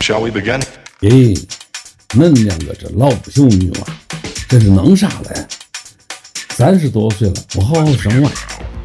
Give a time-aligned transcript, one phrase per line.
[0.00, 0.62] Shall we begin?
[1.00, 1.36] 咦，
[2.10, 3.86] 恁两个这老不休女娃，
[4.48, 5.46] 这是弄啥嘞？
[6.50, 8.30] 三十多岁了，不好好生娃，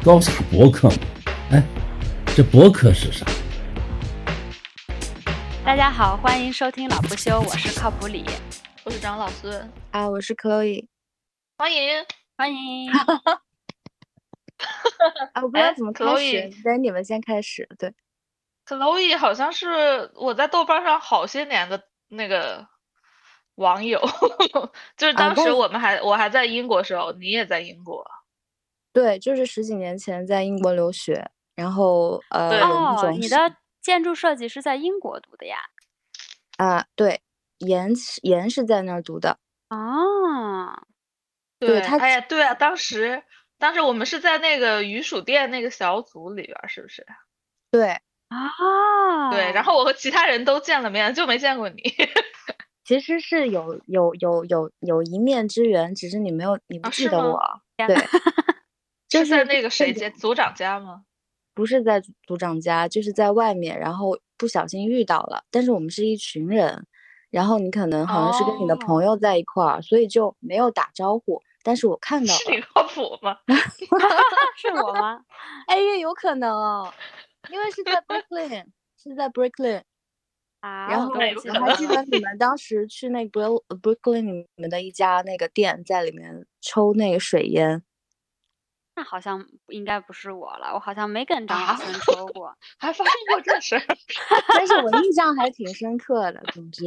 [0.04, 0.96] 搞啥博客嘛？
[1.50, 1.62] 哎，
[2.36, 3.24] 这博客是啥？
[5.64, 8.26] 大家好，欢迎收听老不休，我是靠谱李，
[8.84, 10.86] 我是张老孙，啊，我是 Chloe
[11.56, 12.04] 欢迎。
[12.36, 12.90] 欢迎。
[15.32, 17.68] 啊，我不知道哎怎么开始，Chloe，等你们先开始。
[17.78, 17.92] 对，
[18.66, 22.66] Chloe 好像是我在豆瓣上好些年的那个
[23.56, 24.00] 网友，
[24.96, 28.04] 就是当时我我们还我还在英国时候，你也在英国，
[28.92, 35.58] 对，就是十几年前在英国留学，然后呃，对哦，种是你的建筑设计是在英国读的呀？
[36.56, 37.20] 啊，对，
[37.58, 39.38] 研是研是在那儿读的，
[39.68, 40.86] 啊，
[41.58, 43.22] 对他哎呀，对啊，当时
[43.58, 47.04] 当时我们是在那个鱼薯店那个小组里边，是不是？
[47.70, 51.82] 对，啊，对，然后我和其他人都见了面，就没见过你。
[52.84, 57.40] 其实是有有有有有一面之缘，只是你没有你不记得我，
[57.76, 57.96] 天对，
[59.08, 61.02] 就是在那个谁家组长家吗？
[61.54, 65.44] 不是在组组长家，就是在外面，然后不小心遇到了。
[65.50, 66.84] 但是我们是一群人，
[67.30, 71.40] 然后你可能好像是跟你的朋哦友在一块儿，所以就没有打招呼。
[71.62, 73.38] 但是我看到了，是你靠谱吗？
[74.58, 75.20] 是我吗？
[75.68, 76.92] 哎，有可能哦，
[77.50, 79.82] 因为是在 Brooklyn，是在 Brooklyn。
[80.64, 81.34] 啊，然后我还
[81.76, 87.82] 记得你们当时去那个 Bro- Brooklyn 你们的一家那个店，在里面抽那个水烟。
[88.96, 92.56] 那好像应该不是我了，我好像没跟张啊老师抽过。
[92.78, 93.82] 还发生过这事儿？
[94.54, 96.40] 但是我印象还挺深刻的。
[96.54, 96.84] 总之，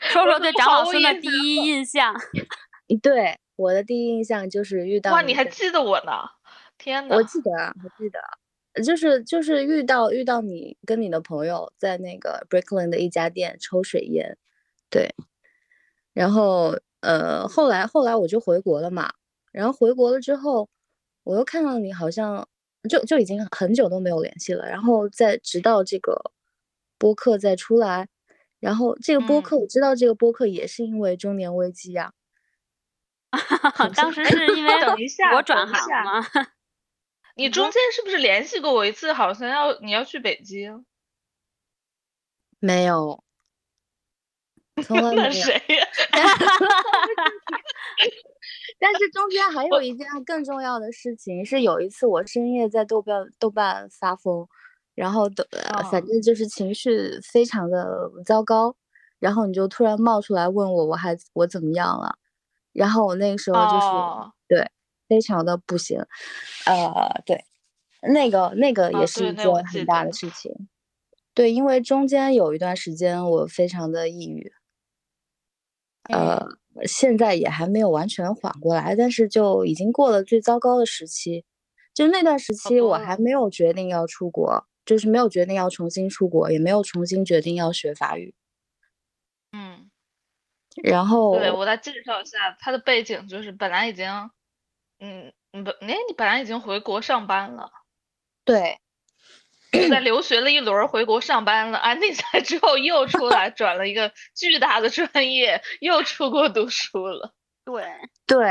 [0.00, 2.14] 说说对张老师的第一印象。
[3.00, 6.12] 对我的第一印象就是遇到哇，你还记得我呢？
[6.78, 7.16] 天呐！
[7.16, 8.38] 我记得啊，我记得啊，
[8.84, 14.36] 就是就是遇到遇到你跟你的朋友在那个 Brooklyn 的一家店抽水烟，
[14.90, 15.14] 对，
[16.14, 19.12] 然后呃后来后来我就回国了嘛，
[19.52, 20.68] 然后回国了之后，
[21.24, 22.48] 我又看到你好像
[22.88, 26.32] 就就已经很久都没有联系了，然后再直到这个
[26.98, 28.08] 播客再出来，
[28.60, 29.42] 然后这个播嗯。
[29.42, 32.12] 客我知道这个播客也是因为中年危机呀、
[33.94, 36.22] 当时是因为 等一下我转行吗？
[37.36, 39.12] 你中间是不是联系过我一次？
[39.12, 40.84] 好像要你要去北京，
[42.58, 43.22] 没有，
[44.82, 45.22] 从来 没有。
[45.22, 45.86] 那谁呀？
[48.78, 54.46] 但是中间还有一件更重要的事情，是有一次我深夜在豆瓣豆瓣发疯，
[54.94, 58.74] 然后的、呃反哦正就是情绪非常的糟糕，
[59.18, 62.16] 然后你就突然冒出来问我我还我怎么样了，
[62.72, 64.70] 然后我那个时候就是、哦对
[65.08, 65.98] 非常的不行，
[66.66, 67.44] 呃对，
[68.02, 70.68] 那个那个哦也是一件很大的事情，
[71.34, 74.52] 对，因为中间有一段时间我非常的抑郁，
[76.10, 76.36] 呃，
[76.74, 81.44] 嗯现在也还没有完全缓过来，但是就已经过了最糟糕的时期。
[81.94, 83.14] 就那段时期，我还。
[83.14, 88.34] 哦没有决定要出国，就是没有决定要重新出国，也没有重新决定要学法语。
[89.52, 89.90] 嗯，
[90.82, 94.06] 然后，对，我来介绍一下他的背景，就是本来已经，
[95.00, 97.70] 嗯，嗯本哎，你本来已经回国上班了，
[98.44, 98.78] 对
[99.90, 107.32] 在留学了一轮儿，回国上班了，安定下来之后又出来转了一个巨大的专业，又出国读书了。
[107.64, 107.84] 对，
[108.26, 108.46] 对，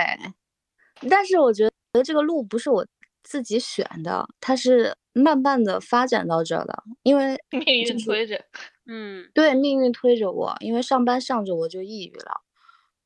[1.10, 2.86] 但是我觉得这个路不是我
[3.24, 8.44] 自己选的，它是慢慢的发展到这儿的，因为命运推着，
[8.86, 12.42] 嗯，对命运推着我，因为上班上着我就抑郁了，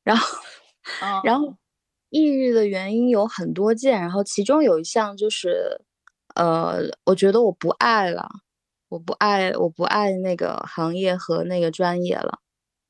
[0.04, 0.38] 然后。
[1.24, 1.58] 然后嗯
[2.10, 5.80] 抑郁的原因有很多件，然后其中有一项就是，
[6.34, 8.28] 呃，我觉得我不爱了，
[8.88, 12.40] 我不爱，我不爱那个行业和那个专业了。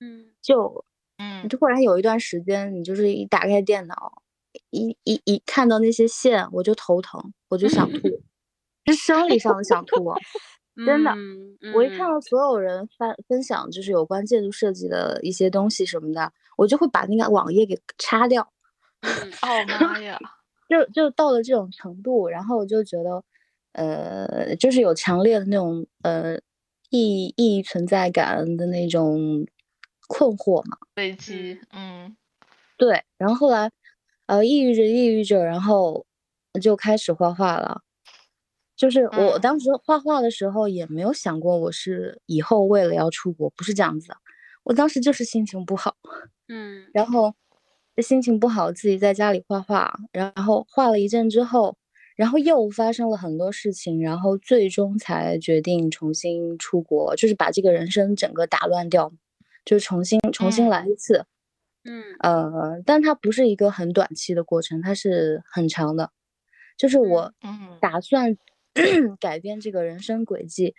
[0.01, 0.85] 嗯，就
[1.19, 4.23] 嗯你突然有一段时间，你就是一打开电脑，
[4.71, 7.99] 一一一看到那些线，我就头疼，我就想吐，
[8.87, 10.17] 是生理上的想吐哦。
[10.87, 18.51] 真的嗯我一看嗯到所有人分分享就是有关建筑设计的一些东西什么的，我就会把那个网页给擦掉。
[19.03, 20.19] 嗯 哦妈呀，
[20.69, 23.23] 就就到了这种程度，然后我就觉得，
[23.73, 26.39] 呃，就是有强烈的那种呃
[26.91, 29.47] 意义存在感的那种
[30.09, 30.77] 困惑嘛。
[30.97, 32.15] 危机，嗯
[32.77, 33.71] 对，然后后来，
[34.27, 36.05] 呃，抑郁着抑郁着，然后
[36.61, 37.83] 就开始画画了。
[38.77, 44.17] 就是我嗯当时画画的时候也没有想过我是以后为了要出国，不是这样子的。
[44.65, 45.97] 我当时就是心情不好，
[46.49, 47.35] 嗯然后
[48.01, 51.77] 心情不好，自己在家里画画，然后画了一阵之后，
[52.17, 59.13] 然后又发生了很多事情，然后最终才决定重新出国，就是把这个人生整个打乱掉，
[59.65, 61.27] 就重新重新来一次。
[61.85, 66.11] 嗯呃，但它不是一个很短期的过程，它是很长的。
[66.77, 68.37] 就是我嗯打算
[69.19, 70.75] 改变这个人生轨迹，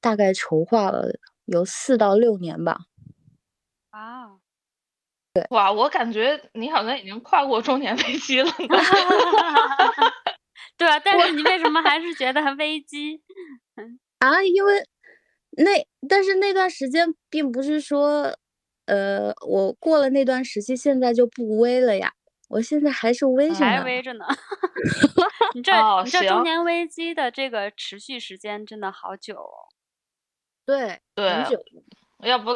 [0.00, 2.80] 大概筹划了有四到六年吧。
[3.90, 4.38] 啊，
[5.50, 8.50] 哇，我感觉你好像已经跨过中年危机了。
[10.76, 13.20] 对啊，但是你为什么还是觉得危机？
[14.20, 14.82] 啊，因为
[15.58, 18.34] 那但是那段时间并不是说，
[18.86, 22.12] 呃，我过了那段时期，现在就不危了呀。
[22.48, 23.84] 我现在还是危着还呢。
[23.84, 24.24] 危着呢。
[25.54, 29.66] 你这、哦你这中年危机的这个持续时间真的好久哦。
[30.64, 31.58] 对，对很久。
[32.22, 32.52] 要不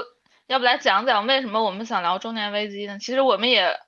[0.50, 2.98] 要不来讲讲为什么我们想聊中年危机呢？
[2.98, 3.78] 其实我们也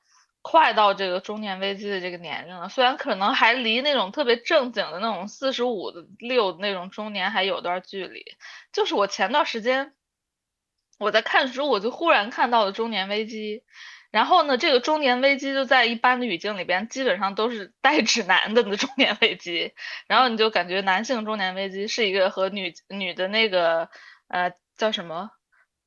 [0.42, 8.24] 快到这个中年危机的这个年龄了，虽然可能还离那种特别正经的那种四十五的六那种中年还有段距离。
[8.72, 9.92] 就是我前段时间
[11.00, 13.64] 我在看书，我就忽然看到了中年危机。
[14.12, 19.74] 然后呢，这个中年危机就在一般的语境里边，基本上都是带指男的的中年危机。
[20.06, 23.90] 然后你就感觉男性中年危机是一个和女女的那个
[24.28, 25.30] 呃叫什么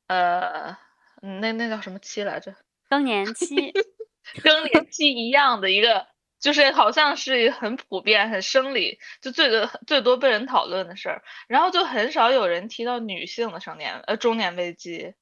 [0.06, 0.76] 呃
[1.22, 2.54] 嗯那那叫什么期来着？
[2.88, 3.72] 更年期，
[4.42, 6.06] 更年期一样的一个，
[6.40, 11.22] 就是好像是很普遍、很生理，就最多最多被人讨论的事儿。
[11.48, 15.14] 然后就很少有人提到女性的成年呃中年危机。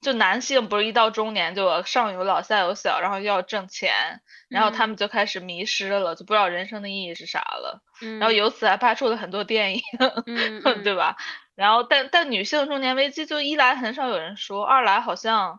[0.00, 7.82] 就男性不是一到中年就上有老下有小，然后又要挣钱，然后他嗯们就开始迷失了，就不知道人生的意义是啥了。
[8.00, 9.82] 嗯，然后由此还拍出了很多电影，
[10.84, 11.16] 对吧？
[11.58, 15.58] 然后但但女性中年危机，就一来很少有人说，二来好像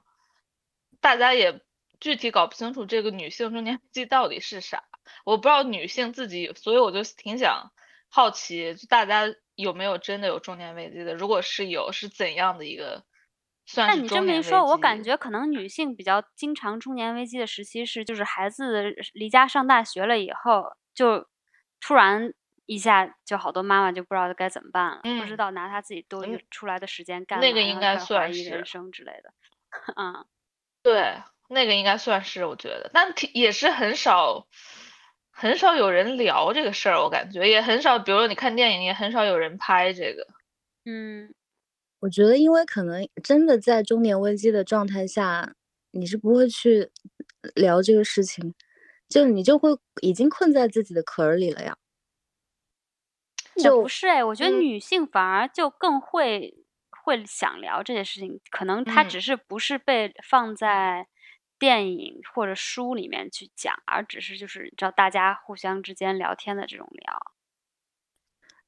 [1.01, 1.60] 大家也
[2.00, 4.86] 具体搞不清楚这个女性中年危机到底是啥。
[5.25, 7.74] 我不知道女性自己，所以我就挺想
[8.07, 9.25] 好奇，就大家
[9.56, 11.13] 有没有真的有中年危机的？
[11.16, 13.04] 如果是有，是怎样的一个
[13.66, 20.63] 算但你这么一说，我感觉可能女性比较经常中年危机的时期是，就是孩子离家上大学了以后，
[20.94, 21.28] 就
[21.81, 22.34] 突然
[22.69, 29.33] 一下就好多妈妈就不知道该怎么办了，不知嗯道拿她自己多余嗯出来的时间干嘛，那个应该算是人生之类的。
[29.95, 30.25] 嗯，
[30.83, 31.16] 对，
[31.50, 34.48] 那个应该算是我觉得，但挺也是很少，
[35.31, 40.27] 很少有人聊这个事儿，我感觉也很少，比如说你看电影，也很少有人拍这个。
[40.86, 41.33] 嗯，
[42.01, 45.56] 我觉得，因为可能真的在中年危机的状态下，
[45.92, 46.92] 你是不会去
[47.56, 48.54] 聊这个事情，
[49.10, 49.69] 就你就会
[50.01, 51.75] 已经困在自己的壳儿里了呀。
[53.61, 54.57] 也就不是哎，我觉得嗯。
[54.57, 56.53] 女性反而就更会
[56.91, 59.03] 会想聊这些事情，可能她嗯。
[59.03, 61.07] 只是不是被放在
[61.59, 67.33] 电影或者书里面去讲，而只是就是你知道大家互相之间聊天的这种聊。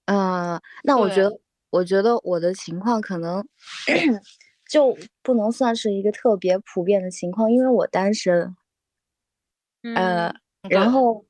[0.07, 1.39] 啊、那我觉得，
[1.69, 3.45] 我觉得我的情况可能
[4.69, 8.55] 就不能算是一个特别普遍的情况，因为我单身，
[9.93, 10.33] 呃嗯，
[10.69, 10.77] 对。
[10.77, 11.25] 然后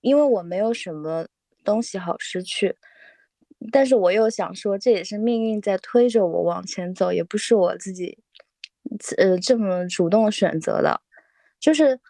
[0.00, 1.26] 因为我没有什么
[1.66, 2.74] 东西好失去，
[3.70, 8.18] 但是我又想说，这也是命运在推着我往前走，也不是我自己
[9.18, 11.00] 呃这么主动选择的，
[11.60, 12.00] 就是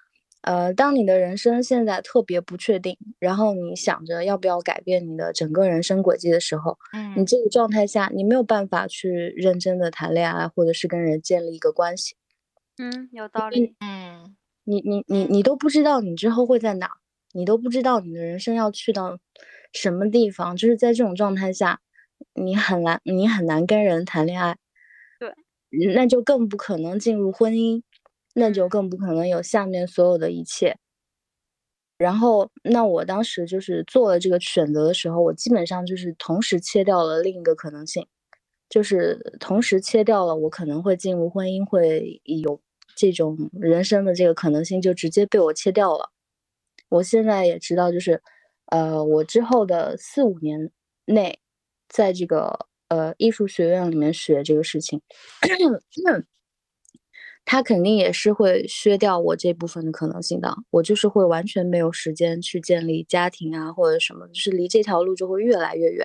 [0.43, 12.15] 呃，当你的人生现在特别不确定，然后你想着要不要改变你的整个人生轨迹的时候，嗯你嗯这个状态下，你没有办法去认真的谈恋爱，或者是跟人建立一个关系。
[12.79, 13.75] 嗯，有道理。
[13.81, 14.37] 嗯
[14.69, 16.91] 你你你你都不知道你之后会在哪，
[17.37, 19.19] 你都不知道你的人生要去到
[19.73, 21.81] 什么地方，就是在这种状态下，
[22.35, 24.57] 你很难你很难跟人谈恋爱，
[25.21, 25.29] 对
[25.71, 27.83] 嗯，那就更不可能进入婚姻，
[28.35, 30.79] 那就嗯更不可能有下面所有的一切。
[31.99, 38.07] 然后，那我当时就是做了这个选择的时候，我基本上就是同时切掉了另一个可能性，
[38.69, 42.61] 就是同时切掉了我可能会进入婚姻，会有
[42.95, 46.11] 这种人生的这个可能性，就直接被我切掉了。
[46.89, 48.23] 我现在也知道，就是，
[48.67, 50.71] 呃，我之后的四五年
[51.07, 51.39] 内，
[51.89, 55.01] 在这个呃艺术学院里面学这个事情，
[57.45, 60.57] 他肯定也是会削掉我这部分的可能性的。
[60.71, 66.05] 我就是会完全没有时间去建立家庭啊，或者什么，就是离这条路就会越来越远。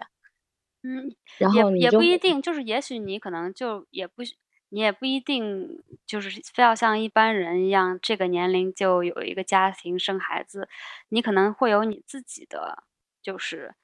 [0.83, 4.35] 嗯，然也也后你就会不一定，就是也许你可能就也不是，
[4.73, 10.69] 你也不一定就是非要像一般人一样，这个年龄就有一个家庭生孩子，
[11.09, 12.83] 你可能会有你自己的，
[13.21, 13.75] 就是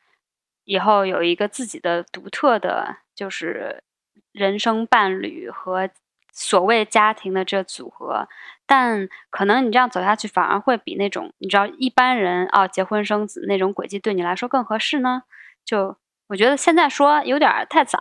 [0.63, 3.83] 以后有一个自己的独特的，就是
[4.31, 5.89] 人生伴侣和
[6.31, 8.29] 所谓家庭的这组合，
[8.65, 15.23] 但可能你这样走下去，反而会比那种你知道一般人啊结婚生子那种轨迹对你来说更合适呢？
[15.65, 17.99] 就我觉得现在说有点太早。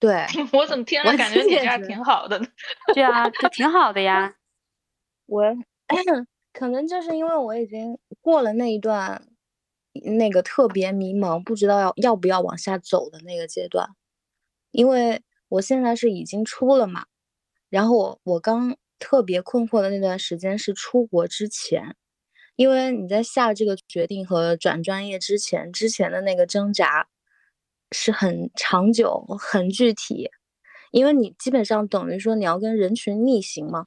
[0.00, 2.46] 对 我怎么听着感觉你这样挺好的呢？
[2.94, 4.34] 对啊，就挺好的呀。
[5.26, 5.42] 我
[6.52, 9.22] 可能就是因为我已经过了那一段
[10.16, 13.88] 那个特别迷茫，不知道要要不要往下走的那个阶段，
[14.70, 17.06] 因为我现在是已经出了嘛。
[17.70, 21.94] 然后我我刚特别困惑的那段时间是出国之前，
[22.56, 27.08] 因为你在下这个决定和转专业之前，之前的那个挣扎
[27.92, 30.30] 是很长久、很具体，
[30.90, 33.86] 因为你基本上等于说你要跟人群逆行嘛，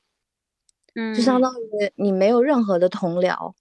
[0.96, 3.54] 嗯，就相当于你没有任何的同僚，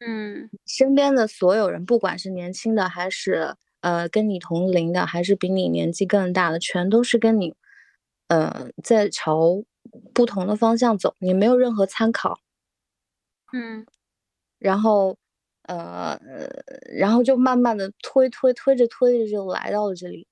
[0.00, 0.50] 嗯。
[0.66, 7.54] 身边的所有人，不管是年轻的还是呃跟你同龄的，还是比你年纪更大的，全都是跟你。
[8.28, 9.62] 呃，在朝
[10.14, 12.40] 不同的方向走，你没有任何参考，
[13.52, 13.86] 嗯，
[14.58, 15.18] 然后，
[15.64, 16.18] 呃，
[16.96, 20.26] 然后就慢慢的推推推着推着就来到了这里，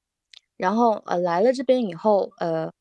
[0.57, 2.73] 然后呃来了这边以后，呃，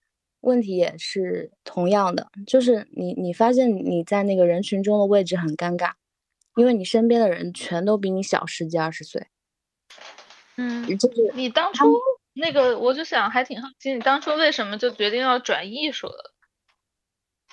[0.41, 5.91] 问题也是同样的，就是你你发现你在那个人群中的位置很尴尬，
[6.55, 9.27] 因为你身边的人全都比你小十几二十岁，
[10.58, 11.86] 嗯，就是你当初。
[12.34, 16.30] 那个，我就想还挺好奇，你当初为什么就决定要转艺术了？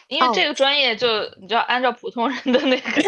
[0.09, 1.07] 因为这个专业就
[1.41, 3.03] 你就要按照普通人的那个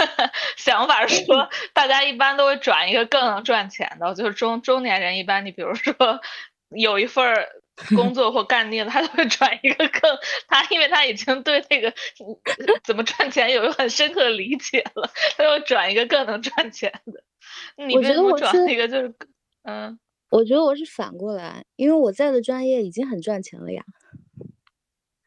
[0.56, 5.94] 想法说， 大家一般都会转一个更能赚钱的，就是中中年人一般，你比如说
[6.70, 7.34] 有一份
[7.94, 11.92] 工作或干腻了，他都会转一个更他，因为他已经对那个
[12.82, 17.22] 怎么赚钱有一个很深刻的理解了，他就转一个更能赚钱的。
[17.76, 19.14] 你为什么转那个就是
[19.64, 19.98] 嗯？
[20.30, 23.82] 我觉得我是反过来，因为我在的专业已经很赚钱了呀。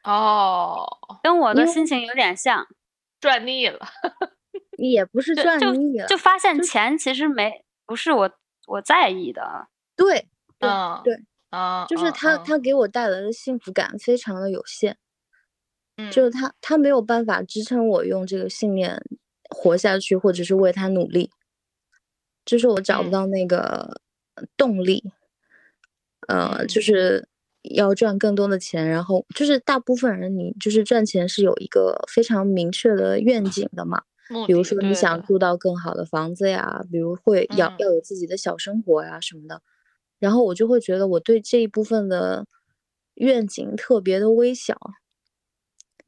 [0.03, 0.85] 哦，
[1.23, 2.67] 跟我的心情有点像，
[3.19, 3.79] 赚腻了。
[4.77, 8.31] 也不是赚腻了，就发现钱其实没不是我
[8.67, 9.67] 我在意的。
[9.95, 10.27] 对，
[10.59, 14.97] 嗯，对，啊，就是他他给我带来的幸福感非常的有限。
[15.97, 19.01] 嗯，就是他他没有办法支撑我用这个信念
[19.49, 21.31] 活下去，或者是为他努力。
[22.43, 24.01] 就是我找不到那个。
[24.57, 25.11] 动力，
[26.27, 27.27] 呃，就是
[27.63, 34.01] 要赚更多的钱，然后就是大部分人，你就是赚钱是有一个非常明确的愿景的嘛，
[34.47, 39.61] 比如说你想住到更好的房子呀，比如会要要有自己的小生活呀什么的，
[40.19, 42.45] 然后我就会觉得我对这一部分的
[43.15, 44.75] 愿景特别的微小，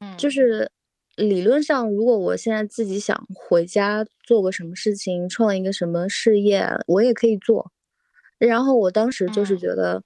[0.00, 0.70] 嗯，就是
[1.16, 7.70] 理论上，如果我现在自己想回家做个什么事情，创一个什么事业，我也可以做。
[8.38, 10.02] 然后我当时就是觉得，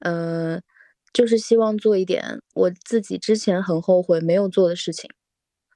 [0.00, 0.62] 嗯，
[1.14, 5.08] 就是希望做一点我自己之前很后悔没有做的事情。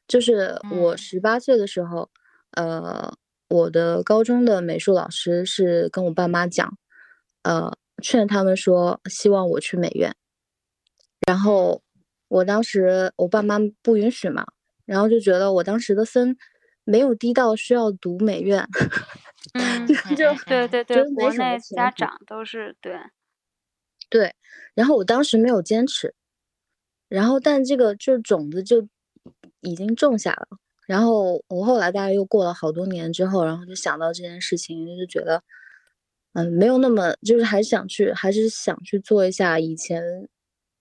[0.06, 2.10] 就是我十八岁的时候，
[2.52, 3.12] 呃，
[3.48, 6.76] 我的高中的美术老师是跟我爸妈讲，
[7.42, 10.14] 呃，劝他们说希望我去美院。
[11.26, 11.82] 然后
[12.28, 14.46] 我当时我爸妈不允许嘛，
[14.86, 16.36] 然后就觉得我当时的分
[16.84, 18.66] 没有低到需要读美院。
[19.54, 19.94] 嗯，就
[20.46, 22.98] 对对对，国内家长都是对，
[24.08, 24.34] 对。
[24.74, 26.14] 然后我当时没有坚持，
[27.08, 28.86] 然后但这个就种子就
[29.60, 30.46] 已经种下了。
[30.86, 35.42] 然后我后来大概又过了好多年之后，然后就想到这件事情，就觉得，
[36.34, 40.02] 嗯，没有那么，就是还是想去，还是想去做一下以前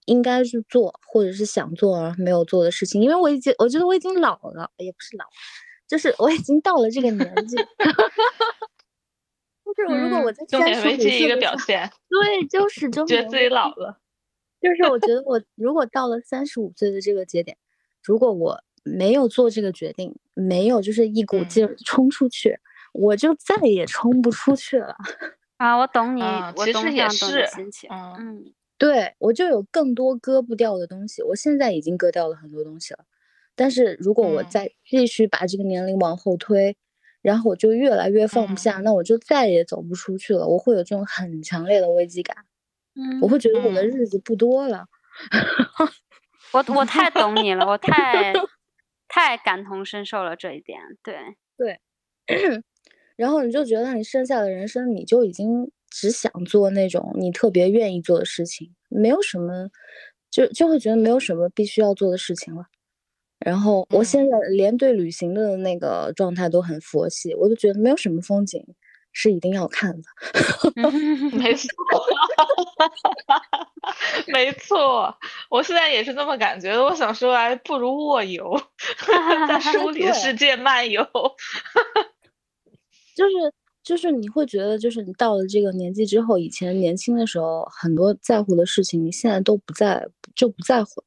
[0.05, 5.25] 应该去做或者是想做而没有做的事情，因为我已经我觉得我已经老了，也不是老。
[5.87, 7.55] 就是我已经到了这个年纪，
[9.75, 13.99] 就是如果我在三十五岁一个表现，对，就是觉得自己老了。
[14.59, 17.57] 就是我觉得我如果到了三十五岁的这个节点，
[18.03, 22.57] 如果我没有做这个决定，没有就是一股劲儿冲出去，
[22.93, 24.95] 我就再也冲不出去了。
[25.57, 27.89] 啊，我懂你，我其实也是，心情。
[27.91, 33.05] 嗯，对我就有更多割不掉的东西，我现在已经割掉了很多东西了。
[33.55, 36.77] 但是如果我再继续把这个年龄往后推，
[37.27, 40.47] 然后我就越来越放不下，那我就再也走不出去了。
[40.47, 42.37] 我会有这种很强烈的危机感，
[42.95, 44.85] 嗯，我会觉得我的日子不多了。
[46.53, 48.31] 我我太懂你了，我太
[49.09, 50.79] 太感同身受了这一点。
[51.03, 51.17] 对
[51.57, 51.81] 对，
[53.17, 59.69] 然后你就觉得你剩下的人生，你就已经只想做那种你特别愿意做的事情，没有什么，
[60.31, 62.67] 就就会觉得没有什么必须要做的事情了。
[63.39, 68.63] 然后我现在连对旅行的那个状态都很佛系，我就觉得没有什么风景
[69.13, 70.07] 是一定要看的。
[71.37, 71.67] 没错，
[74.27, 75.15] 没错，
[75.49, 76.83] 我现在也是这么感觉的。
[76.83, 78.59] 我想说，还不如卧游，
[79.47, 81.03] 在书里世界漫游。
[83.15, 83.53] 就是
[83.83, 91.03] 就是你会觉得，就是你到了这个年纪之后，以前年轻的时候很多在乎的事情，你现在都不在就不在乎。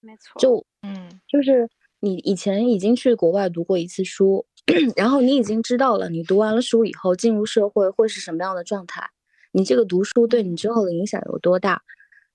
[0.00, 0.40] 没错。
[0.40, 1.68] 就嗯，就是
[2.00, 4.46] 你以前已经去国外读过一次书，
[4.94, 9.10] 然后你已经知道了，你读完了书以后进入社会会是什么样的状态。
[9.52, 11.82] 你这个读书对你之后的影响有多大？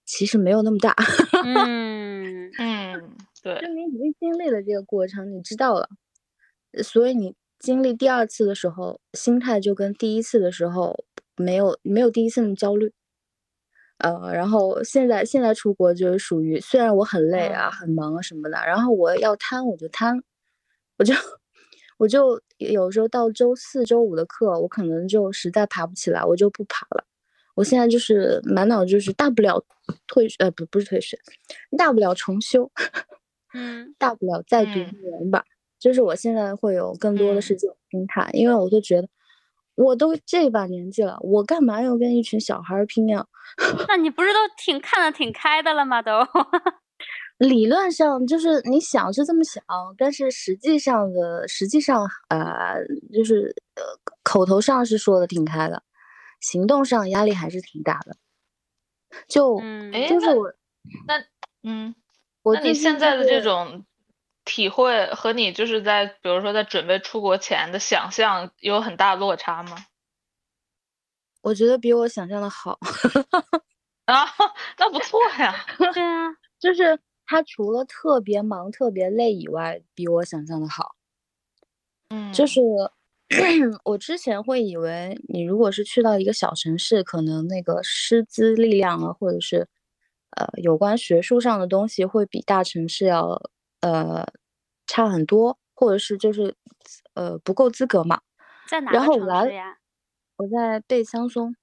[0.05, 0.95] 其实没有那么大。
[1.45, 3.61] 嗯嗯，对。
[3.61, 5.87] 就你已经经历了这个过程，你知道了，
[6.83, 7.35] 所以你。
[7.61, 11.05] 经历第二次的时候，心态就跟第一次的时候
[11.35, 12.91] 没有没有第一次那么焦虑，
[14.01, 20.21] 呃，然后现在现在出国就是属于虽然我很累啊、很忙啊什么的，然后我要瘫我就瘫，
[20.97, 21.13] 我就
[21.97, 27.05] 我就有时候到周四周五的课，我可能就实在爬不起来，我就不爬了。
[27.53, 29.63] 我现在就是满脑就是大不了
[30.07, 31.17] 退呃不不是退学，
[31.77, 32.71] 大不了重修，
[33.53, 35.43] 嗯，大不了再读一年吧。
[35.79, 39.07] 就是我现在会有更多的是这种心态，因为我就觉得，
[39.75, 43.27] 我都这把年纪了，我干嘛要跟一群小孩拼呀？
[43.87, 46.01] 那你不是都挺看的挺开的了吗？
[46.01, 46.11] 都
[47.37, 49.63] 理论上就是你想是这么想，
[49.97, 52.75] 但是实际上的实际上呃，
[53.13, 53.83] 就是呃
[54.23, 55.81] 口头上是说的挺开的，
[56.39, 58.15] 行动上压力还是挺大的。
[59.27, 59.59] 就
[60.07, 60.53] 就是我
[61.07, 61.23] 那
[61.63, 61.95] 嗯，
[62.43, 63.85] 我那你现在的这种。
[64.43, 69.77] 体会和你就是在比如说在准备出国前的想象有很大落差吗？
[71.41, 72.77] 我觉得比我想象的好
[74.05, 74.25] 啊，
[74.77, 75.53] 那不错呀。
[75.93, 76.29] 对啊，
[76.59, 80.95] 就是他除了特别忙、特别累以外，比我想象的好。
[82.09, 82.59] 嗯，就是
[83.85, 89.67] 我之前会以为，你如果是去到一个小城市，可能那个师资力量啊，或者是
[90.37, 93.41] 呃有关学术上的东西，会比大城市要。
[93.81, 94.23] 呃，
[94.85, 96.53] 差很多，或者是就是
[97.15, 98.21] 呃不够资格嘛。
[98.67, 99.75] 在哪然后我来呀？
[100.41, 101.55] 我在贝桑松。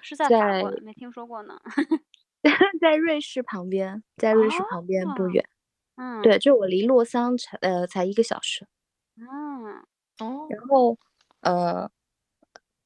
[0.00, 0.70] 是在法国？
[0.82, 1.60] 没听说过呢。
[2.80, 5.44] 在瑞士旁边，在瑞士旁边不远。
[5.96, 6.22] 嗯。
[6.22, 8.66] 对，就我离洛桑才呃才一个小时。
[9.16, 9.26] 嗯。
[10.20, 10.46] 哦。
[10.48, 10.96] 然后
[11.40, 11.90] 呃，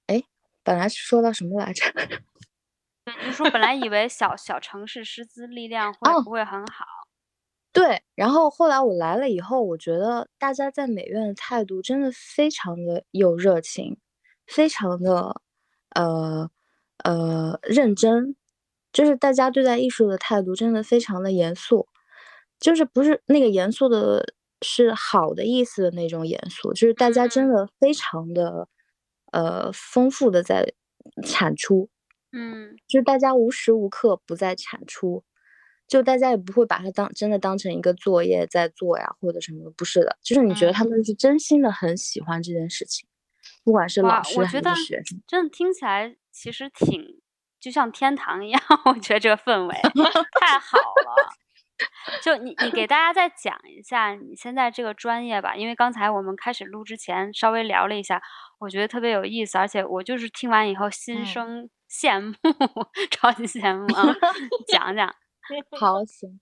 [0.07, 0.23] 哎，
[0.63, 1.85] 本来是说到什么来着？
[3.05, 6.87] 对，你说本来以为小小城市师资力量会不会很好？
[7.73, 13.99] 对，然后后来我来了以后，我觉得大家在美院的态度真的非常的有热情，
[14.47, 15.41] 非常的
[15.95, 16.51] 呃
[17.05, 18.37] 呃认真，
[18.93, 21.89] 就是大家对待艺术的态度真的非常的严肃，
[22.59, 28.69] 就是不是那个严肃的是好的意思的那种严肃，就是大家真的非常的
[29.33, 30.73] 呃丰富的在
[31.25, 31.89] 产出，
[32.33, 35.25] 嗯，就是大家无时无刻不在产出。
[35.89, 43.09] 就大家也不会把它当真的当成一个作业在做呀，或者什么的不是的，就是你觉得他们是真心的很喜欢这件事情，
[43.67, 47.21] 不管是老师还是学生，真的听起来其实挺
[47.59, 48.63] 就像天堂一样。
[48.87, 49.75] 我觉得这个氛围
[50.41, 51.33] 太好了。
[52.23, 58.23] 就你你给大家再讲一下你现在这个专业吧，因为刚才我们开始录之前稍微聊了一下，
[58.61, 62.35] 我觉得特别有意思，而且我就是听完以后心生羡慕，
[63.11, 64.15] 超级羡慕啊！
[64.69, 65.13] 讲讲。
[65.79, 66.41] 好行，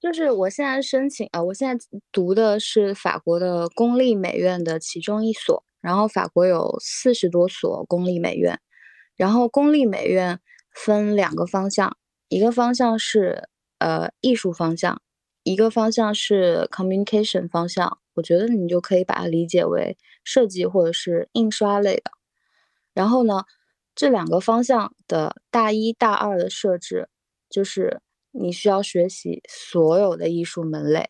[0.00, 8.58] 就是我现在申请啊，我现在读的是法国的公立美院的其中一所，然后法国有四十多所公立美院，
[9.16, 10.40] 然后公立美院
[10.70, 11.94] 分两个方向，
[12.28, 15.02] 一个方向是呃艺术方向，
[15.42, 22.12] 一个方向是 communication 方向，我觉得你就可以把它理解为设计或者是印刷类的，
[22.94, 23.42] 然后呢，
[23.94, 27.10] 这两个方向的大一大二的设置
[27.50, 28.00] 就是。
[28.34, 31.06] 你需要学习所有的艺术门类，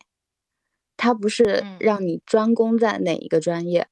[0.97, 3.87] 它不是让你专攻在哪一个专业，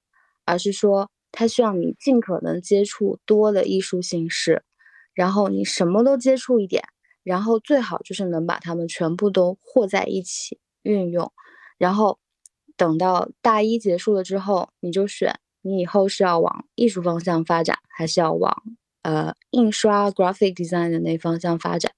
[0.52, 4.64] 而是说它需要你尽可能接触多的艺术形式，
[5.14, 6.84] 然后你什么都接触一点，
[7.24, 11.32] 然后最好就是能把它们全部都和在一起运用，
[11.78, 12.20] 然后
[12.76, 18.54] 等到大一结束了之后，你就选你以后是要往艺术方向发展，还是要往
[19.04, 21.94] 呃印刷 graphic design 的那方向发展。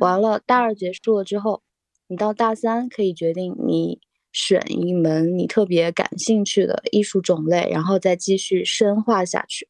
[0.00, 1.62] 完了，大二结束了之后，
[2.06, 4.00] 你到大三可以决定你
[4.32, 9.68] 选一门你特别感兴趣的艺术种类，然后再继续深化下去。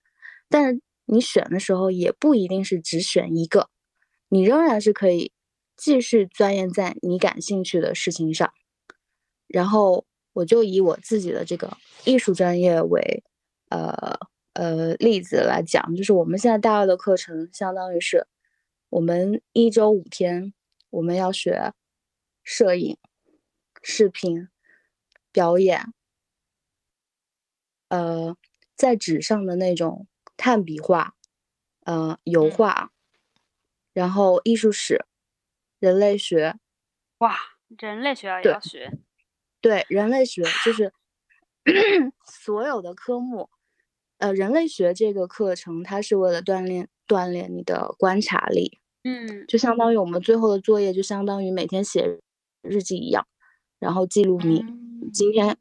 [0.48, 3.68] 但是你选的时候也不一定是只选一个，
[4.28, 5.32] 你仍然是可以
[5.76, 8.52] 继续钻研在你感兴趣的事情上。
[9.48, 13.22] 然后我就以我自己的这个艺术专业为
[13.70, 14.18] 呃
[14.54, 18.26] 呃例子来讲，就是我们现在大二的课程相当于是。
[18.90, 20.52] 我们一周五天，
[20.90, 21.72] 我们要学
[22.44, 22.98] 摄影、
[23.80, 24.48] 视频、
[25.32, 25.92] 表演，
[27.88, 28.36] 呃，
[28.76, 31.14] 在纸上的那种炭笔画，
[31.84, 32.50] 呃，油嗯。
[32.50, 32.90] 画，
[33.92, 35.04] 然后艺术史、
[35.78, 36.56] 人类学，
[37.18, 37.36] 哇，
[37.78, 38.90] 人类学也要学，
[39.60, 40.92] 对，人类学就是
[42.26, 43.48] 所有的科目，
[44.18, 52.20] 呃，人类学这个课程，它是为了锻炼锻炼你的观察力，嗯就相当于我们最后的作业，就相当于每天写
[52.62, 53.26] 日记一样，
[53.78, 55.56] 然后记录你嗯今天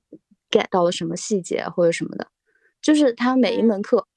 [0.50, 2.28] get 到了什么细节或者什么的，
[2.82, 4.08] 就是他每一嗯门课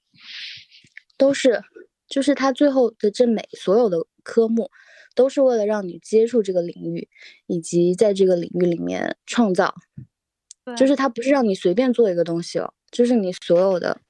[1.17, 1.63] 都是，
[2.09, 4.71] 就是他最后的这每所有的科目，
[5.15, 7.09] 都是为了让你接触这个领域，
[7.47, 9.75] 以及在这个领域里面创造。
[10.79, 14.01] 就是他不是让你随便做一个东西哦，就是你所有的，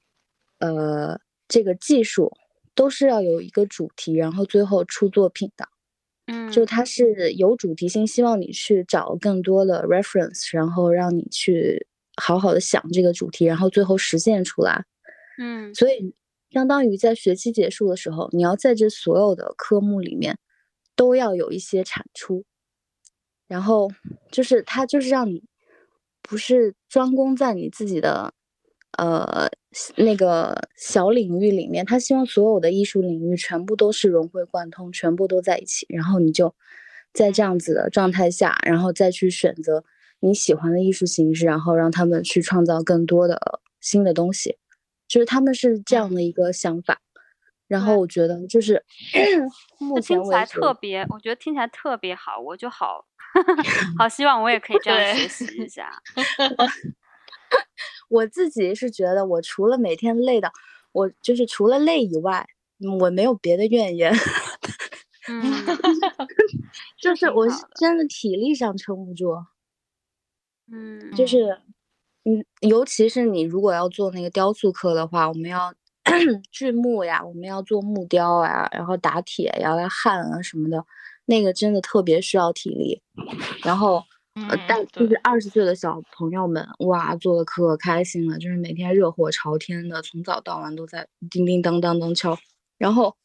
[0.59, 2.31] 呃，这个技术
[2.73, 5.67] 都是要有一个主题，然后最后出作品的。
[6.27, 14.83] 嗯，就它是有主题性，希望你去找更多的 reference，然后让你去好好的想这个主题，然后最后实现出来。
[15.37, 15.73] 嗯。
[15.75, 16.15] 所以
[16.51, 20.37] 相当于在学期结束的时候，你要在这所有的科目里面
[20.95, 22.45] 都要有一些产出，
[23.47, 23.91] 然后
[24.31, 25.43] 就是它就是让你
[26.21, 28.33] 不是专攻在你自己的
[28.97, 29.49] 呃
[29.95, 36.53] 那个小领域里面，他希望所有的艺术领域全部都是融会贯通，全部都在一起，然后你就
[37.13, 39.83] 在这样子的状态下，然后再去选择
[40.19, 44.57] 你喜欢的艺术形式，然后让他们去创造更多的新的东西。
[45.07, 46.99] 就是他们是这样的一个想法，
[47.67, 48.83] 然后我觉得就是
[49.77, 53.05] 目前为听起来，特别，我觉得听起来特别好，我就好
[53.99, 55.91] 好希望我也可以这样学习一下。
[58.09, 60.51] 我自己是觉得，我除了每天累的，
[60.91, 62.47] 我就是除了累以外，
[62.79, 64.13] 嗯我没有别的怨言，
[65.29, 65.41] 嗯，
[67.01, 69.33] 就是我是真的体力上撑不住，
[70.71, 71.57] 嗯就，是，
[72.25, 75.73] 嗯，尤其是你如果要做那个雕塑课的话，我们要
[76.51, 80.85] 锯木呀，我们要做木雕啊，然后打铁呀、要焊啊什么的，
[81.25, 83.01] 那个真的特别需要体力。
[83.63, 84.03] 然后，
[84.35, 92.37] 呃，但就是二十岁的小朋友们，哇，做的可开心了，就是每天热火朝天的，从早到晚都在叮叮当当当敲。
[92.77, 93.15] 然后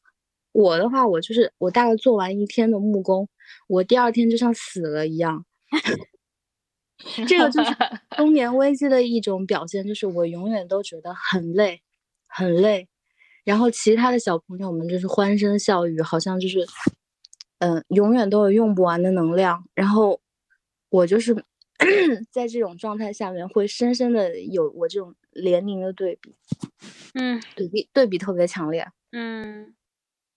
[0.52, 3.28] 我的话，我就是我大概做完一天的木工，
[3.66, 5.44] 我第二天就像死了一样。
[7.26, 7.74] 这个就是
[8.16, 11.82] 中 年危机的一种表现，就是我永远都觉得很累，
[12.28, 12.86] 很累，
[13.44, 16.64] 然后其他的小朋友们就是欢声笑语，好像就是，
[17.58, 20.20] 嗯、永远都有用不完的能量，然后
[20.90, 21.34] 我就是
[22.30, 26.36] 在这种状态下面，会深深的有我这种年龄的对比，
[27.14, 28.86] 嗯对比对比特别强烈。
[29.12, 29.74] 嗯，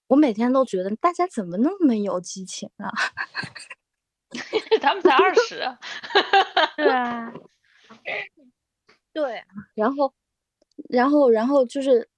[0.08, 2.92] 我每天都觉得大家怎么那么有激情啊？
[4.82, 5.62] 他们才二十，
[6.78, 7.32] 对啊，
[9.14, 10.14] 对啊，然后，
[10.90, 12.10] 然后，然后就是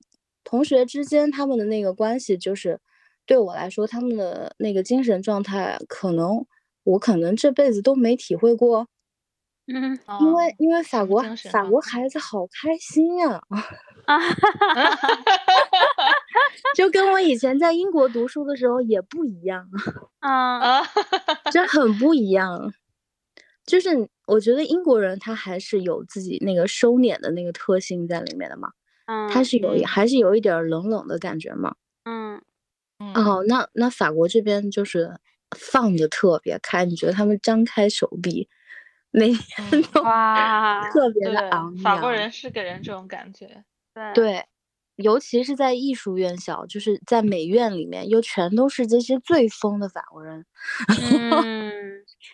[0.43, 2.79] 同学之间他们的那个关系，就是
[3.25, 6.45] 对我来说，他们的那个精神状态，可能
[6.85, 8.87] 我可能这辈子都没体会过，
[9.67, 9.99] 嗯。
[10.21, 11.21] 因为因为法国
[11.51, 12.17] 法国孩子。
[12.19, 13.41] 好开心呀、
[14.05, 14.17] 啊，
[16.75, 19.67] 就跟我以前在英国读书的时候也不一样，
[20.21, 20.83] 嗯 啊，
[21.51, 22.73] 这很不一样。
[23.65, 28.69] 就是我觉得英国人他还是有自己那个收敛的那个特性在里面的嘛，
[29.07, 31.75] 嗯，他是有还是有一点儿冷冷的感觉嘛。
[32.05, 32.41] 嗯
[32.99, 33.13] 嗯。
[33.15, 35.17] 哦，那那法国这边就是
[35.55, 38.47] 放的特别开，你觉得他们张开手臂，
[39.11, 41.83] 每天嗯都哇， 特别的昂，扬。
[41.83, 43.63] 法国人是给人这种感觉，
[43.93, 44.45] 对对，
[44.97, 50.45] 尤其是在艺术院校，就是在美院里面，又全都是这些最疯的法国人。
[51.11, 51.71] 嗯，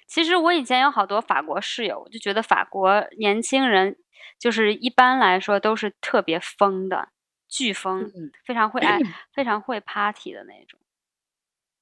[0.08, 3.98] 其实我以前有好多法国室友，我就觉得法国年轻人
[4.40, 7.10] 就是一般来说都是特别疯的，
[7.48, 9.00] 巨疯，嗯，非常会爱，
[9.34, 10.80] 非常会 party 的那种。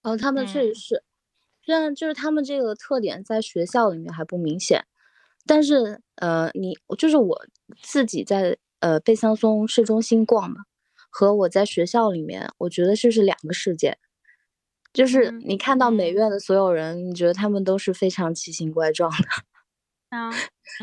[0.02, 1.04] 哦，他们确实嗯是，
[1.70, 4.84] 虽然就是他们这个特点在学校里面还不明显，
[5.46, 7.46] 但是呃，你就是我
[7.84, 10.62] 自己在呃贝桑松市中心逛嘛，
[11.12, 14.00] 和我在学校里面，我觉得这是两个世界。
[14.92, 16.14] 就是嗯你看到美嗯。
[16.16, 19.28] 院的所有人，你觉得他们都是非常奇形怪状的，
[20.10, 20.32] 啊，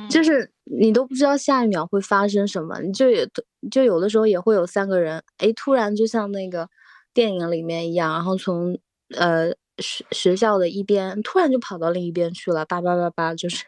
[0.09, 0.23] 就嗯。
[0.23, 3.27] 是你都不知道下一秒会发生什么，你就有
[3.73, 6.71] 就有的时候也会有三个人，哎，突然就像那个
[7.13, 8.79] 电影里面一样，然后从
[9.17, 13.65] 呃学学校的一边突然就跑到另一边去了，叭叭叭叭，就是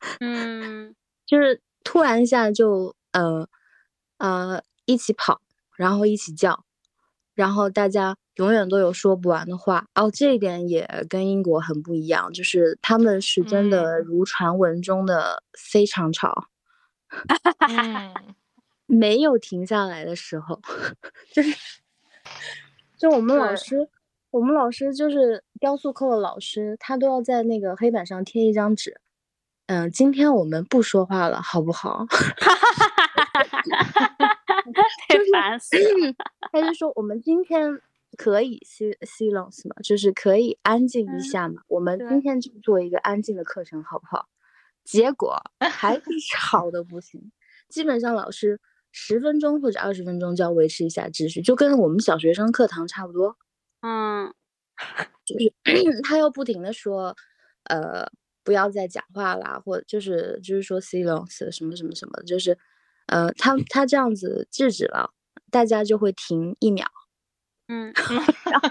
[0.20, 0.94] 嗯。
[1.26, 3.48] 就是突然一下就呃
[4.18, 5.40] 呃一起跑，
[5.76, 6.64] 然后一起叫，
[7.34, 9.86] 然后大家永远都有说不完的话。
[9.94, 14.04] 哦，这一点也跟英国很不一样，就是他们是真的嗯。
[14.04, 16.48] 如传闻中的非常吵
[17.68, 18.34] 嗯，
[18.86, 20.60] 没有停下来的时候，
[21.32, 21.56] 就是
[22.98, 23.88] 就我们老师，
[24.32, 28.98] 我们老师就是雕塑课的老师，他都要在那个黑板上贴一张纸，
[29.66, 32.06] 嗯、今天我们不说话了，好不好？
[35.06, 36.14] 太烦死了。
[36.50, 37.78] 他就说我们今天
[38.16, 41.60] 可以 si- silence 嘛，就是可以安静嗯一下嘛。
[41.68, 44.28] 我们今天就做一个安静的课程，好不好？
[44.82, 47.30] 结果还是 吵的不行，
[47.68, 48.58] 基本上老师
[48.92, 53.36] 十分钟或者二十分钟就要维持一下秩序，就跟我们小学生课堂差不多。
[53.82, 54.32] 嗯
[55.26, 55.54] 就是
[56.04, 57.14] 他又不停的说，
[57.64, 58.06] 呃，
[58.44, 62.58] 不要再讲话啦，或者就是就是说 silence 什么什么什么，就是，
[63.06, 65.10] 呃，他他这样子制止了，
[65.50, 66.86] 大家就会停一秒。
[67.68, 67.92] 嗯，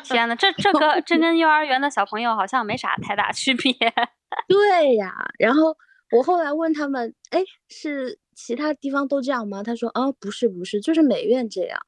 [0.04, 3.74] 天呐，这这个这跟幼儿园的小朋友好像没啥太大区别。
[4.48, 5.76] 对呀，然后
[6.12, 9.64] 我后来问他们，哎，是其他地方都这样吗？
[9.64, 11.80] 他说，啊，不是不是，就是美院这样，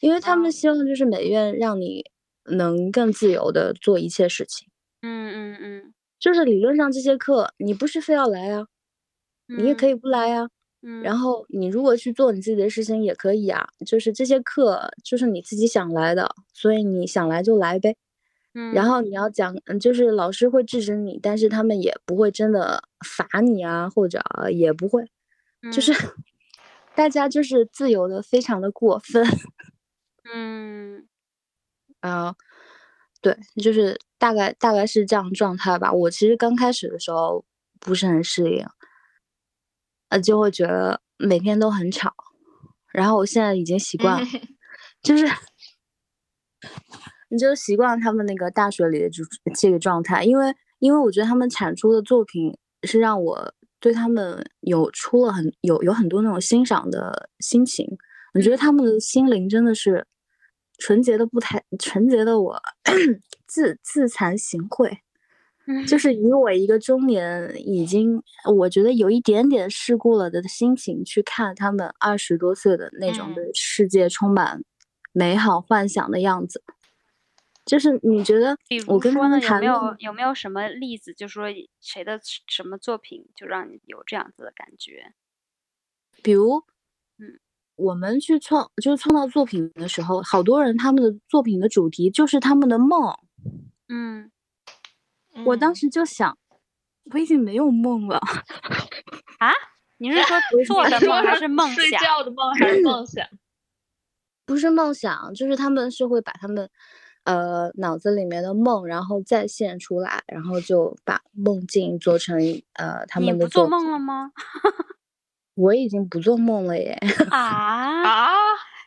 [0.00, 2.04] 因为他们哦希望就是美院让你
[2.46, 4.68] 能更自由的做一切事情。
[5.02, 8.66] 嗯嗯嗯，就是理论上这些课你不是非要来啊，
[9.46, 9.94] 你也可以。
[9.94, 10.48] 不来啊。
[10.86, 17.96] 嗯，然后你如果去做你自己的事情也可以啊，就是这些课就是你自己想来的，所以你想来就来呗。
[18.54, 24.20] 嗯，然后你要讲，嗯，就是老师会制止你，但是他们也不会真的罚你啊，或者
[24.52, 25.04] 也不会，
[25.72, 25.96] 就是嗯
[26.94, 29.24] 大家就是自由的，非常的过分
[30.34, 31.06] 嗯
[32.10, 32.34] 啊。
[33.20, 35.90] 对，就是大概大概是这样状态吧。
[35.90, 37.42] 我其实刚开始的时候
[37.80, 38.66] 不是很适应，
[40.10, 42.12] 呃，就会觉得每天都很吵，
[42.92, 44.28] 然后我现在已经习惯了。
[45.02, 45.26] 就是
[47.30, 57.86] 你就习惯他们那个大学里的就这个状态，因为因为我觉得他们产出的作品是让我对他们有出了很有有很多那种欣赏的心情，
[58.34, 60.06] 我觉得他们的心灵真的是
[60.84, 62.60] 纯洁的不太纯洁的我
[63.48, 64.98] 自自惭形秽，
[65.66, 68.22] 嗯，就是以我一个中年已经
[68.54, 73.34] 我觉得有一点点世故了的心情去看他们二十多岁的那种嗯。
[73.34, 74.62] 对世界充满
[75.12, 76.62] 美好幻想的样子，
[77.64, 81.46] 就是你觉得比我跟他如说呢，有们谈论没有有没有什么例子，就说
[81.80, 85.14] 谁的什么作品就让你有这样子的感觉？
[86.22, 86.73] 比如，嗯，
[87.76, 93.14] 我们去创就是创造作品的时候，好多人他们的作品的主题就是他们的梦。
[93.88, 94.30] 嗯
[95.44, 96.38] 我当嗯时就想，
[97.12, 98.18] 我已经没有梦了。
[99.40, 99.50] 啊，
[99.98, 101.90] 你是说做的梦还是梦想睡？
[101.90, 103.26] 觉的梦还是梦想？
[104.46, 106.70] 不是梦想，就是他们是会把他们，
[107.24, 112.38] 呃，脑子里面的梦，然后再现出来，然后就把梦境做成
[112.74, 113.66] 呃他们的不做。
[113.66, 114.30] 梦了吗？
[115.54, 116.98] 我已经不做梦了耶。
[117.30, 118.30] 啊，啊，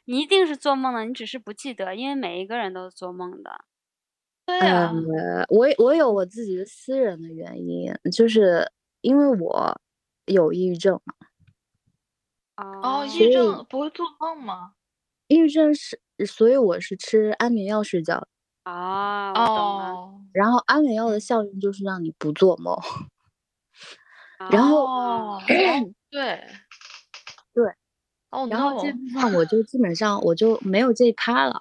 [0.06, 3.65] 你一定是做梦了，你只是不记得，因为每一个人都是做梦的。
[4.45, 9.82] 对啊、呃，我我有我自己的私人的原因，就是因为我
[10.25, 11.13] 有抑郁症嘛。
[12.82, 14.73] 哦，抑郁症不会做梦吗？
[15.27, 18.27] 抑郁症是，所以我是吃安眠药睡觉的，
[18.63, 19.91] 啊，我懂了。
[19.91, 22.73] 哦，然后安眠药的嗯效应就是让你不做梦。
[24.49, 25.41] 然后哦，
[26.12, 26.41] 对
[27.54, 27.65] 对，
[28.30, 31.60] 哦然后这部分我就基本上我就没有这一趴了。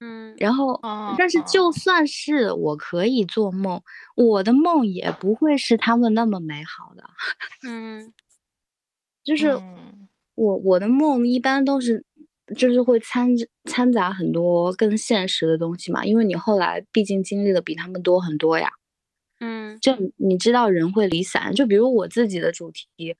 [0.00, 3.82] 嗯然后，哦但是哦就算是我可以做梦，
[4.14, 7.02] 我的梦也不会是他们那么美好的。
[7.68, 8.12] 嗯
[9.24, 12.04] 就是嗯我我的梦一般都是，
[12.56, 13.28] 就是会掺
[13.64, 18.70] 掺杂很多更现实的东西嘛，因为你后来毕竟经历的比他们多很多呀。
[19.40, 23.16] 嗯就你你知道人会离散，就比如我自己的主题，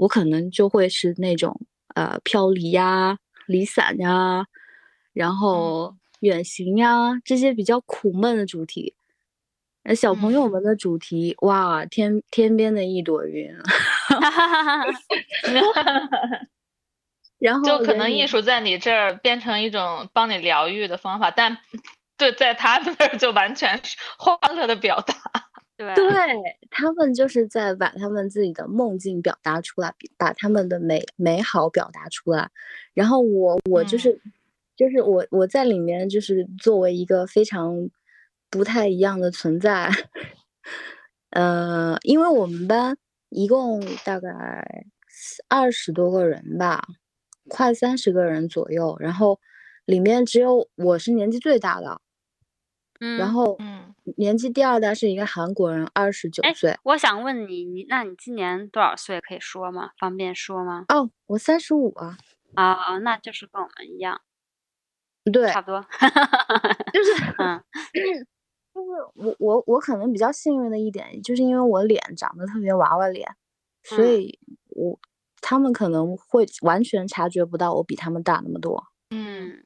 [0.00, 1.60] 我可能就会是那种
[1.94, 4.46] 呃飘离呀、离散呀，
[5.12, 8.94] 然后远行呀这些比较苦闷的主题。
[9.82, 13.54] 而小朋友们的主题，哇，天天边的一朵云，
[14.08, 16.40] 哈哈哈哈哈。
[17.38, 21.58] 然后就可能艺术在你这儿变成一种帮你疗愈的方法，但
[22.16, 25.14] 对，在他们那儿就完全是欢乐的表达。
[25.80, 32.50] 对对他们就是在把他们自己的梦境表达出来，把他们的美美好表达出来。
[32.94, 34.20] 然后我我就嗯是、
[34.76, 37.88] 就是我我在里面就是作为一个非常
[38.50, 39.90] 不太一样的存在。
[41.30, 42.96] 呃，因为我们班
[43.28, 44.84] 一共大概
[45.48, 46.84] 二十多个人吧，
[47.48, 49.38] 快三十个人左右，然后
[49.84, 52.00] 里面只有我是年纪最大的，
[52.98, 53.79] 嗯，然后嗯，
[54.16, 56.76] 年纪第二大是一个韩国人，二十九哎岁。
[56.84, 59.20] 我想问你，你那你今年多少岁？
[59.20, 59.90] 可以说吗？
[59.98, 60.84] 方便说吗？
[60.88, 62.16] 哦，我三十五啊，
[62.54, 64.20] 啊啊，那就是跟我们一样，
[65.32, 65.80] 对，差不多。
[66.92, 67.62] 就是嗯
[68.72, 73.28] 就是我我我可能比较幸运的一点，就是因为我脸长得特别娃娃脸，
[73.82, 74.38] 所嗯以
[74.70, 74.98] 我
[75.40, 79.64] 他们可能会完全察觉不到我比他们大那么多，嗯，嗯，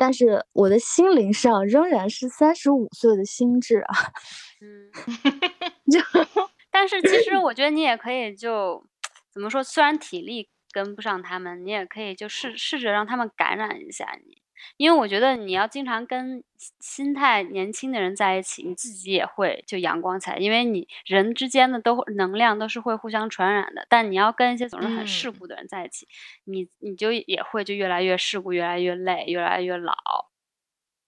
[0.00, 3.94] 但是我的心灵上仍然是三十五岁的心智啊，
[4.64, 4.88] 嗯，
[5.92, 6.00] 就
[6.72, 8.82] 但是其实我觉得你也可以就
[9.30, 14.39] 怎么说，虽然体力跟不上他们，你也可以就试试着让他们感染一下你，
[14.76, 23.86] 因为我觉得你要经常跟心心态年轻的人在一起，你自己也会就阳光起来，因为你人之间的都能量都是会互相传染的。
[23.88, 26.06] 但你要跟一些总是很世嗯故的人在一起，
[26.44, 29.94] 你你就也会就越来越世故，越来越累，越来越老。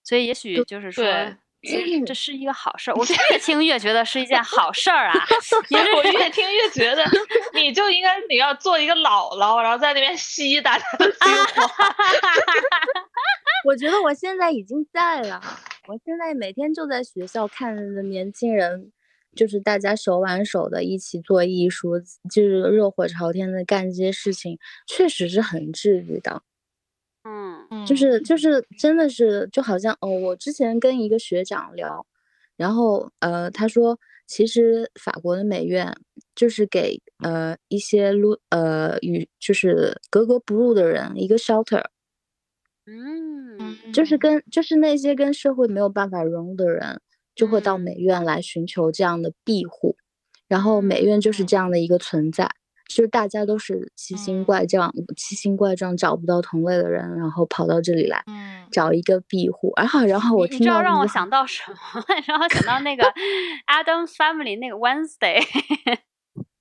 [0.05, 1.05] 所以也许就是说
[1.63, 2.95] 对，这这是一个好事儿。
[2.95, 5.15] 我 越听越觉得是一件好事儿啊！
[5.97, 7.05] 我越听越觉得，
[7.55, 11.19] 你就应该你要做一个姥姥，然后在那边吸大家的精
[11.55, 11.97] 华。
[13.65, 15.41] 我觉得我现在已经在了，
[15.87, 18.91] 我现在每天就在学校看着年轻人，
[19.37, 26.43] 就是大家手挽手的一起做艺术，就是热火朝天的干这些事情，确实是很治愈的。
[27.25, 27.52] 嗯
[27.85, 27.95] 就。
[27.97, 32.05] 是就是真的是就好像哦，我之前跟一个学长聊，
[32.57, 35.93] 然后呃他说，其实法国的美院
[36.35, 41.83] 就是给呃一些路呃与就是格格不入的人一个 shelter，
[42.87, 43.79] 嗯。
[43.93, 47.01] 就是嗯跟就是那些跟社会没有办法融入的人，
[47.35, 47.79] 就会到嗯。
[47.79, 49.97] 美院来寻求这样的庇护，
[50.49, 51.47] 然后美嗯院就是嗯。
[51.47, 52.51] 这样的一个存在。
[52.95, 59.73] 就是大家都是奇形怪状、奇形怪状找不到同类的人，然后跑到这里来嗯，找一个庇护。
[59.77, 61.77] 然后，然后我你你知道让我听到这句话想到什么？
[62.29, 63.03] 让我想到那个
[63.67, 65.43] Adam Family 那个 Wednesday，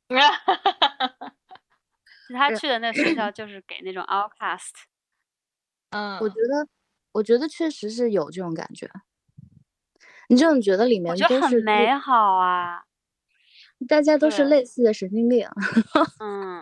[0.07, 0.15] 就
[2.33, 4.69] 他去的那学校就是给那种 outcast。
[5.91, 6.65] 嗯，我觉得，
[7.11, 8.89] 我觉得确实是有这种感觉。
[10.29, 12.85] 你这种觉得里面我觉得都是很美好啊。
[13.87, 15.47] 大家都是类似的神经病。
[16.19, 16.61] 嗯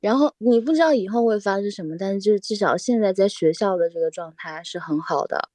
[0.00, 5.50] 然后你不知道以后会发生什么，但是就是至少现在在学校的这个状态是很好的。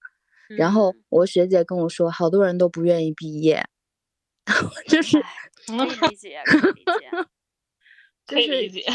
[0.50, 3.66] 然后嗯我学姐跟我说，好多人都不愿意毕业，
[4.88, 5.26] 就是唉
[5.68, 7.28] 可以理解，可以理解。
[8.28, 8.86] 可以理解。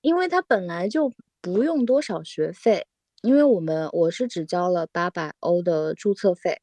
[0.00, 2.86] 因为他本来就不用多少学费，
[3.22, 6.60] 因为我们我是只交了八百欧的注册费，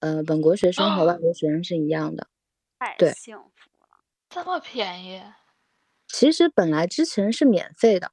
[0.00, 2.28] 呃，本国学生和外国学生是一样的。
[2.78, 3.88] 太幸福了。
[4.28, 5.22] 这么便宜？
[6.08, 8.12] 其实本来之前是免费的，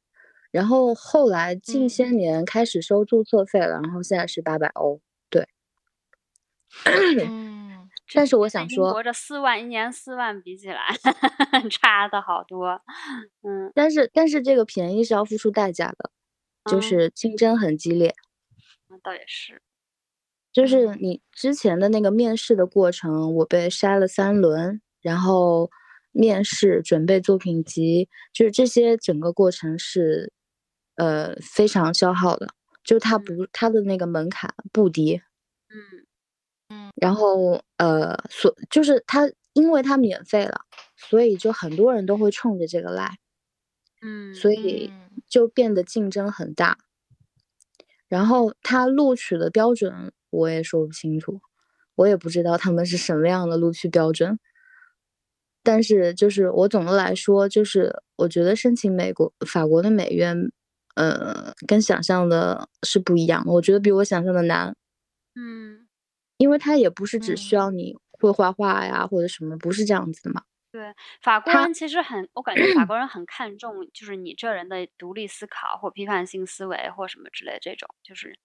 [0.51, 5.01] 然后后来近些嗯年开始收注册费了，然后现在是八百欧。
[5.29, 5.47] 对，
[7.27, 10.87] 嗯，但是我想说英国，这四万一年四万比起来，
[11.69, 12.81] 差的好多。
[13.43, 16.11] 嗯但是但是这个便宜是要付出代价的，
[16.71, 18.15] 就嗯是竞争很激烈。
[18.87, 19.61] 那倒也是。
[20.51, 25.69] 就是嗯你之前的那个面试的过程，我被筛了三轮，然后
[26.11, 30.31] 面试、准备作品集，就是这些整个过程是，
[30.95, 32.47] 呃，非常消耗的。
[32.83, 35.21] 就它嗯不，它的那个门槛不低，
[35.69, 36.05] 嗯
[36.69, 40.61] 嗯然后呃，所就是它，因为它免费了，
[40.97, 43.17] 所以就很多人都会冲着这个来，
[44.01, 46.77] 嗯，所以嗯就变得竞争很大。
[48.07, 51.39] 然后他录取的标准我也说不清楚，
[51.95, 54.39] 我也不知道他们是什么样的录取标准。
[55.63, 60.51] 但是就是我总的来说，就是我觉得申请美国、法国的美院，
[60.95, 63.51] 呃，跟想象的是不一样的。
[63.51, 64.75] 我觉得比我想象的难，
[65.35, 65.87] 嗯，
[66.37, 70.41] 因为它也不是只需嗯要你会画画呀或者什么，不是这样子的嘛。
[70.71, 78.39] 对，法国人其实很，我感觉法国人很看重就是你这人的独立思考或批判性思维或什么之类这种，就是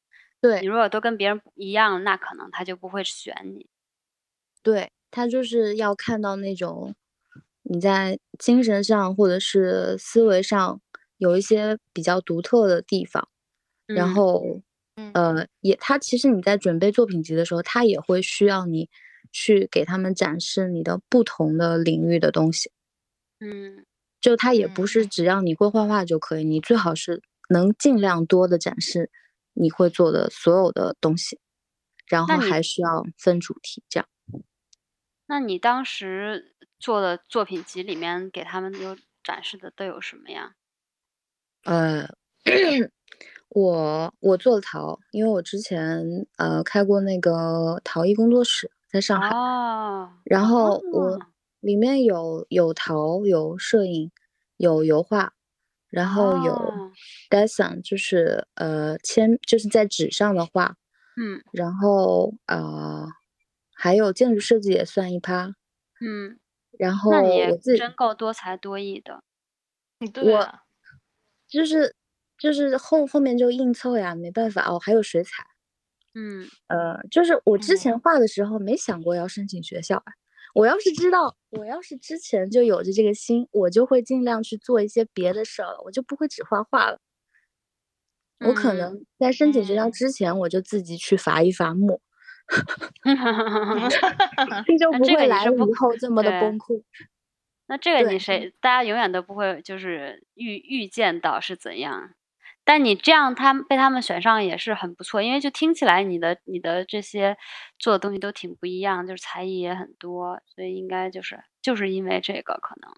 [0.44, 0.61] 对。
[0.61, 3.66] 你如果都跟别人不一样，那可能他就不会选你。
[4.66, 6.92] 对，他就是要看到那种
[7.62, 10.81] 你在精神上或者是思维上
[11.18, 13.29] 有一些比较独特的地方，
[13.92, 14.15] 然嗯。
[14.15, 14.60] 后
[14.96, 15.13] 嗯。
[15.13, 18.88] 呃，也他其实你在准备作品集的时候，他也会需要你
[19.33, 22.71] 去给他们展示你的不同的领域的东西，
[23.40, 23.85] 嗯
[24.23, 29.10] 就他也不是嗯只要你会画画就可以，你最好是能尽量多的展示
[29.57, 31.40] 你会做的所有的东西，
[32.07, 34.09] 然后还需要分主题这样。
[35.27, 40.54] 那你当时做的作品集里面给他们有展示的都有什么呀？
[41.65, 42.09] 呃，
[43.48, 51.27] 我我做了陶，因为我之前呃开过那个陶艺工作室，在上海，哦，然后我哦
[51.59, 54.13] 里面有有陶，有摄影，
[54.59, 55.33] 有油画，
[55.97, 56.92] 然后有哦
[57.31, 60.77] design，就是呃签，就是在纸上的画，
[61.17, 63.07] 嗯然后呃
[63.75, 65.55] 还有建筑设计也算一趴，
[66.01, 66.38] 嗯，
[66.79, 67.11] 然后
[67.79, 69.23] 真够多才多艺的。
[70.23, 70.59] 我
[71.49, 71.94] 就是
[72.37, 75.47] 就是后后面就硬凑呀，没办法哦，还有水彩。
[76.15, 80.13] 嗯呃，就是我之前嗯画的时候没想过要申请学校啊。
[80.57, 86.98] 我要是知道，我要是之前就有着这个心，我就会尽量去做一些别的事儿了，我就不会只画画了。
[88.40, 92.00] 我可嗯能在申请学校嗯之前，我就自己去伐一伐木，
[93.04, 93.90] 嗯，
[94.65, 96.83] 这就那这个不会来了以后这么的崩溃。
[97.67, 102.15] 那这个你谁，大家永远都不会就是预预见到是怎样。
[102.67, 107.37] 但你这样，他被他们选上也是很不错，因为就听起来你的你的这些
[107.79, 112.90] 做的东西都挺不一样，就是才艺也很多，所以应该就是就是因为这个可能。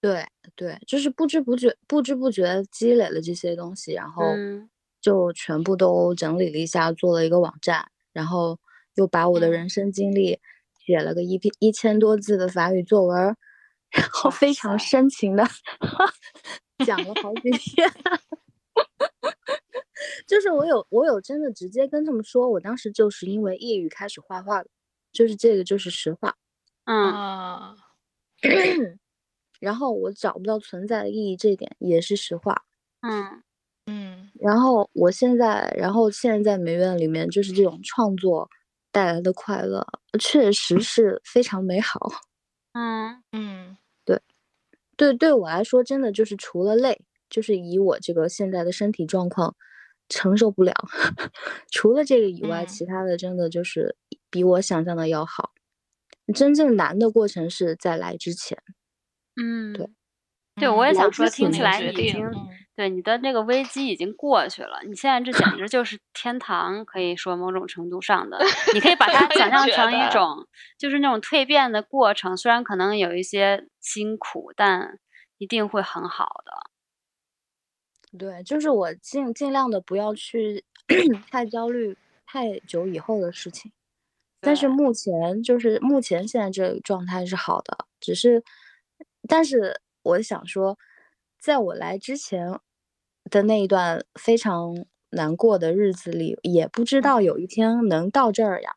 [0.00, 8.58] 对对，就是不知不觉、不知不觉积累了这些东西，然后嗯就全部都整理了一下，做了一个网站，然后
[8.94, 10.38] 又把我的嗯人生经历
[10.86, 13.36] 写了个一篇一千多字的法语作文儿，
[13.90, 15.44] 然后非常深情的
[16.86, 17.88] 讲了好几 天。
[20.26, 24.68] 就是我有我有真的直接跟他们说，我当时就是因为抑郁开始画画的，
[25.12, 26.36] 就是这个就是实话。
[26.84, 27.76] 嗯啊，
[29.60, 32.64] 然后我找不到存在的意义，这一点也是实话。
[33.02, 33.42] 嗯
[33.86, 38.48] 嗯然后我现在，然后现在在美院里面，就是这种创作
[38.90, 39.86] 带来的快乐，
[40.18, 42.10] 确实是非常美好。
[42.72, 43.76] 嗯嗯
[44.96, 47.00] 对，对我来说，真的就是除了累，
[47.32, 49.56] 就是以我这个现在的身体状况
[50.08, 50.74] 承受不了，
[51.72, 53.96] 除了这个以外，嗯其他的真的就是
[54.30, 55.50] 比我想象的要好。
[56.34, 58.58] 真正难的过程是在来之前。
[59.40, 59.88] 嗯，对
[60.56, 62.34] 对，我也想说，听起来已经嗯
[62.76, 68.38] 对你的那个危机已经过去了，你现在这简直就是天堂，可以说某种程度上的，
[68.74, 70.46] 你可以把它想象成一种
[70.78, 74.98] 就是那种蜕变的过程，虽然可能有一些辛苦，但
[75.38, 76.52] 一定会很好的。
[78.18, 80.64] 对，就是我尽尽量的不要去
[81.30, 81.96] 太焦虑
[82.26, 83.72] 太久以后的事情。
[84.40, 88.42] 但是目前就是目前现在这个状态是好的，只是，
[89.28, 90.76] 但是我想说，
[91.40, 92.58] 在我来之前
[93.30, 94.74] 的那一段非常
[95.10, 98.74] 难过的日子里，也不知道有一天能到这儿呀。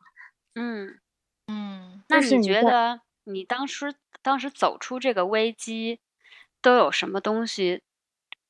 [0.55, 0.99] 嗯，
[1.47, 5.99] 嗯那你就是觉得你当时当时走出这个危机，
[6.61, 7.81] 都有什么东西，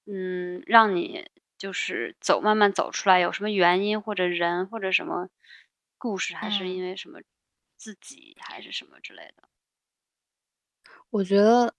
[0.08, 1.26] 嗯，让你
[1.58, 5.30] 就是走慢慢走出来，有什么原因或者人或者什么
[5.98, 6.70] 故事，还是嗯。
[6.70, 7.20] 因为什么
[7.78, 9.48] 自己还是什么之类的？
[11.14, 11.74] 我觉得，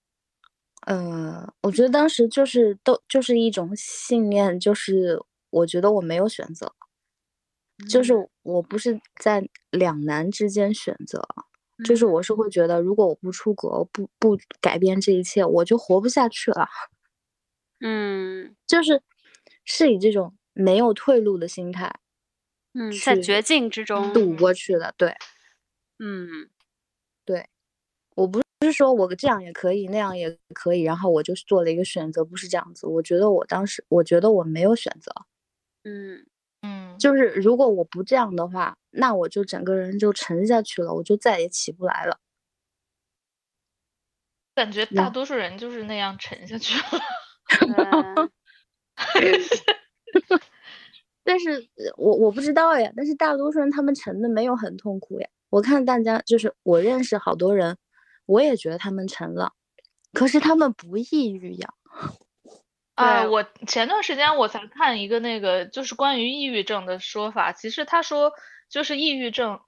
[0.86, 5.20] 呃，我觉得当时就是都就是一种信念，就是
[5.50, 6.72] 我觉得我没有选择，
[7.88, 8.26] 就是嗯。
[8.42, 11.22] 我不是在两难之间选择，
[11.82, 12.06] 就是嗯。
[12.06, 16.68] 我是会觉得，如果我不出国，不不改变这一切，我就活不下去了，
[17.80, 19.02] 嗯就是
[19.64, 21.92] 是以这种没有退路的心态
[22.74, 24.94] 嗯，在绝境之中，赌过去的。
[24.98, 25.14] 对，
[25.98, 26.50] 嗯
[27.24, 27.48] 对
[28.16, 32.86] 我不是说我这样也可以，那样也可以，然后我就做了一个选择，不是这样子。
[32.86, 35.12] 我觉得我当时，我觉得我没有选择，
[35.84, 36.26] 嗯
[36.62, 42.18] 嗯，就是如果我不这样的话，那我就整个人就沉下去了，我就再也起不来了。
[44.54, 46.84] 感觉大多数人就是那样沉下去了。
[46.90, 47.25] 对，
[51.24, 55.28] 但是呃我我不知道呀，但是大多数人他们沉的没有很痛苦呀。
[55.50, 57.76] 我看大家就是我认识好多人，
[58.26, 59.52] 我也觉得他们沉了，
[60.12, 61.72] 可是他们不抑郁呀。
[62.94, 68.32] 啊，对我前段时间我才看一个那个就是关于抑郁症的说法，其实他说
[68.70, 69.60] 就是抑郁症，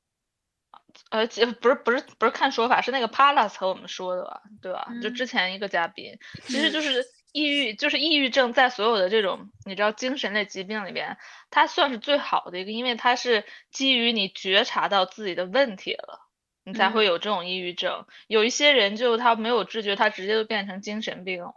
[1.11, 4.89] 呃，其不是不是不是看说法，是那个 Palas 和我们说的吧，对吧？
[5.03, 6.17] 就嗯之前一个嘉宾，
[6.47, 11.17] 其实嗯就是抑郁，就是抑郁症在所有的这种你知道精神类疾病里边，
[11.51, 16.25] 它算是最好的一个，因为它是基于你觉察到自己的问题了。
[16.65, 21.55] 你才会嗯有这种抑郁症，有一些人就他没有知觉，他直接就变成精神病了。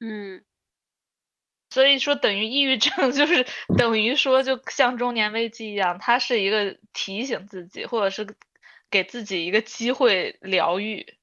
[0.00, 0.42] 嗯
[1.70, 3.46] 所以说，等于抑郁症 就是
[3.78, 8.26] 等于说，就像中年危机一样，它是一个提醒自己，或者是
[8.90, 11.16] 给自己一个机会疗愈。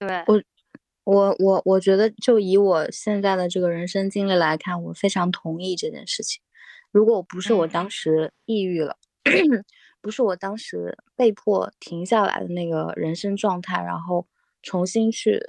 [0.00, 0.42] 对，我
[1.10, 6.42] 我我我觉得，就以我现在的这个人生经历来看，我非常同意这件事情。
[6.90, 8.98] 如果不是我嗯当时抑郁了，
[10.02, 14.26] 不是我当时被迫停下来的那个人生状态，然后
[14.62, 15.40] 重新去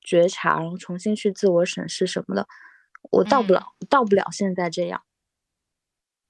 [0.00, 2.48] 觉察，然后重新去自我审视什么的，
[3.12, 5.02] 我到不嗯了，到不了现在这样。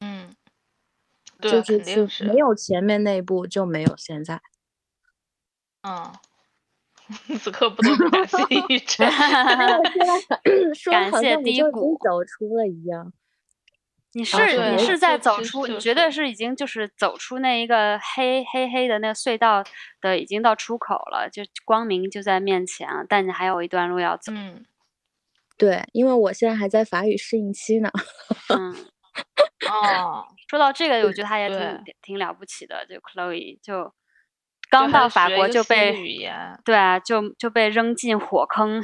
[0.00, 0.34] 嗯，
[1.40, 4.42] 对啊，就是肯定是，没有前面那一步，就没有现在。
[5.82, 6.12] 嗯，
[7.38, 9.06] 此刻不得不感谢抑郁症。
[9.06, 10.18] 我现在
[10.74, 13.12] 说的感谢低谷走出了一样。
[14.14, 19.62] 你是对你是在走出，你就绝对是是已经就是走出那一个黑黑黑的那个隧道
[20.00, 24.32] 的，已经到出口了，就光明就在面前了，但你还有一段路要走。
[24.32, 24.64] 嗯，
[25.58, 27.90] 对，因为我现在还在法语适应期呢。
[28.48, 28.72] 嗯，
[29.68, 33.92] 哦，说到这个，我觉得他也挺挺了不起的，就 Chloe 就就
[34.82, 38.82] 刚到法国就被语言，对啊，就就被扔进火坑，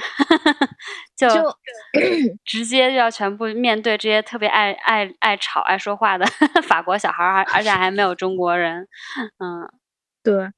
[1.16, 1.56] 就就
[2.44, 6.24] 直接就要全部面对这些特别爱爱爱吵爱说话的
[6.66, 8.88] 法国小孩儿，而而且还没有中国人，
[9.38, 9.68] 嗯。
[10.24, 10.50] 对，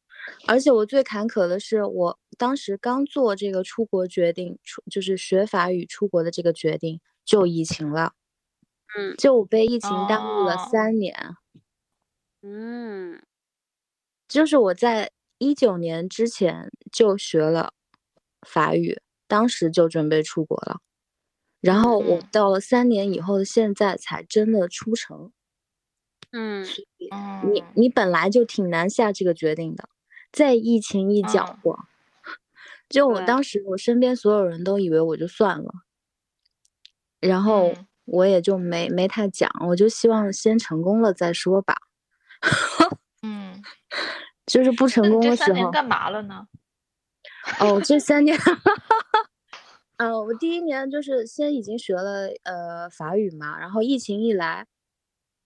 [0.47, 8.13] 而且我最坎坷的是，我当时刚做这个出国决定，出就是学法语出国的这个决定，就疫情了，
[8.99, 10.69] 嗯就我被疫情耽误了哦。
[10.71, 11.17] 三年。
[12.43, 13.23] 嗯。
[14.31, 15.11] 就是我在
[15.45, 17.75] 一九年之前就学了
[18.47, 20.81] 法语，当时就准备出国了，
[21.61, 22.29] 然后我嗯。
[22.33, 25.31] 到了三年以后的现在才真的出城。
[26.33, 26.75] 嗯
[27.41, 29.89] 你嗯，你本来就挺难下这个决定的，
[30.33, 31.59] 再疫情一搅嗯。
[31.63, 31.79] 和，
[32.89, 35.73] 就我当时我身边所有人都以为我就算了，
[37.21, 37.87] 然后嗯。
[38.07, 41.77] 我也就没没太讲，我就希望先成功了再说吧。
[43.23, 43.67] 嗯，
[44.47, 46.47] 就是不成功的时候，三年干嘛了呢？
[47.61, 48.39] 哦，这三年，
[49.97, 54.67] 呃，我第一年就是先已经学了呃法语嘛，然后疫情一来，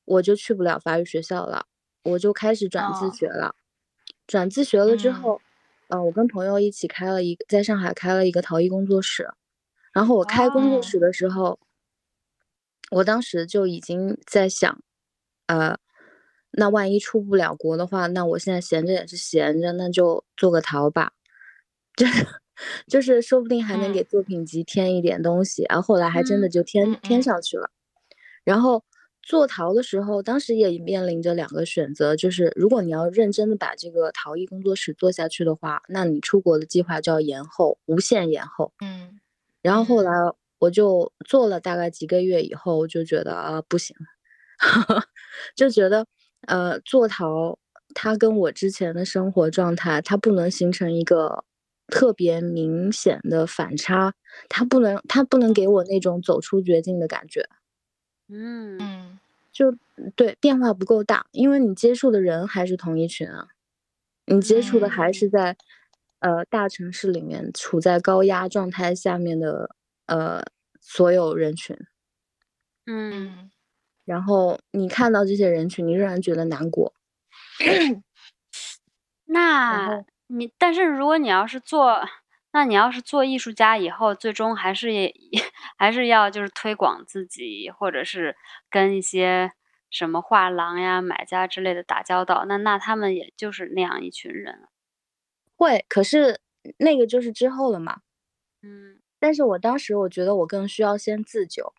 [0.05, 1.67] 我就去不了法语学校了，
[2.03, 3.55] 我就开始转自哦学了。
[4.27, 5.41] 转自学了之嗯后，
[5.89, 9.31] 呃，我跟朋友一起开了一个在上海开了一个陶艺工作室，
[9.93, 11.59] 然后我开工作哦室的时候，
[12.91, 14.81] 我当时就已经在想，
[15.47, 15.79] 呃，
[16.53, 21.13] 那万一出不了国的话，那我现在闲着也是闲着，那就做个陶吧。
[21.97, 22.27] 就是
[22.87, 27.71] 就是说不定还能嗯给作品集添一点东西，然后后来还真的嗯就添嗯添嗯上去了。
[28.45, 28.83] 然后
[29.23, 38.73] 做陶的时候，当时也面临着两个选择，就是如果你要认真的把这个陶艺工作室做下去的话，那你出国的计划就要延后，无限延后。
[38.81, 39.19] 嗯
[39.61, 40.13] 然后后嗯来
[40.61, 43.95] 我就做了大概几个月以后，我就觉得啊不行，
[45.57, 46.07] 就觉得
[46.47, 47.59] 呃做陶
[47.95, 51.45] 它跟我之前的生活状态，它不能形成一个
[51.89, 54.15] 特别明显的反差，
[54.49, 57.49] 它不能它不能给我那种走出绝境的感觉，
[58.29, 58.79] 嗯。
[58.81, 59.19] 嗯。
[59.53, 59.75] 就
[60.17, 63.49] 对变化不够大，因为你接触的人还是同一群啊，
[64.27, 65.15] 你接触的还嗯。
[65.15, 65.57] 是在
[66.21, 69.71] 呃大城市里面处在高压状态下面的
[70.07, 70.43] 呃
[70.81, 71.77] 所有人群，
[72.87, 73.09] 嗯。
[73.11, 73.51] 嗯
[74.09, 76.95] 然后你看到这些人群，你仍然觉得难过。
[79.27, 82.01] 那你但是如果你要是做，
[82.53, 85.15] 那你要是做艺术家以后，最终还是也
[85.77, 88.35] 还是要就是推广自己，或者是
[88.71, 89.53] 跟一些
[89.91, 94.67] 什么画廊呀、买家之类的打交道，那那他们也就是那样一群人。
[95.55, 96.41] 会，可是
[96.79, 98.01] 那个就是之后了嘛。
[98.63, 101.75] 嗯但是我当时我觉得我更需要先自救，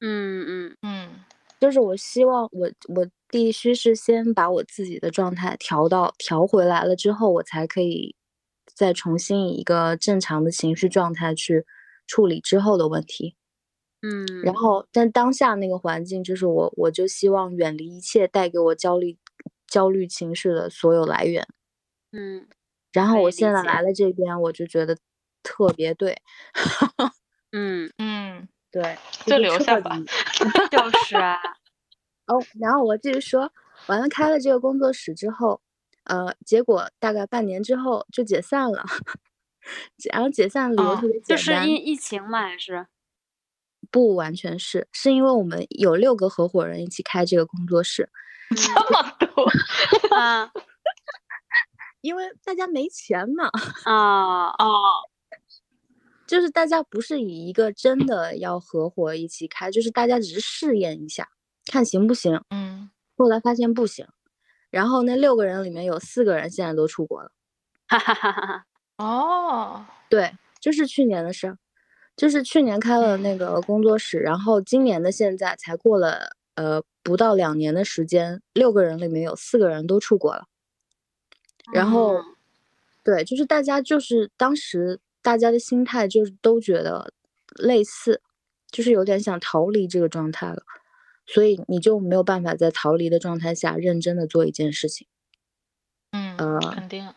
[0.00, 1.24] 嗯嗯嗯
[1.60, 8.14] 就是我希望我我必须是先把我自己的状态调到调回来了之后，我才可以
[8.74, 11.64] 再重新以一个正常的情绪状态去
[12.06, 13.34] 处理之后的问题。
[14.02, 19.16] 嗯，然后，但当下那个环境，就是我我就希望远离一切带给我焦虑
[19.66, 21.46] 焦虑情绪的所有来源。
[22.12, 22.46] 嗯
[22.92, 24.96] 然后我现在来了这边，我就觉得
[25.42, 26.16] 特别对，
[27.52, 28.25] 嗯，嗯，
[28.82, 29.96] 对，就留下吧
[30.70, 31.34] 就是啊，
[32.28, 33.50] 哦，然后我继续说，
[33.86, 35.62] 完了开了这个工作室之后，
[36.04, 38.84] 呃，结果大概半年之后就解散了，
[40.12, 42.86] 然后解散的理由哦特别简就是因，疫疫情嘛，还是？
[43.90, 48.10] 不完全是，是因为我们有六个合伙人一起开这个工作室，
[48.54, 48.92] 这。
[48.92, 49.48] 么多，
[50.14, 50.52] 啊
[52.02, 53.48] 因为大家没钱嘛，
[53.84, 55.08] 啊哦，
[56.26, 61.28] 就是大家不是以一个真的要合伙一起开，就是大家只是试验一下，
[61.70, 62.90] 看行不行，嗯。
[63.18, 64.06] 后来发现不行，
[64.68, 67.32] 然后那六个人里面有四个人现在都出国了。
[67.86, 68.66] 哈哈哈哈哈，
[68.98, 71.56] 哦，对，就是去年的事儿，
[72.14, 80.44] 就是去年开了那个工作室，然后今年的现在才过了呃不到两年的时间，六个人里面有四个人都出国了，
[81.72, 82.24] 然后嗯
[83.02, 87.12] 对，就是大家就是当时大家的心态就是都觉得
[87.56, 88.22] 类似，
[88.70, 90.62] 就是有点想逃离这个状态了，
[91.26, 95.08] 所以你就没有办法在逃离的状态下认真的做一件事情。
[96.12, 97.12] 嗯，呃肯定。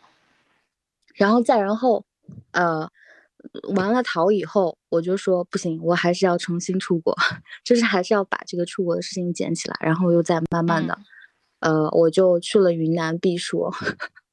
[1.14, 2.04] 然后再然后，
[2.50, 2.90] 呃，
[3.76, 7.14] 完了逃以后，我就说不行，我还是要重新出国，
[7.64, 10.98] 就是还是要把这个出国的事情捡起来，然后又再慢慢的，
[11.60, 13.70] 呃，我就去了云南避暑，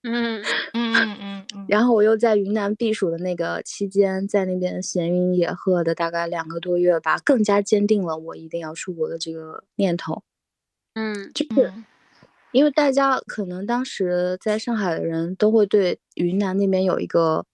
[0.03, 0.41] 嗯
[0.73, 10.23] 嗯嗯嗯嗯，然后我又在云南避暑的那个期间，在那边闲云野鹤的大概两个多月吧，更加坚定了我一定要出国的这个念头，
[10.93, 11.31] 嗯。
[11.33, 11.67] 就是。
[11.67, 11.85] 嗯。
[12.53, 17.45] 因为大家可能当时在上海的人都会对云南那边有一个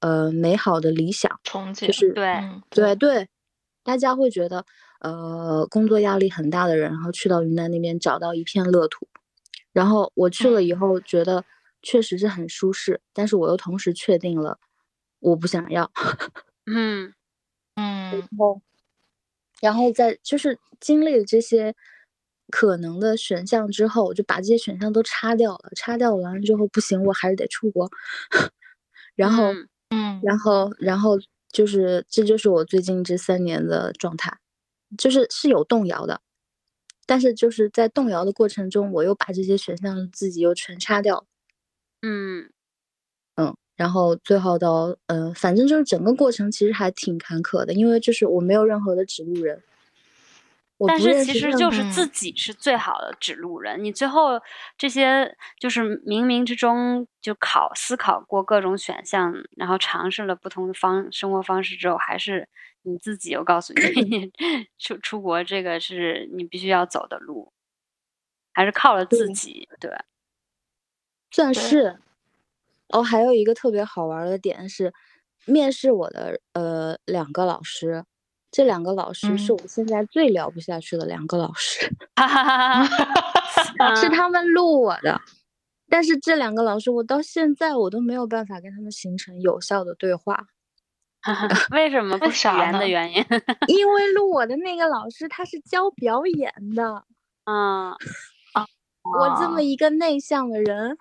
[0.00, 3.28] 呃美好的理想，憧憬就是对嗯对对，
[3.84, 4.66] 大家会觉得
[5.00, 9.06] 呃工作压力很大的人，然后去到云南那边找到一片乐土，
[9.72, 11.44] 然后我去了以后觉得
[11.82, 14.58] 确实是很舒适，但是我又同时确定了
[15.20, 15.90] 我不想要，
[16.66, 17.14] 嗯。
[17.76, 18.62] 嗯然后
[19.60, 21.74] 然后在就是经历了这些
[22.50, 27.90] 可能的选项之后，我就把这些选项都擦掉了，擦掉完了之后不行，我还是得出国，
[29.16, 29.52] 然后。
[29.54, 29.68] 嗯。
[29.92, 31.18] 嗯然后，然后
[31.52, 34.38] 就是，这就是我最近这三年的状态，
[34.98, 36.20] 就是是有动摇的，
[37.06, 41.26] 但是就是在动摇的过程中，我又把这些选项自己又全擦掉，
[42.02, 42.50] 嗯
[43.36, 49.62] 嗯，然后最后到，嗯、反正就是整个过程其实还挺坎坷的，因为就是我没有任何的指路人，
[50.86, 53.82] 但是其实就是自嗯己是最好的指路人。
[53.82, 54.40] 你最后
[54.76, 62.48] 这些就是冥冥之中就考思考过各种选项，然后尝试了不同的方生活方式之后，还是
[62.82, 63.80] 你自己又告诉你
[64.78, 67.52] 出出国这个是你必须要走的路，
[68.52, 69.68] 还是靠了自对己。
[69.80, 69.90] 对，
[71.32, 71.98] 算是。
[72.90, 74.92] 哦，还有一个特别好玩儿的点是，
[75.46, 78.04] 面试我的呃两个老师，
[78.50, 79.56] 这两个老师是嗯。
[79.62, 81.90] 我现在最聊不下去的两个老师。
[82.14, 84.12] 哈哈哈哈 是嗯。
[84.12, 85.18] 他们录我的，
[85.88, 90.48] 但是这两个老师我到现在我都没有办法跟他们形成有效的对话，
[91.72, 92.30] 为什么不
[92.86, 93.24] 原因？
[93.68, 97.04] 因为录我的那个老师他是教表演的，
[97.46, 97.96] 嗯
[99.02, 100.96] 我这么一个内向的人，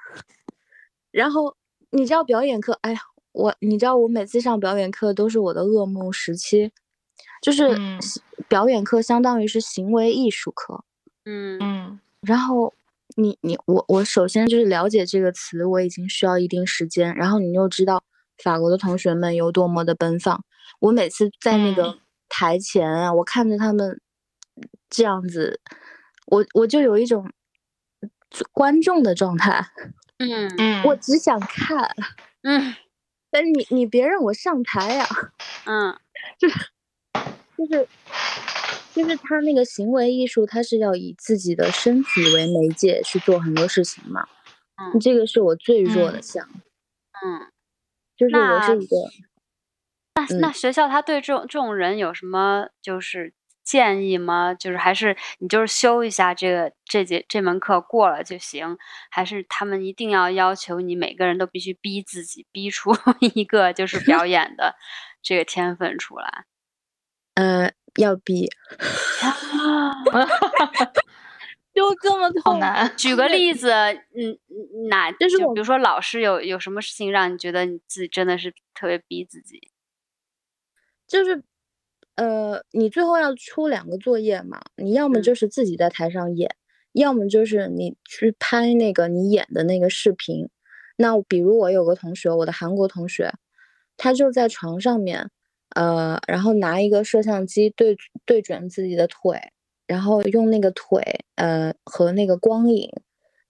[1.12, 1.56] 然后
[1.92, 3.00] 你知道表演课，哎呀，
[3.32, 6.72] 我你知道我每次上表演课都是我的噩梦时期，
[7.42, 7.78] 就是
[8.48, 10.84] 表演课相当于是行为艺术课，
[11.26, 11.60] 嗯。
[11.62, 12.00] 嗯。
[12.22, 12.74] 然后
[13.16, 17.16] 你你我我首先就是了解这个词，我已经需要一定时间。
[17.16, 18.04] 然后你又知道
[18.44, 20.44] 法国的同学们有多么的奔放，
[20.80, 22.00] 我每次在那个嗯。
[22.30, 24.00] 台前啊，我看着他们
[24.90, 25.60] 这样子，
[26.28, 27.28] 我我就有一种
[28.52, 29.66] 观众的状态，
[30.20, 31.90] 嗯嗯，我只想看，
[32.44, 32.76] 嗯。
[33.34, 35.06] 但是你你别让我上台呀、
[35.66, 35.98] 嗯。
[36.38, 36.60] 就是
[37.58, 37.88] 就是
[38.94, 44.28] 就是他那个行为艺术，他是要以自己的身体为媒介去做很多事情嘛。
[44.78, 45.00] 嗯。
[45.00, 46.20] 这个是我最弱的。
[46.20, 46.50] 嗯项，
[47.24, 47.52] 嗯。
[48.18, 48.96] 就是我那是一个，
[50.16, 50.54] 那那嗯。
[50.54, 53.34] 学校他对这种这种人有什么就是
[53.72, 54.54] 建议吗？
[54.54, 58.78] 就是还是你就是修一下这个这节这门课过了就行，
[59.10, 62.92] 还是他们一定要要求你每个人都必须逼自己逼出
[63.34, 64.76] 一个就是表演的
[65.22, 66.44] 这个天分出来？
[67.36, 68.50] 呃，要逼，
[71.74, 72.56] 就这么痛。
[72.56, 72.92] 好难。
[72.98, 79.72] 举个例子，嗯，嗯哪就是就比如说老师有有什么事情让你觉得你自己真的是特别逼自己？
[81.08, 81.44] 就是，
[82.22, 86.56] 呃，你最后要出两个作业嘛，你要么嗯就是自己在台上演，
[86.94, 90.48] 要么就是你去拍那个你演的那个视频。
[90.98, 93.34] 那比如我有个同学，我的韩国同学，
[93.98, 95.32] 他就在床上面，
[95.76, 99.40] 呃，然后拿一个摄像机对对准自己的腿，
[99.88, 101.02] 然后用那个腿，
[101.38, 102.88] 呃，和那个光影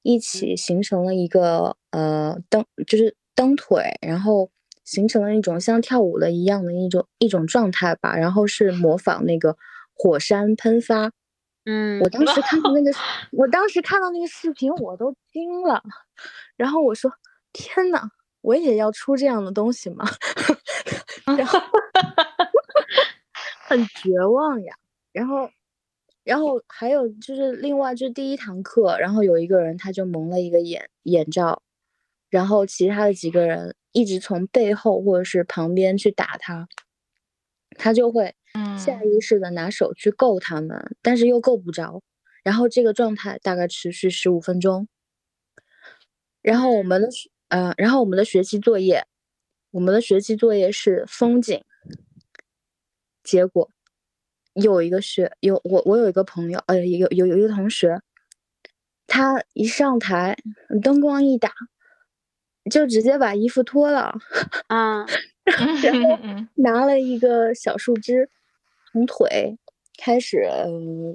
[0.01, 4.49] 一起形成了一个呃蹬，就是蹬腿，然后
[4.85, 9.55] 形成了一种像跳舞的一样的一种一种状态吧，然后是模仿那个
[9.93, 11.11] 火山喷发。
[11.65, 12.91] 嗯我当时看到那个，
[13.33, 15.83] 我当时看到那个视频，我都惊了，
[16.57, 17.11] 然后我说
[17.53, 18.09] ：“天呐，
[18.41, 20.05] 我也要出这样的东西吗？”
[21.37, 21.59] 然后
[23.67, 24.73] 很绝望呀。
[25.13, 25.49] 然后，
[26.25, 31.61] 然后还有就是另外就是第一堂课，然后有一个人他就蒙了一个眼眼罩，
[32.31, 36.67] 然后其他的几个人一直从背后或者是旁边去打他，
[37.77, 38.35] 他就会
[38.77, 42.01] 下嗯意识的拿手去够他们，但是又够不着，
[42.43, 44.87] 然后这个状态大概持续十五分钟。
[46.41, 49.05] 然后我们的学呃，然后我们的学期作业，
[49.71, 51.63] 我们的学期作业是风景。
[53.23, 53.69] 结果
[54.53, 58.01] 有一个学有我我有一个朋友，呃，有有有一个同学，
[59.05, 60.35] 他一上台，
[60.81, 61.53] 灯光一打，
[62.69, 64.13] 就直接把衣服脱了，
[64.67, 65.05] 啊。
[65.83, 68.29] 然后嗯 拿了一个小树枝，
[68.91, 69.57] 从腿
[69.97, 70.67] 开始呃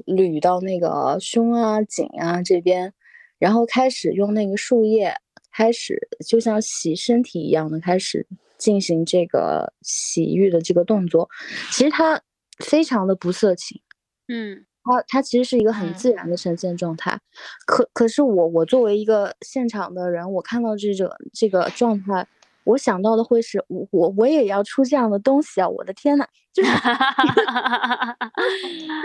[0.05, 2.93] 捋到那个胸啊、颈啊这边，
[3.39, 5.15] 然后开始用那个树叶，
[5.53, 8.27] 开始就像洗身体一样的开始
[8.59, 11.31] 进行这个洗浴的这个动作。
[11.71, 12.21] 其实它
[12.59, 13.81] 非常的不色情，
[14.27, 17.19] 嗯它它其实是一个很嗯自然的呈现状态。
[17.67, 22.27] 可可是我我作为一个现场的人，我看到这种这个状态。
[22.65, 25.69] 我想到的会是我我我也要出这样的东西啊！
[25.69, 26.77] 我的天呐，就是 就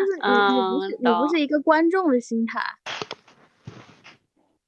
[0.04, 2.60] 是你你不嗯是你不是一个观众的心态，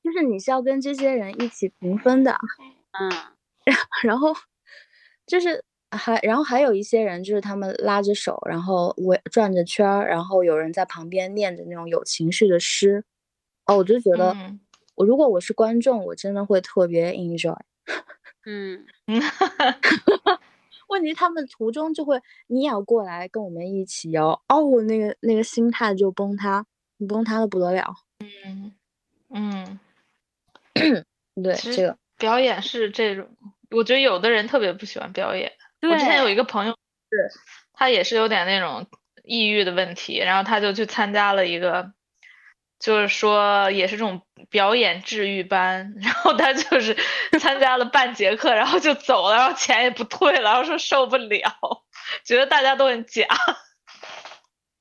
[0.03, 2.37] 就是你是要跟这些人一起平分的，
[2.99, 3.09] 嗯
[4.03, 4.31] 然后
[5.25, 5.63] 就是
[5.97, 13.03] 还然后还有一些人就是他们拉着手，然后围转着圈儿，然后有人在旁边念着那种有情绪的诗，
[13.65, 14.59] 哦，我就觉得嗯
[14.95, 17.57] 我如果我是观众，我真的会特别 enjoy。
[18.45, 18.85] 嗯
[20.89, 26.65] 问题他们途中就会，你也要过来跟我们一起哦，哦，我那个那个心态就崩塌，
[27.09, 27.95] 崩塌的不得了。
[28.19, 28.71] 嗯
[29.29, 29.79] 嗯，
[31.41, 33.27] 对，这个，表演是这种，
[33.71, 35.51] 我觉得有的人特别不喜欢表演。
[35.89, 36.71] 我之前有一个朋友，
[37.09, 37.39] 是
[37.73, 38.87] 他也是有点那种
[39.23, 41.93] 抑郁的问题，然后他就去参加了一个，
[42.79, 46.95] 就是说也是这种表演治愈班， 然后他就是
[47.39, 51.39] 参加了半节课，然后就走了，然后钱也不退了，然后说受不了，
[52.23, 53.25] 觉得大家都很假。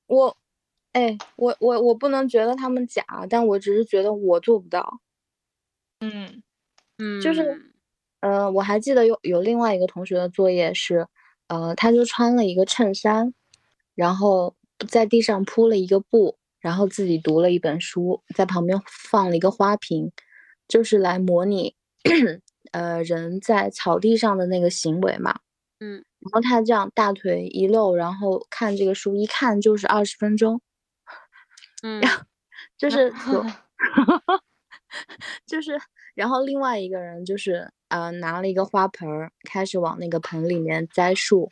[0.07, 0.37] 我，
[0.93, 5.01] 哎，我我我不能觉得他们假，但我只是觉得我做不到。
[6.01, 6.43] 嗯
[6.99, 7.72] 嗯，就是
[8.23, 11.09] 呃，我还记得有有另外一个同学的作业是，
[11.49, 13.35] 呃，他就穿了一个衬衫，
[13.97, 14.55] 然后
[14.89, 20.13] 在地上铺了一个布，然后自己读了一本书，在旁边放了一个花瓶，
[20.69, 21.75] 就是来模拟
[22.71, 25.41] 呃人在草地上的那个行为嘛。
[25.81, 26.05] 嗯。
[26.21, 30.61] 然后他这样大腿一露，然后看这个书，一看就是二十分钟，
[31.83, 32.01] 嗯。
[32.79, 33.43] 就是 有，
[35.47, 35.79] 就是，
[36.15, 41.51] 然后另外一个人就是呃拿了一个花盆儿，开始往那个盆里面栽树，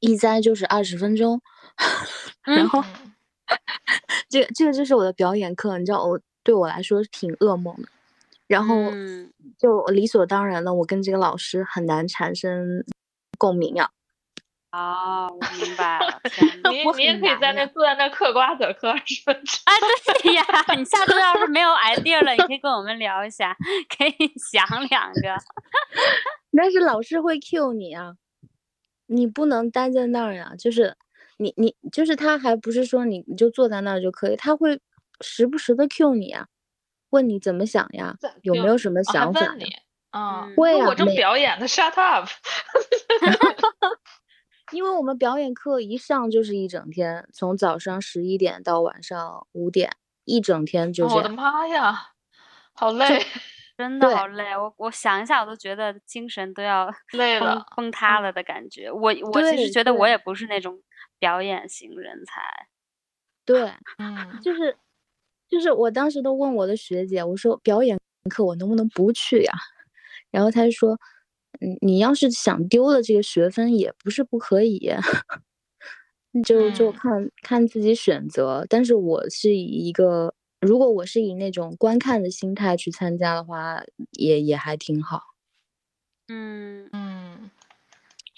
[0.00, 1.40] 一栽就是二十分钟，
[2.44, 2.80] 然后。
[2.82, 3.12] 嗯
[4.28, 7.88] 这个这个就是我的表演课，你知道我对我来说是挺噩梦的，
[8.48, 9.32] 然后嗯。
[9.56, 12.84] 就理所当然的，我跟这个老师很难产生
[13.38, 13.88] 共鸣啊。
[14.76, 16.20] 哦，我明白了，
[16.70, 19.60] 你你也可以在那坐在那嗑瓜子儿嗑二十分钟。
[19.64, 19.72] 啊，
[20.22, 20.44] 对呀，
[20.76, 23.56] 你下次要是没有 idea 了，你可以跟我们聊一下，
[23.96, 25.34] 可以想两个。
[26.54, 28.14] 但是老师会 cue 你啊，
[29.06, 30.94] 你不能待在那儿呀、就是
[31.38, 34.78] 你你就是他还不是说你你就坐在那儿就可以，他会
[35.22, 36.46] 时不时的 cue 你啊，
[37.10, 39.48] 问你怎么想呀，有没有什么想法呀？
[39.50, 39.64] 问你，
[40.10, 42.28] 嗯嗯，会啊我正表演的，shut up。
[44.72, 49.90] 因为我们表演课一上就是一整天，从早上十一点到晚上五点，
[50.24, 51.28] 一整天就哦我的。
[51.28, 52.08] 妈呀，
[52.72, 53.06] 好累，
[53.78, 57.64] 真的好累，我我想一下，我都觉得精神都要 累了。
[57.76, 58.90] 崩塌了的感觉。
[58.90, 60.82] 我我其实觉得我也不是那种
[61.18, 62.66] 表演型人才。
[63.44, 64.76] 对， 嗯，就是
[65.48, 67.96] 就是我当时都问我的学姐，我说表演
[68.28, 69.52] 课我能不能不去呀？
[70.32, 70.98] 然后她就说，
[71.60, 74.90] 嗯，你要是想丢了这个学分也不是不可以，
[76.44, 78.66] 就就嗯看看自己选择。
[78.68, 83.82] 但是我是以一个，如果我是以那种观看的心态去参加的话，
[84.12, 85.22] 也也还挺好。
[86.28, 87.50] 嗯，嗯，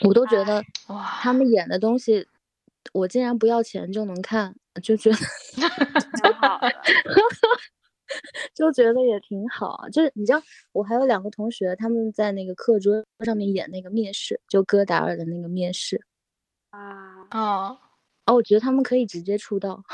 [0.05, 2.27] 我都觉得哇，他们演的东西，
[2.93, 5.17] 我竟然不要钱就能看，就觉得
[6.23, 6.69] 挺好的。
[8.55, 9.89] 就觉得也挺好啊。
[9.89, 10.43] 就是你知道，
[10.73, 16.03] 我还有两个同学，他们在那个课桌上面演那个面试，就戈达尔的那个面试。
[16.71, 17.79] 啊，哦
[18.27, 19.83] 哦，我觉得他们可以直接出道，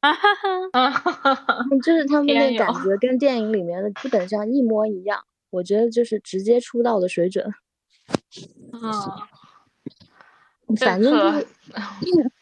[0.00, 5.22] 哈哈哈，嗯，就是他们那感觉跟电影里面的基本上一模一样。
[5.50, 7.46] 我觉得就是直接出道的水准，
[8.72, 8.92] 嗯，
[10.76, 11.46] 反正就是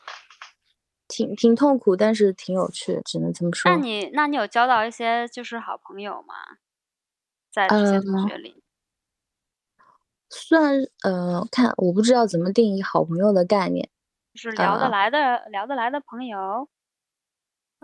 [1.16, 3.70] 挺挺痛苦，但是挺有趣，只能这么说。
[3.70, 6.34] 那你那你有交到一些就是好朋友吗？
[7.50, 8.62] 在这些同呃学里？
[10.30, 13.88] 算呃，看我不知道怎么定义好朋友的概念，
[14.34, 16.68] 就是聊得啊来的、聊得来的朋友。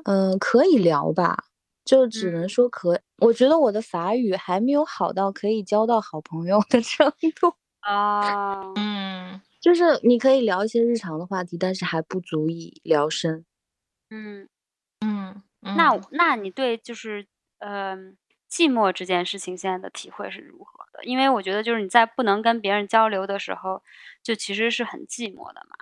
[0.04, 1.36] 嗯、可以聊吧，
[1.84, 3.00] 就只能嗯说可。
[3.18, 7.10] 我觉得我的法语还没有好到可以交到好朋友的程
[7.40, 13.44] 度，啊，嗯 就是你可以聊一些日常的话题，但是还不足以聊深。
[14.08, 14.48] 嗯，
[15.00, 17.26] 嗯，那那你对就是
[17.58, 18.16] 嗯、
[18.50, 21.04] 寂寞这件事情现在的体会是如何的？
[21.04, 23.82] 因为我觉得就是你在不能跟别人交流的时候，
[24.22, 25.76] 就其实是很寂寞的嘛。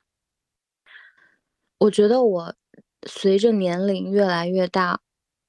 [1.78, 2.54] 我觉得我
[3.06, 5.00] 随着年龄越来越大，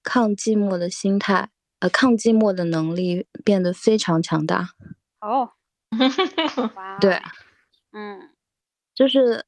[0.03, 1.49] 抗寂寞的心态，
[1.79, 4.69] 呃，抗寂寞的能力变得非常强大。
[5.19, 5.53] 哦，
[7.01, 7.21] 对哦，
[7.93, 8.29] 嗯
[8.95, 9.45] 就是，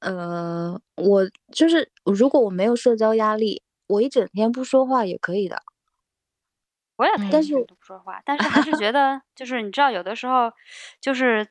[0.00, 1.22] 呃，我
[1.52, 5.62] 就是如果我没有社交压力，我一整天不说话也可以的。
[6.98, 10.52] 我也可以嗯但是一天都不说话，但是还是觉得，就是你知道，有的时候
[11.00, 11.48] 就是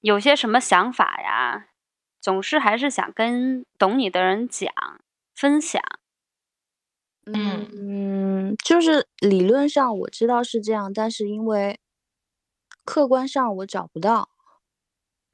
[0.00, 1.68] 有些什么想法呀，
[2.20, 4.72] 总是还是想跟懂你的人讲、
[5.34, 5.82] 分享。
[7.26, 11.78] 嗯嗯，就是理论上我知道是这样，但是因为
[12.84, 14.28] 客观上我找不到，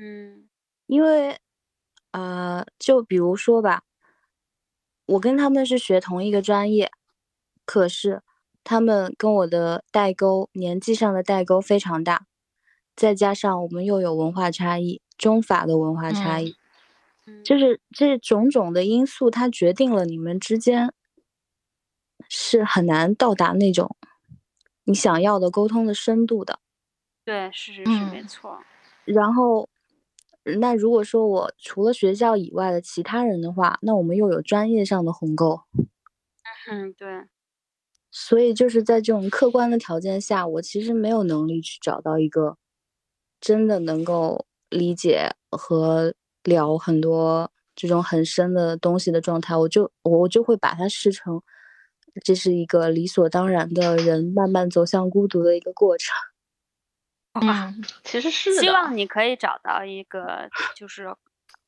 [0.01, 0.49] 嗯
[0.87, 1.39] 因为
[2.13, 3.83] 呃，就比如说吧，
[5.07, 6.91] 我跟他们是学同一个专业，
[7.65, 8.23] 可是
[8.65, 12.27] 他们跟我的代沟，年纪上的代沟非常大，
[12.97, 16.57] 再加上我们又有文化差异，中法的文化差嗯异，
[17.27, 20.93] 嗯，就是这种种的因素，它决定了你们之间
[22.29, 23.97] 是很难到达那种
[24.85, 26.59] 你想要的沟通的深度的。
[27.25, 28.67] 对，是是是，没嗯错。
[29.07, 29.70] 然后，
[30.59, 35.61] 那如果说我除了学校以外的其他人的话，那我们又有专业上的鸿沟，
[36.71, 37.25] 嗯，对，
[38.11, 42.57] 所以就是在这种客观的条件下，我其实没有能力去找到一个
[43.41, 51.43] 真的能够理解和聊很多这种很深的东西的状态，我就我就会把它视成
[52.25, 56.15] 这是一个理所当然的人慢慢走向孤独的一个过程。
[57.35, 61.15] 哇，嗯，其实是希，望你可以找到一个，就是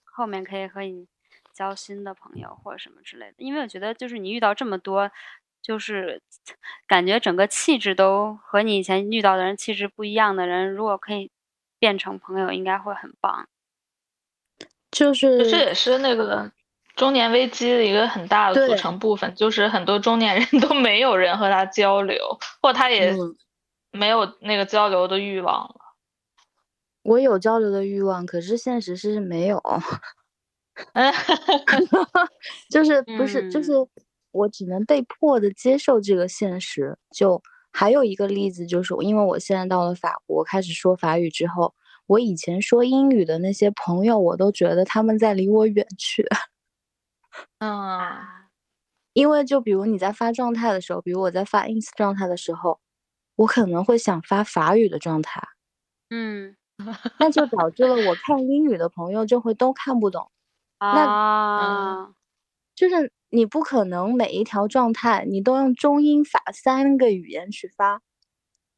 [0.05, 1.07] 后面可以和你
[1.55, 3.35] 交心的朋友或者什么之类的。
[3.39, 5.11] 因为我觉得，就是你遇到这么多，
[5.63, 6.21] 就是
[6.87, 11.31] 感觉整个气质都和你以前遇到的人气质不一样的人，如果可以
[11.79, 13.49] 变成朋友，应该会很棒。
[14.91, 16.51] 就是这也是那个
[16.97, 23.37] 中年危机的一个很大的组成部分，就是很多中年人 都没有人和他交流，或他也嗯
[23.93, 25.77] 没有那个交流的欲望了。
[27.03, 29.61] 我有交流的欲望，可是现实是没有。
[30.95, 31.13] 嗯
[32.71, 33.89] 就是不是就是嗯
[34.33, 36.97] 我只能被迫的接受这个现实。
[37.15, 37.41] 就
[37.71, 41.75] 还有一个例子，就是因为我现在到了法国，开始说法语之后，
[42.07, 46.27] 我以前说英语的那些朋友，我都觉得他们在离我远去。
[49.15, 52.81] 因为就比如你在发状态的时候，比如我在发 ins 状态的时候，
[53.43, 55.43] 我可能会想发法语的状态，
[56.11, 56.57] 嗯
[57.19, 60.31] 那就导致了我 看英语的朋友就会都看不懂。
[60.79, 62.07] 啊，
[62.75, 68.01] 就是你不可能每一条状态你都用中英法三个语言去发，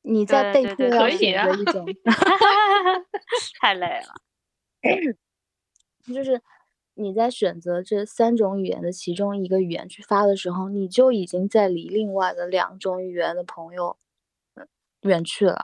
[0.03, 1.87] 你在被迫要选择一种，
[3.61, 4.15] 太累了。
[6.13, 6.43] 就是
[6.95, 13.97] 你在选择这三种语言的其中一个语言去发的时候，你就已经在离另外的两种语言的朋友
[15.05, 15.57] 呃远去了。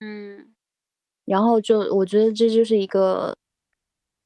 [0.00, 0.54] 嗯
[1.28, 3.36] 然后就我觉得这就是一个，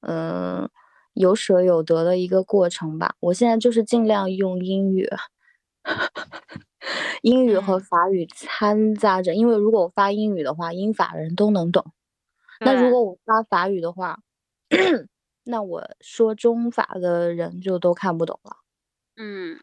[0.02, 0.68] 嗯、
[1.14, 3.14] 有舍有得的一个过程吧。
[3.20, 5.08] 我现在就是尽量用英语，
[7.22, 11.84] 英语和嗯法语掺杂着，因为如果我发英语的话，英法人都能懂。
[12.62, 14.20] 那如果我发法语的话，
[15.44, 18.58] 那我说中法的人就都看不懂了。
[19.16, 19.58] 嗯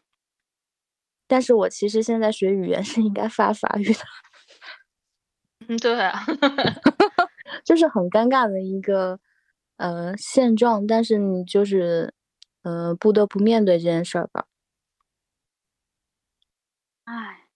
[1.26, 4.00] 但是我其实现在学语言是应该发法语的，
[5.68, 6.24] 嗯，对啊，
[7.64, 9.18] 就是很尴尬的一个
[9.76, 12.12] 呃现状，但是你就是
[12.62, 14.46] 呃不得不面对这件事儿吧。
[17.04, 17.46] 唉，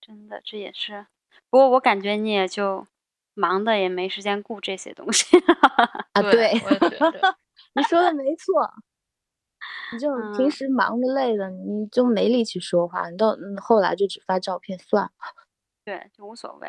[0.00, 1.06] 真的这也是。
[1.48, 2.86] 不过我感觉你也就
[3.34, 5.26] 忙的也没时间顾这些东西。
[6.12, 6.52] 啊，对
[7.74, 8.70] 你说的没错。
[9.92, 15.10] 你就平嗯时忙的累的，你就没力气说话，你到嗯后来就只发照片算了。
[15.84, 16.68] 对，就无所谓。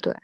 [0.00, 0.14] 对，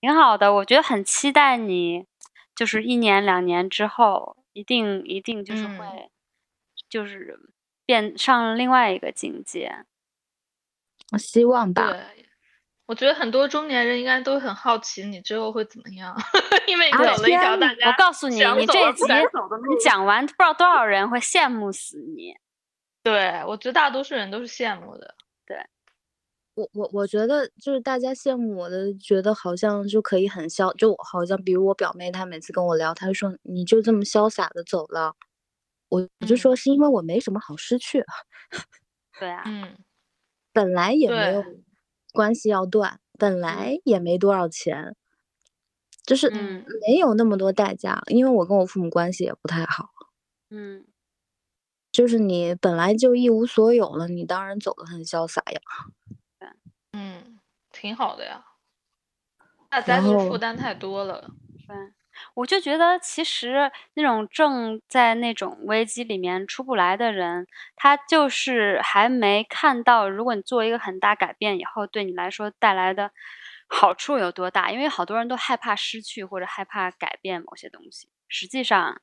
[0.00, 2.06] 挺好的，我觉得很期待你，
[2.54, 6.10] 就是一年两年之后，一定一定就是嗯会，
[6.88, 7.38] 就是
[7.84, 9.84] 变上另外一个境界。
[11.12, 11.92] 我希望吧。
[11.92, 12.25] 对，
[12.86, 16.16] 我觉得很多中年人应该都很好奇你之后会怎么样，
[16.68, 19.84] 因为你啊走了一条大家我告诉你，你这一集你。
[19.84, 22.34] 讲完，不知道多少人会羡慕死你。
[23.02, 25.14] 对，我觉得大多数人都是羡慕的。
[25.46, 25.56] 对
[26.54, 35.14] 我我我觉得就是大家羡慕我的，觉得好像就可以很潇，就我好像比如我表妹，她每次跟我聊，她说你就这么潇洒的走了，
[35.88, 38.02] 我我就嗯说是因为我没什么好失去，
[39.20, 39.76] 对啊，嗯，
[40.52, 41.60] 本来也没有对
[42.16, 44.96] 关系要断，本来也没多少钱，
[46.04, 49.90] 就是嗯没有那么多代价，因为我跟我父母关系也不太好，
[50.50, 50.84] 嗯，
[51.92, 55.60] 就是你本来就一无所有了，你当然走得很潇洒呀。
[56.92, 57.38] 嗯，
[57.70, 58.44] 挺好的呀。
[59.68, 61.30] 大家然后就是负担太多了。
[61.66, 61.76] 对，
[62.34, 73.10] 我就觉得其实那种正在那种危机里面出不来的人，他就是还没看到，如果你做一个很大改变以后，对你来说带来的
[73.68, 74.70] 好处有多大。
[74.70, 79.00] 因为好多人都害怕失去或者害怕改变某些东西，实际上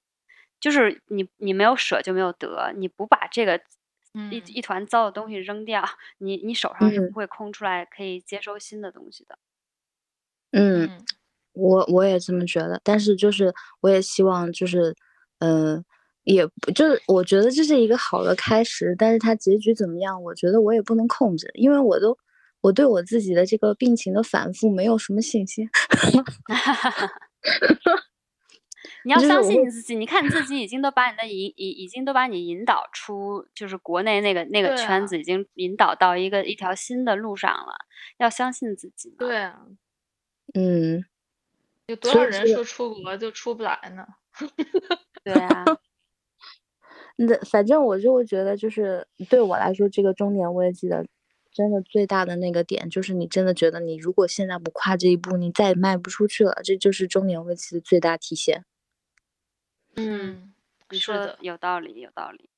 [0.60, 3.62] 就是你你没有舍就没有得，你不把这个。
[4.30, 5.84] 一嗯一团糟的东西扔掉，
[6.20, 9.40] 你你手上是嗯不会空出来可以接收新的东西的。
[10.52, 11.06] 嗯，嗯
[11.54, 14.96] 我我也这么觉得，但是就是我也希望就是，
[15.40, 15.84] 嗯、
[16.24, 22.18] 也不就是我觉得这是一个好的开始，但是它结局怎么样，我觉得我也不能控制，因为我都
[22.62, 25.70] 我对我自己的这个病情的反复没有什么信心。
[29.06, 37.76] 你要相信你自己，你看你自己已经都把你的引已已经都把你引导出，就是国内那个那个圈子已经引导到一个一条新的路上了，
[38.18, 39.14] 要相信自己。
[39.20, 39.60] 对啊，
[40.54, 41.04] 嗯，
[41.88, 44.06] 有多少人说出国就出不来呢？
[45.24, 45.64] 对啊，
[47.18, 51.06] 那反正我就会觉得，就是对我来说，这个中年危机的
[51.52, 58.66] 真的最大的那个点，就是你真的觉得你如果现在不跨这一步，你再也迈不出去了，这就是中年危机的最大体现。
[59.96, 60.54] 嗯，
[60.90, 62.50] 你说的，有道理，有道理。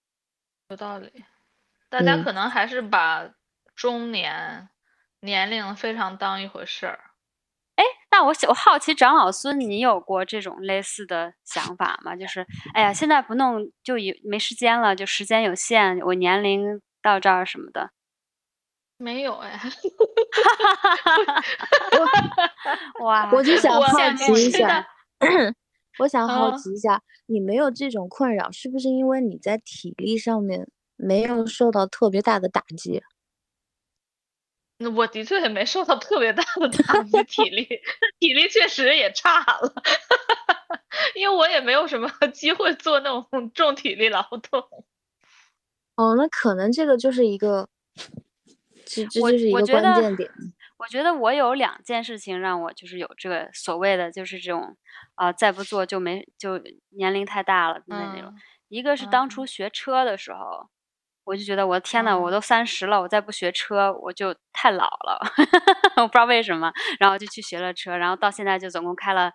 [0.69, 1.26] 有道理。
[1.89, 3.36] 大家嗯可能还是把
[3.76, 4.69] 中年
[5.21, 7.14] 年龄非常当一回事儿。
[8.18, 12.16] 那我想我好奇，长老孙，你有过这种类似的想法吗？
[12.16, 17.89] 就是，哎呀，现在不弄就有没时间了，就时间有限，我年龄到这儿什么的。
[18.97, 19.59] 没有哎，
[23.03, 24.88] 哇，我就想好奇一下
[25.99, 33.03] 我想好嗯奇一下，你没有这种困扰，是不是因为你在体力上面没有受到特别大的打击？
[34.78, 37.65] 那我的确也没受到特别大的打击，体力
[38.19, 39.73] 体力确实也差了，
[41.15, 44.86] 因为我也没有什么 机会做那种重体力劳动。
[45.95, 47.69] 哦，那可能这个就是一个，
[48.86, 50.30] 这这我就是一个关键点。
[50.78, 54.76] 我觉得我有两件事情让我就是有这个所谓的就是这种，
[55.15, 58.32] 呃，再不做就没就年龄太大了的那那种。
[58.32, 58.36] 嗯
[58.67, 60.67] 一个是当嗯初学车的时候，
[61.26, 65.19] 我就觉得我的天呐，我嗯都三十了，我再不学车我就太老了，
[65.97, 69.30] 我不知道为什么，然后就去学了车，然后到现在就总共开了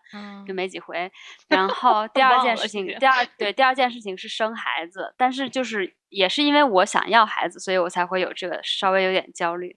[0.46, 1.10] 就嗯没几回。
[1.48, 9.76] 然后第二件事情第二对第二件事情是生孩子，但是就是也是因为我想要孩子，所以我才会有这个稍微有点焦虑。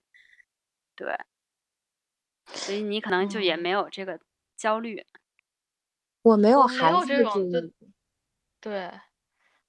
[0.95, 1.17] 对，
[2.45, 4.19] 所以你可能就也嗯没有这个
[4.55, 5.03] 焦虑。
[6.21, 7.73] 我没有孩子
[8.61, 8.89] 对，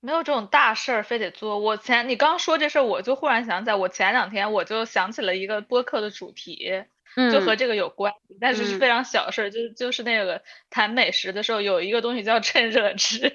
[0.04, 1.58] 没有这种大事儿非得做。
[1.58, 6.84] 我前你刚说这事儿，我就忽然想起来，我前两天我就想起了一个播客的主题，
[7.32, 13.32] 就和嗯这个有关系，但是是嗯非常小事儿，就是就是那个谈美食的时候，有一个东西叫趁热吃。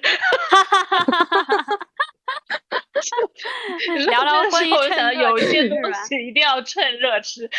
[4.06, 7.50] 聊聊这个关于趁时候我想有一些东西一定要趁热吃，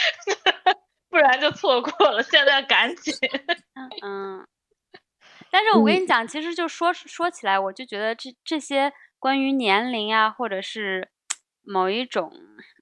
[1.11, 2.23] 不然就错过了。
[2.23, 3.13] 现在赶紧。
[4.05, 4.45] 嗯，
[5.51, 11.09] 但是我跟嗯你讲，其实就说说起来，我就觉得这这些关于年龄啊，或者是
[11.61, 12.31] 某一种，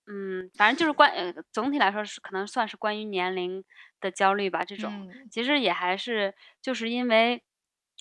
[0.07, 3.63] 嗯，反正就是关呃，总体来说是可能算是关于年龄
[3.99, 4.63] 的焦虑吧。
[4.63, 7.43] 这种、嗯其实也还是就是因为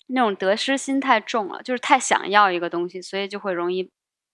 [0.07, 3.91] 那种得失心太重了，就是太想要一个东西，所以就会容易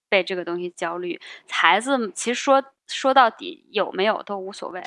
[0.09, 1.19] 被这个东西焦虑。
[1.49, 4.81] 孩子其实说说到底有没有都无所谓，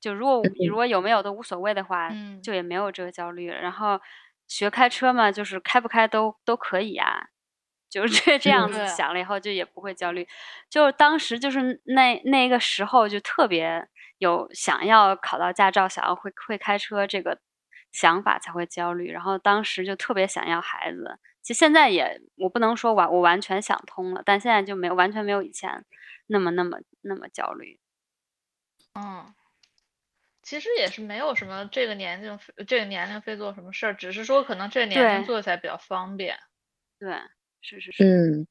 [0.00, 3.58] 就如果如果有没有都无所谓的话，嗯就也没有这个焦虑了。
[3.60, 4.00] 然后
[4.48, 7.28] 学开车嘛，就是开不开都都可以啊，
[7.90, 10.26] 就是这这样子想了以后，就也不会焦虑。
[10.70, 13.88] 就是当时就是那那个时候就特别
[14.18, 17.40] 有想要考到驾照，想要会会开车这个
[17.92, 19.10] 想法才会焦虑。
[19.10, 21.18] 然后当时就特别想要孩子。
[21.42, 25.84] 其实现在也我不能说完我完全想通了，但现在就没有完全没有以前
[26.26, 27.78] 那么那么那么焦虑。
[28.94, 29.32] 嗯，
[30.46, 32.38] 其实也是没有什么这个年龄
[32.68, 36.36] 这个年龄非做什么事儿，只是说可能这个年龄做起来比较方便。
[37.00, 37.10] 对，
[37.60, 38.04] 是是是。
[38.04, 38.46] 嗯，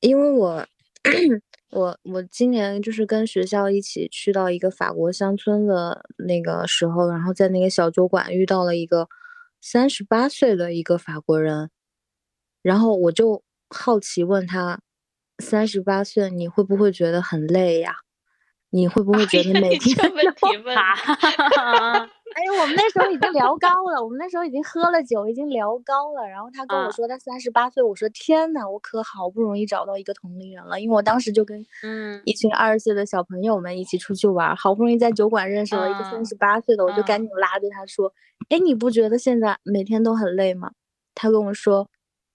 [0.00, 0.66] 因为我
[1.70, 9.08] 我我今年就是跟学校一起去到一个法国乡村的那个时候，然后在那个小酒馆遇到了一个
[9.62, 11.70] 三十八岁的一个法国人，
[12.60, 14.78] 然后我就好奇问他，
[15.38, 17.94] 三十八岁你会不会觉得很累呀？
[18.70, 20.76] 你会不会觉得 每天问题问
[22.36, 26.28] 哎呦，我们那时候已经聊高了，我们那时候已经喝了酒，已经聊高了。
[26.28, 38.12] 然后他跟我说他三十八岁，我说天呐，我可好不容易找到一个同龄人了，因为我当时就跟嗯一群二十岁的小朋友们一起出去玩，好不容易在酒馆认识了一个三十八岁的，我就赶紧拉着他说，
[38.50, 40.72] 哎，你不觉得现在每天都很累吗？
[41.14, 41.88] 他跟我说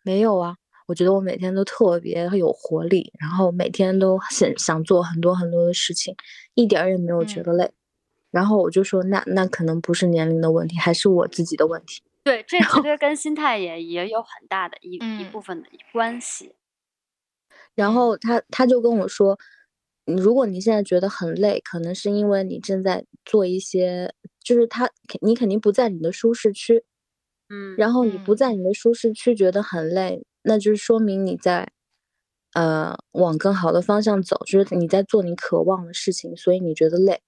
[0.03, 0.55] 没有啊。
[0.85, 6.15] 我觉得我每天都特别有活力，然后每天都想想做很多很多的事情，
[6.55, 7.71] 一点也没有觉得累。
[8.31, 12.01] 然后我就说，那那可能不是年龄的问题，还是我自己的问题。
[12.23, 16.53] 对，这其实跟心态也也有很大的一一部分的关系。
[17.75, 19.37] 然后他他就跟我说，
[20.05, 24.13] 如果你现在觉得很累，可能是因为你正在做一些，
[24.43, 24.89] 就是他
[25.21, 26.83] 你肯定不在你的舒适区，
[27.49, 30.25] 嗯，然后你不在你的舒适区觉得很累。
[30.43, 31.71] 那就是说明你在，
[32.53, 37.21] 呃，往更好的方向走，就是你在做你渴望的事情，所以你觉得累，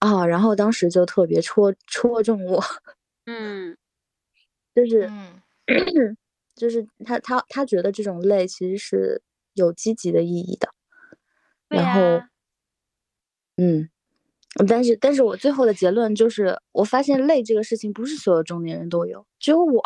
[0.00, 2.62] 啊，然后当时就特别戳戳中我，
[3.26, 3.76] 嗯，
[4.74, 5.10] 就是，
[6.56, 9.22] 就是他他他觉得这种累其实是
[9.54, 10.68] 有积极的意义的，
[11.68, 12.22] 然后，
[13.58, 13.88] 嗯，
[14.68, 19.82] 但是但是我最后的结论就是，我发现累这个事情不是所有中年人都有，只有我。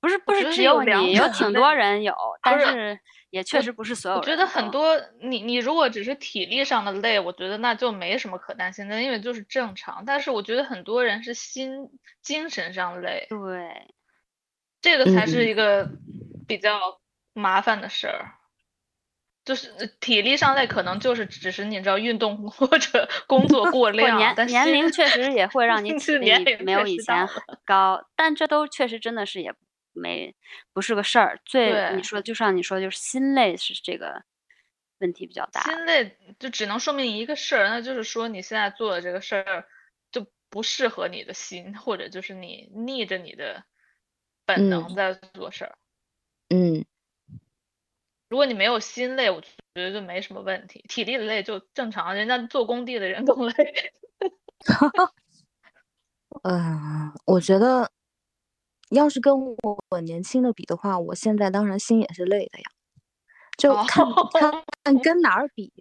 [0.00, 2.98] 不是不是只有你，有挺多人有，但是
[3.30, 4.16] 也确实不是所有。
[4.18, 10.04] 我觉得很多你你如果只是体力上的累，我觉得那就没什么可担心的，因为就是正常。
[10.06, 11.70] 但是我觉得很多人是心
[12.22, 13.86] 精神上累，对，
[14.80, 15.88] 这个才是一个
[16.48, 16.80] 比较
[17.34, 18.32] 麻烦的事儿。
[19.42, 19.68] 就是
[20.00, 27.26] 体力上累，可能就是只是你知道运动 或者工作过量，年年龄确实也会让你 体力没有以前
[27.64, 29.52] 高，但这都确实真的是也。
[29.92, 30.34] 没，
[30.72, 31.40] 不是个事儿。
[31.44, 34.22] 最你说，就像你说，就是心累是这个
[34.98, 35.62] 问题比较大。
[35.62, 39.66] 心累就只能说明一个事儿，那就是说你现在做的这个事儿
[40.12, 43.64] 就不适合你的心，或者就是你逆着你的
[44.46, 45.76] 本能在做事儿。
[46.50, 46.84] 嗯，
[48.28, 50.84] 如果你没有心累，我觉得就没什么问题。
[50.88, 53.52] 体力的累就正常，人家做工地的人更 累。
[56.44, 57.90] 嗯，我觉得。
[58.90, 62.64] 要是跟我年轻的比的话，我现在当然心也是累的呀。
[63.56, 65.72] 就看看 看跟哪儿比，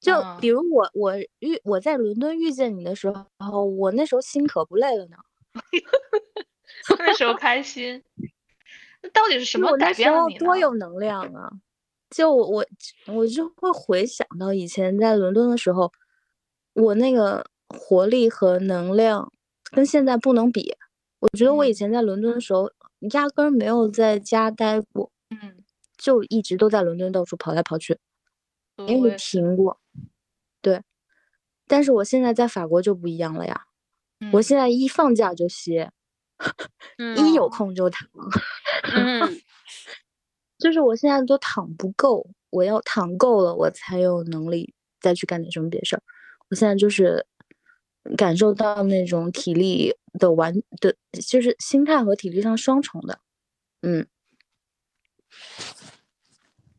[0.00, 5.16] 就比如我我遇我在伦敦遇见你的时候，我那时候心可不累了呢。
[6.98, 8.02] 那时候开心，
[9.02, 10.36] 那到底是 什么改变了你？
[10.38, 11.50] 多有能量啊！
[12.10, 12.64] 就我
[13.06, 15.92] 我就会回想到以前在伦敦的时候，
[16.74, 19.32] 我那个活力和能量
[19.70, 20.76] 跟现在不能比。
[21.24, 22.70] 我觉得我以前在伦敦的时候，
[23.12, 25.64] 压根儿没有在家待过，嗯，
[25.96, 27.98] 就一直都在伦敦到处跑来跑去，
[28.76, 29.80] 没有停过。
[30.60, 30.82] 对，
[31.66, 33.62] 但是我现在在法国就不一样了呀，
[34.34, 35.90] 我现在一放假就歇，
[37.16, 38.06] 一有空就躺，
[38.94, 39.40] 嗯，
[40.60, 46.02] 就是我现在都躺不够，我要躺够了，我才有能力再去干点什么别的事儿。
[46.50, 47.26] 我现在就是。
[48.16, 50.94] 感受到那种体力的完的，
[51.26, 53.18] 就是心态和体力上双重的，
[53.80, 54.06] 嗯，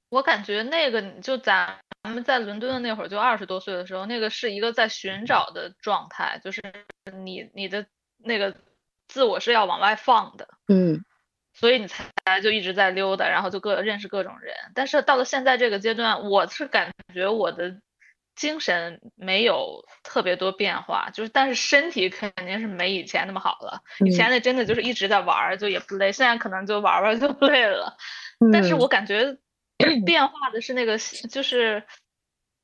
[0.09, 6.61] 我感觉那个就咱咱们在伦敦的那会儿，就二十多岁的时候，那个是一个在寻找的状态，就是
[7.17, 7.85] 你你的
[8.17, 8.55] 那个
[9.07, 11.03] 自我是要往外放的，嗯，
[11.53, 14.55] 所以你才就一直在溜达，然后就各认识各种人。
[14.75, 17.81] 但是到了现在这个阶段，我是感觉我的。
[18.35, 23.81] 精神没有特别多变化，就是但是身体肯定是没以前那么好了。
[24.05, 26.11] 以前那真的就是一直在玩儿，就也不累。
[26.11, 27.95] 现在可能就玩玩就累了。
[28.51, 29.37] 但是我感觉
[30.05, 30.97] 变化的是那个，
[31.29, 31.83] 就是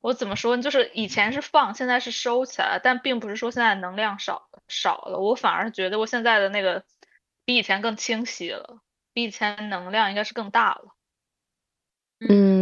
[0.00, 0.62] 我怎么说呢？
[0.62, 5.18] 就是以前是放，现在是收起来，但并不是说现在能量少少了。
[5.18, 6.84] 我反而觉得我现在的那个
[7.44, 8.80] 比以前更清晰了，
[9.14, 10.94] 比以前能量应该是更大了。
[12.28, 12.61] 嗯。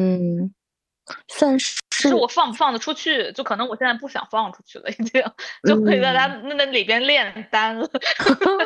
[1.29, 5.23] 算是，是我放不放得出去，就可能我现在不想放出去了，已经
[5.69, 7.89] 就可以在他那那里边炼丹了。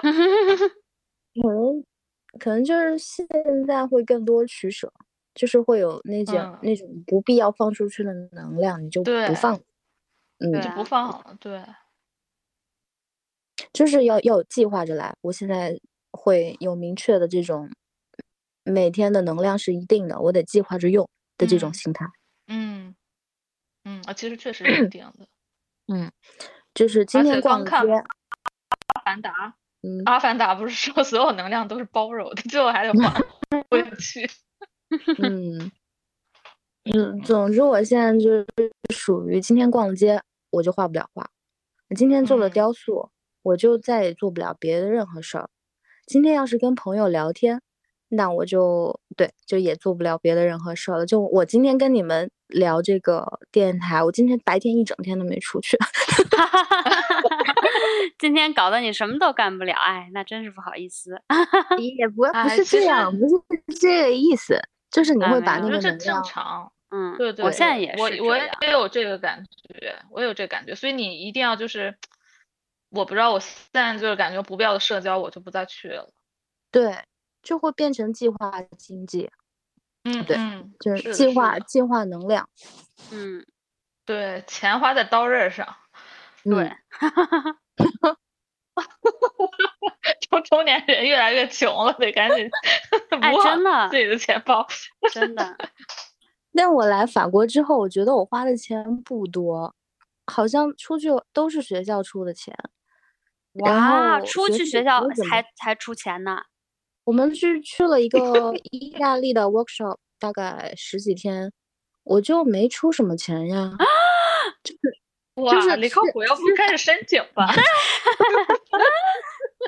[1.42, 1.84] 可能
[2.38, 3.26] 可能就是现
[3.66, 4.92] 在会更多取舍，
[5.34, 9.60] 就是会有那种那种不必要放出去的能量，你就不放。
[10.38, 11.36] 嗯，就不放了。
[11.40, 11.62] 对，
[13.72, 15.14] 就是要要有计划着来。
[15.22, 15.78] 我现在
[16.10, 17.70] 会有明确的这种
[18.64, 21.08] 每天的能量是一定的，我得计划着用
[21.38, 22.04] 的这种嗯心态。
[24.06, 25.26] 啊，其实确实是这样的。
[25.92, 26.10] 嗯
[26.74, 33.22] 就是今天逛街，阿凡达，嗯，阿凡达不是说所有能量都是包容的，最后还得还
[33.70, 34.28] 回去。
[35.22, 35.70] 嗯，
[36.92, 38.46] 嗯，总之我现在就是
[38.92, 40.20] 属于今天逛街，
[40.50, 41.24] 我就画不了画；
[41.94, 43.10] 今天做了嗯雕塑，
[43.42, 45.48] 我就再也做不了别的任何事儿。
[46.06, 47.62] 今天要是跟朋友聊天，
[48.08, 51.06] 那我就对，就也做不了别的任何事儿了。
[51.06, 55.76] 就我今天跟你们聊这个电台，我今天白天一整天都没出去。
[58.18, 61.20] 今天搞得你什么都干不了，哎，那真是不好意思。
[61.96, 63.34] 也不不是这样，不是
[63.80, 64.60] 这个意思，
[64.90, 66.70] 就是你会把那个能量，常。
[66.90, 68.48] 嗯，对对，我现在也我我是这样。
[68.62, 71.96] 也有这个感觉，我有这个感觉，所以你一定要就是，
[72.90, 76.08] 我不知道，我现在就是感觉不必要的社交我就不再去了。
[76.70, 76.96] 对，
[77.44, 79.30] 就会变成计划经济，
[80.26, 82.48] 对嗯对，就是计划计划能量。
[83.12, 83.44] 嗯，
[84.04, 85.66] 对，钱花在刀刃上，
[86.42, 86.76] 对嗯，
[90.28, 92.48] 中中年人越来越穷了，得赶紧
[93.20, 94.66] 哎补好真的自己的钱包。
[95.12, 95.56] 真的，
[96.54, 99.74] 但我来法国之后，我觉得我花的钱不多，
[100.26, 102.56] 好像出去都是学校出的钱。
[103.52, 106.42] 然哇，出去学校不怎么还还出钱呢。
[107.04, 108.18] 我们去去了一个
[108.70, 111.52] 意大利的 workshop，大概十几天，
[112.02, 113.72] 我就没出什么钱呀。
[114.62, 114.74] 就，
[115.60, 117.46] 是李靠吃谱，要不开始申请吧？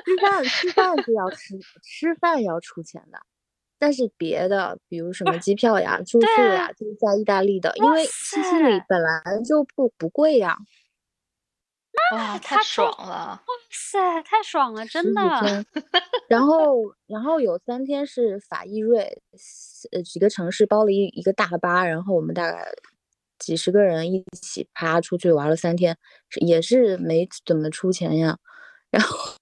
[0.05, 3.19] 吃饭吃饭是要吃吃饭要出钱的，
[3.77, 10.57] 但是别的，比如什么机票呀、住宿呀，就是在意大利的，因为西西里本来就不不贵呀。
[12.13, 13.41] 哇， 太爽了！
[13.41, 15.21] 哇塞，太爽了，真的。
[16.29, 19.21] 然后然后有三天是法意瑞，
[19.91, 22.65] 呃几个城市包了一一个大巴，然后我们大概
[23.39, 25.97] 几十个人一起爬出去玩了三天，
[26.45, 28.37] 也是没怎么出钱呀。
[28.89, 29.33] 然后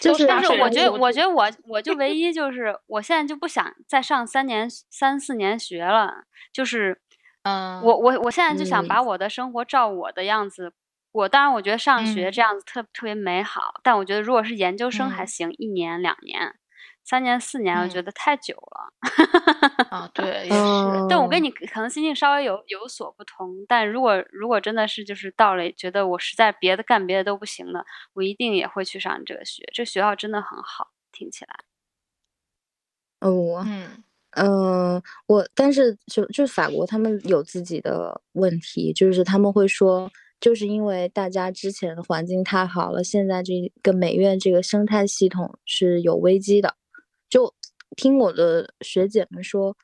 [0.00, 6.98] 就是但是我觉得，我觉得我我就唯一就是，我现在就不想再上三年三四年学了，就是
[7.42, 10.72] 嗯，我我我现在就想嗯把我的生活照我的样子
[11.14, 11.28] 过。
[11.28, 16.54] 当然，我觉得上学嗯这样子特特别美好，但我觉得如果是研究生还嗯行，一年两年，
[17.04, 18.92] 三年四年，我觉嗯得太久了。
[19.90, 21.06] 啊，对，也是。
[21.08, 27.84] 但我跟嗯你可能心境稍微有有所不同，但如果如果真的是就是到了觉得我实在别的干别的都不行了，
[28.14, 29.62] 我一定也会去上这个学。
[29.72, 31.54] 这学校真的很好，听起来。
[33.20, 34.02] 哦，嗯
[34.36, 40.10] 嗯，我但是就就法国他们有自己的问题，就是他们会说，
[40.44, 46.76] 就是因为大家之前的环境太好了，现在这个美院这个生态系统是有危机的。
[47.30, 47.54] 就
[47.96, 49.74] 听我的学姐们说，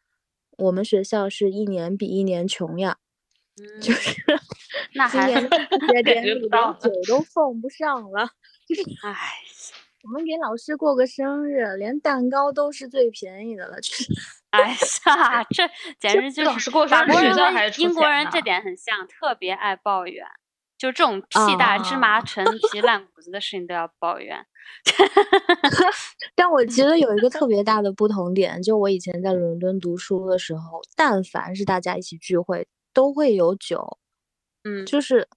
[0.58, 2.98] 我们学校是一年比一年穷呀，
[3.80, 4.22] 就嗯，是
[4.92, 8.28] 那还今年的毕业典感觉礼不到连酒都奉不上了。
[9.02, 9.16] 唉，
[10.02, 14.04] 我们给老师过个生日，连蛋糕都是最便宜的了，就是
[14.50, 15.66] 哎呀，这
[15.98, 20.26] 简直就老是师过生日法国人学校还出和英国钱人这呢点很像，特别爱抱怨，
[20.80, 22.42] 就这种屁大芝麻啊陈
[22.72, 24.46] 皮烂谷子的事情都要抱怨。
[26.34, 33.98] 但我觉得有一个特别大的不同点，就我以前在伦敦读书的时候，但凡是大家一起聚会，都会有酒，
[34.64, 35.28] 嗯，就是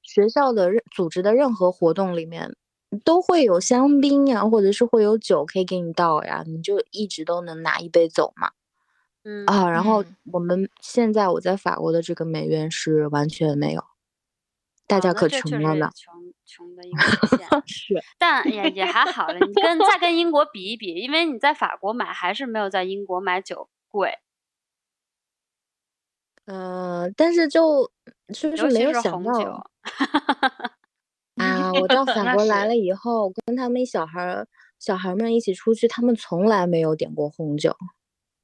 [0.00, 2.56] 学校的任组织的任何活动里面
[3.04, 8.52] 都会有香槟呀，或者是会有酒可以给你倒呀，你就一直都能拿一杯走嘛。
[9.24, 13.84] 嗯啊，然后嗯我们现在我在法国的这个美院是完全没有，
[14.88, 15.88] 大啊家可穷了呢。
[15.94, 17.62] 是穷穷的一个。
[17.66, 24.18] 是，但也也还好了，你跟再跟英国比一比，因为你在法国买还是没有在英国买酒贵，
[26.46, 27.90] 呃，但是就
[28.34, 29.50] 就是尤其没有想到酒。
[31.36, 34.48] 啊，我到法 国来了以后，跟他们小孩儿
[34.78, 37.76] 小孩们一起出去，他们从来没有点过红酒，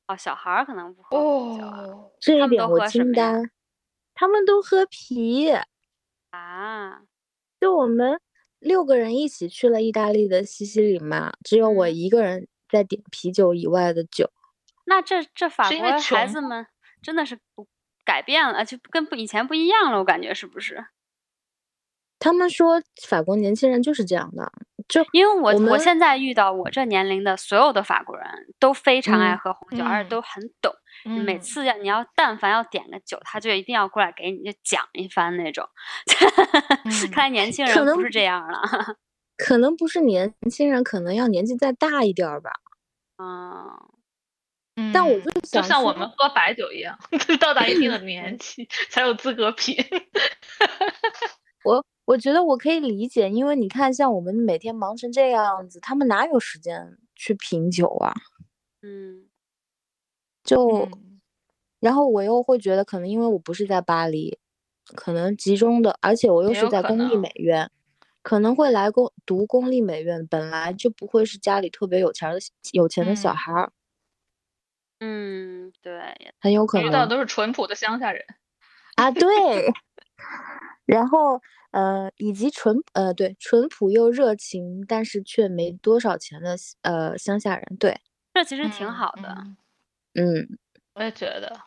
[0.07, 3.43] 哦，小孩儿可能不喝红酒啊哦，这一点我惊呆。
[4.17, 5.51] 他们都喝啤，
[6.35, 7.03] 啊，
[7.61, 8.21] 就我们
[8.59, 14.31] 六个人一起去了意大利的西西里嘛，只有我嗯一个人在点啤酒以外的酒。
[14.87, 16.67] 那这这法国的孩子们
[17.03, 17.67] 真的是不
[18.05, 20.85] 改变了，就跟不以前不一样了，我感觉是不是？
[22.19, 24.51] 他们说法国年轻人就是这样的，
[24.89, 28.27] 就因为我我我现在遇到我这年龄的所有的法国人
[28.59, 30.73] 都非常爱嗯喝红酒，而且嗯都很懂。
[31.05, 35.69] 每嗯次要你要但凡要点个酒，他就一定要过来给你就讲一番那种。
[37.13, 38.61] 看来年轻人不是这样了。
[39.37, 42.51] 可能不是年轻人，可能要年纪再大一点儿吧。
[43.19, 43.69] 嗯，
[44.77, 46.97] 嗯，但我就就想像我们喝白酒一样，
[47.41, 49.77] 到达一定的年纪才有资格品。
[51.65, 58.15] 我我觉得我可以理解，因为你看，像我们每天忙成这样子，他们哪有时间去品酒啊？
[58.83, 59.27] 嗯，
[60.45, 61.21] 就，嗯
[61.81, 64.39] 然后我又会觉得，可能因为我不是在巴黎，
[64.95, 67.71] 可能集中的，而且我又是在公立美院，
[68.23, 72.41] 可能会来公读公立美院，本来就不会是家里特别有钱儿的
[72.73, 73.73] 有钱的小嗯孩儿，
[75.01, 78.25] 嗯，对，很有可能遇到都是淳朴的乡下人。
[78.97, 79.29] 啊，对。
[80.87, 81.41] 然后
[81.73, 88.01] 呃，以及淳呃对淳朴又热情，但是却没多少钱的呃乡下人，对，
[88.35, 89.29] 这其实挺嗯好的。
[89.39, 89.57] 嗯
[90.15, 90.59] 嗯。
[90.95, 91.61] 我也觉得，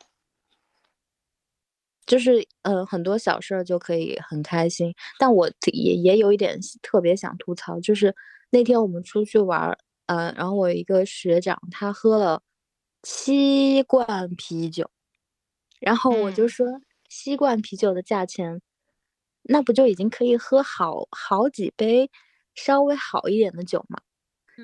[2.06, 8.16] 就是呃很多小事儿就可以很开心，但我也也有一点特别想吐槽，就是
[8.50, 12.42] 那天我们出去玩儿，呃，然后我一个学长，他喝了
[13.04, 14.90] 七罐啤酒，
[15.82, 16.68] 然后我就嗯说
[17.10, 18.62] 七罐啤酒的价钱，
[19.44, 22.10] 那不就已经可以喝好好几杯
[22.56, 24.00] 稍微好一点的酒吗？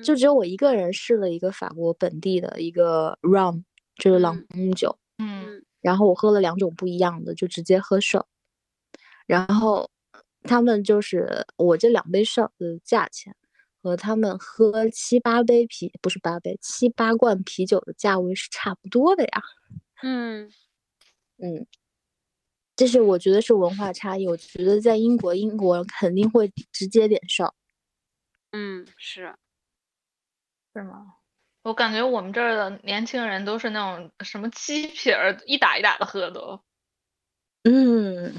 [0.02, 3.62] 就嗯只有我一个人试了一个法国本地的一个 rum，
[3.96, 4.96] 就是朗嗯姆酒。
[5.18, 8.24] 嗯然后我喝了两种不一样的，就直接喝 shot。
[9.26, 9.90] 然后
[10.42, 13.34] 他们就是我这两杯 shot 的价钱
[13.82, 19.42] 和他们喝七八杯啤不是八杯七八罐啤酒的价位是差不多的呀。
[20.02, 20.50] 嗯
[21.38, 21.66] 嗯，
[22.76, 24.26] 这是我觉得是文化差异。
[24.26, 27.52] 我觉得在英国，英国肯定会直接点 shot。
[28.52, 29.34] 嗯，是，
[30.72, 31.16] 是吗？
[31.64, 36.60] 我感觉我们这儿的年轻人都是那种什么鸡皮儿一打一打的喝都。
[37.62, 38.34] 嗯，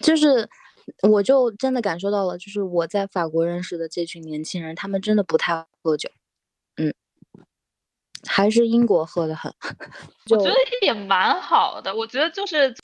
[0.00, 0.48] 就是
[1.02, 6.10] 我就真的感受到了，就是我在法国认识的这群年轻人，他们真的不太喝酒。
[6.76, 6.94] 嗯，
[8.26, 9.54] 还是英国喝的很。
[10.30, 11.94] 我觉得也蛮好的。
[11.94, 12.74] 我觉得就是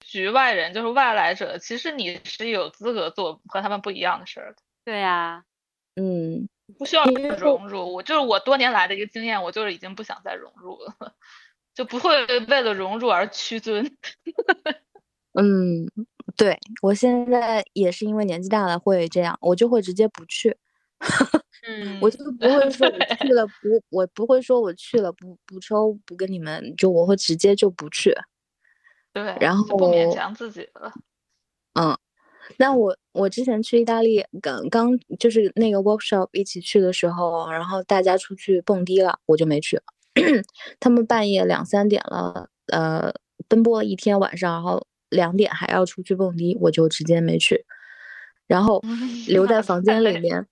[0.00, 5.44] 局外人，就是外来者，其实你是有资格做和他们不一样的事儿的，对呀、
[5.96, 6.48] 嗯，
[6.78, 7.04] 不需要
[7.38, 7.92] 融入。
[7.92, 11.14] 我就是我多年来的一个经验，我就是已经不想再融入了，
[11.74, 13.96] 就不会为了融入而屈尊。
[15.36, 15.86] 嗯，
[16.36, 20.56] 对，我现在也是因为年纪大了会这样，我就会直接不去，
[21.66, 23.52] 嗯，我就 不会说我去了不，
[23.90, 28.14] 我不会说我去了不不抽不跟你们，就我会直接就不去。
[29.12, 30.92] 对，然后不勉强自己了。
[31.74, 31.96] 嗯，
[32.56, 39.80] 那我我之前去意大利，刚刚就是那个 workshop 一起去的时候，然后大家出去蹦迪了，我就没去。
[40.78, 43.12] 他们半夜两三点了，呃，
[43.48, 47.64] 奔波了一天晚上，然后两点还要出去蹦迪，我就直接没去。
[48.46, 48.80] 然后
[49.26, 50.46] 留在房间里面，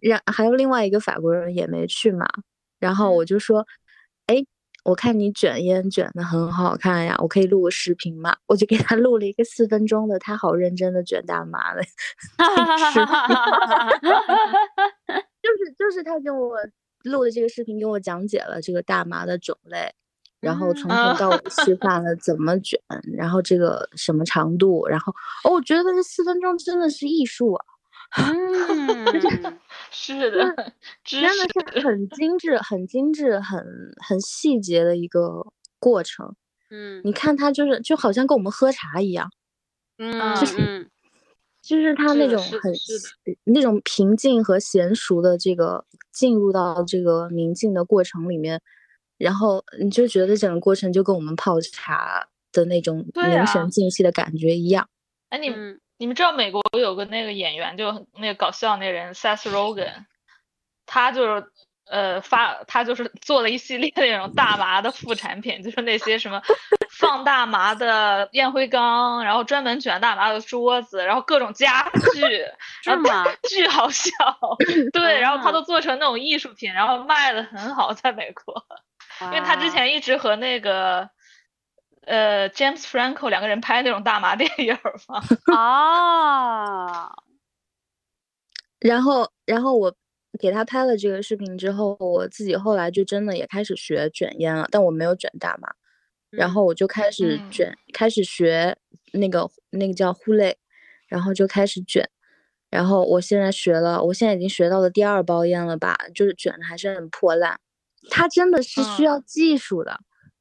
[0.00, 2.26] 然还有另外一个法国人也没去嘛。
[2.78, 3.66] 然后我就说，
[4.26, 4.44] 哎，
[4.84, 8.34] 我看你卷烟卷的很好看呀，我可以录个视频吗？
[8.46, 11.90] 我就给他录了一个四分钟的，他好认真的卷大麻的视
[12.94, 13.06] 频。
[15.42, 16.56] 就是就是他给我
[17.04, 19.92] 录的这个视频，给我讲解了这个大麻的种类，
[20.40, 22.80] 然后从头到尾示范了怎么卷，
[23.16, 25.12] 然后这个什么长度，然后
[25.44, 27.64] 哦，我觉得这四分钟真的是艺术啊，
[28.18, 29.60] 嗯，
[29.90, 30.54] 是的，
[31.04, 31.28] 真的
[31.72, 33.64] 是很精致、很精致、很
[34.06, 35.46] 很细节的一个
[35.78, 36.34] 过程。
[36.70, 39.30] 嗯你看他就是就好像跟我们喝茶一样，
[39.98, 40.90] 嗯就是嗯
[41.62, 42.72] 就是他那种很
[43.44, 48.60] 那种平静和娴熟的这个进入到这个宁静的过程里面，
[49.18, 54.88] 然后你就觉得整个过程就跟我们泡茶的那种凝啊神静气的感觉一样。
[55.28, 59.92] 哎，你嗯你们知道美国有个那个演员，就那个搞笑那人 Seth Rogen，
[60.84, 61.44] 他就是
[61.88, 66.42] 呃发他就是做了一系列那种大麻的副产品，就是那些什么
[66.90, 72.20] 放大麻的烟灰缸，然后专门卷大麻的桌子，然后各种家具，
[72.82, 73.24] 是然后吗？
[73.48, 74.10] 巨好笑，
[74.92, 78.64] 对，然后他啊都做成那种艺术品，然后卖的很好，在美国，
[79.26, 81.08] 因为他之前一直和那个。
[82.02, 87.12] 呃，James Franco 两个人拍那种大麻电影儿嘛， 哦，
[88.80, 89.94] 然后，然后我
[90.40, 95.68] 给他拍了这个视频之后，我自己后来就真的也开始学卷烟了，但我没有卷大麻。
[96.34, 98.76] 然嗯后我就开始嗯卷，开始学
[99.12, 100.56] 那个那个叫呼类，
[101.08, 102.08] 然后就开始卷。
[102.70, 107.60] 然后我现在学了，我现在已经学到了第二包烟了吧，就是卷的还是很破烂。
[108.10, 110.00] 它真的是需要技术的，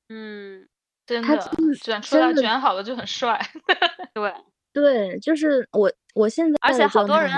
[0.09, 0.70] 嗯，他
[1.11, 3.39] 真的卷出来卷好了就很帅。
[4.13, 4.33] 对。
[4.73, 7.29] 对，就是我我现在而且好多人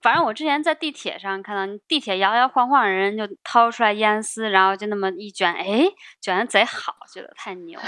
[0.00, 5.84] 反正我之前在地铁上看到，地铁摇摇晃晃，人就掏出来烟丝，然后就那么一卷，哎，
[6.20, 7.86] 卷的贼好，觉得太牛了。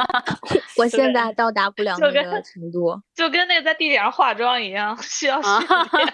[0.78, 2.98] 我现在到达不了那个程度。
[3.14, 6.08] 就跟那个在地铁上化妆一样，需要啊训练。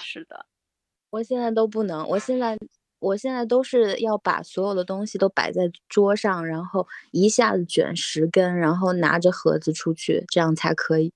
[0.00, 0.46] 是的，
[1.10, 2.56] 我现在都不能，我现在
[3.02, 11.12] 我现在都是要把所有的东西都摆在桌上，然后一下子卷十根，然后拿着盒子出去，这样才可以。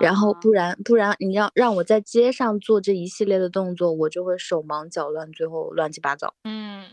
[0.00, 6.84] 然后啊不然不然你让让我在街上做这一系列的动作，我就会手忙脚乱，最后乱七八糟，嗯，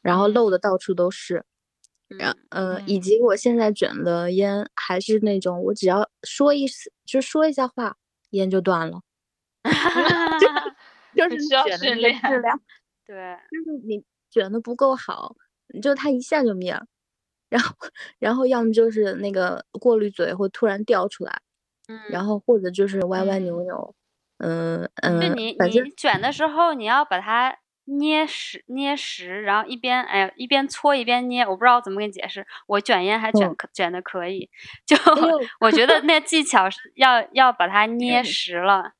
[0.00, 1.44] 然后嗯漏的到处都是。
[2.08, 7.96] 然嗯呃，以嗯及我现在卷的烟还是那种，我只要说一丝就说一下话，
[8.30, 9.00] 烟就断了，
[11.16, 12.60] 就是需要训练质练量。
[13.06, 15.34] 对，就是你卷的不够好，
[15.82, 16.86] 就它一下就灭了，
[17.48, 17.74] 然后
[18.18, 21.40] 然后要么就是那个过滤嘴会突然掉出来，
[21.88, 23.94] 嗯，然后或者就是歪歪嗯扭扭，
[24.38, 32.44] 嗯嗯就嗯，你你卷的时候，你要把它捏实捏实，然后一边哎呀一边搓一边捏，我不知道怎么给你解释。
[32.66, 34.50] 我卷烟还卷嗯可卷的可以，
[34.84, 38.94] 就呦我觉得那技巧是要要把它 捏实了。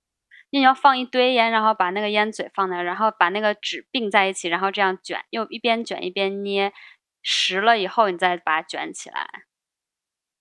[0.50, 6.72] 你要放一堆烟，然后把那个烟嘴放那儿，然后把那个纸并在一起，然后这样卷，又一边卷一边捏，
[7.22, 9.44] 实了以后你再把它卷起来。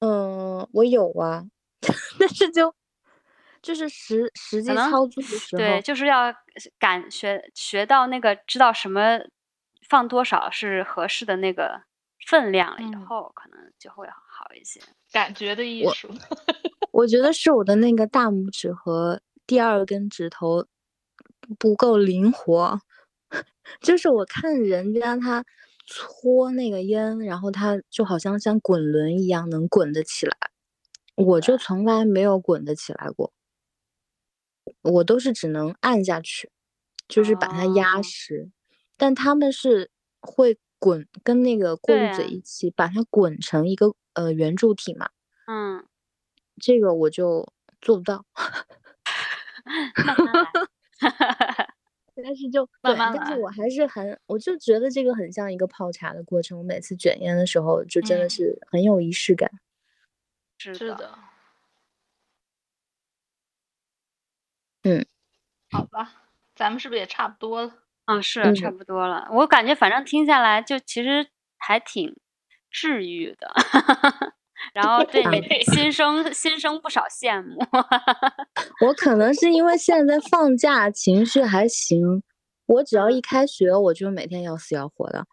[0.01, 1.45] 嗯，我有啊，
[2.19, 2.73] 但是就
[3.61, 6.33] 就是实实际操作的时候对，就是要
[6.77, 9.19] 感学学到那个知道什么
[9.89, 11.81] 放多少是合适的那个
[12.27, 14.79] 分量了以嗯后，可能就会好一些。
[15.11, 16.09] 感觉的艺我术。
[16.91, 20.65] 我觉得是我的那个大拇指和第二根指头
[21.59, 22.79] 不够灵活，
[23.81, 25.45] 就是我看人家他
[25.85, 30.35] 搓那个烟，然后他就好像像滚轮一样能滚得起来，
[31.15, 33.31] 我就从来没有滚得起来过，
[34.81, 36.49] 我都是只能按下去，
[37.07, 38.03] 就是把它压哦。
[38.03, 38.49] 实，
[38.97, 45.09] 但他们是会滚，跟那个过滤嘴一起把它滚成一个呃圆柱体嘛，
[45.45, 45.85] 嗯，
[46.59, 47.47] 这个我就
[47.79, 48.25] 做不到。
[52.23, 56.57] 但是就对，慢慢来但是我还是很，我就觉得这个很像一个泡茶的过程。
[56.57, 59.49] 我每次卷烟的时候，就真的嗯是很有仪式感。
[60.57, 61.19] 是的，是的，
[64.83, 65.05] 嗯，
[65.71, 66.11] 好吧，
[66.55, 67.73] 咱们是不是也差不多了？
[68.05, 69.27] 嗯，是嗯差不多了。
[69.31, 71.27] 我感觉反正听下来，就其实
[71.57, 72.15] 还挺
[72.69, 73.51] 治愈的，
[74.75, 77.57] 然后 对你对心生心生不少羡慕。
[78.85, 82.21] 我可能是因为现在放假，情绪还行。
[82.65, 85.25] 我只要一开学，我就每天要死要活的。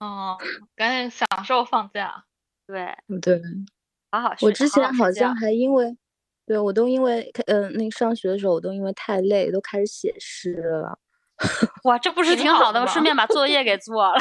[0.00, 0.36] 哦，
[0.74, 2.24] 赶紧享受放假。
[2.66, 3.40] 对，嗯对，
[4.10, 4.48] 好好睡。
[4.48, 5.96] 我之前好像还因为，
[6.46, 10.98] 对我都因为呃那个上学的时候，我都因为太累，都开始写诗了。
[11.84, 12.86] 哇，这不是挺好的挺好的吗？
[12.88, 14.16] 顺便把作业给做了。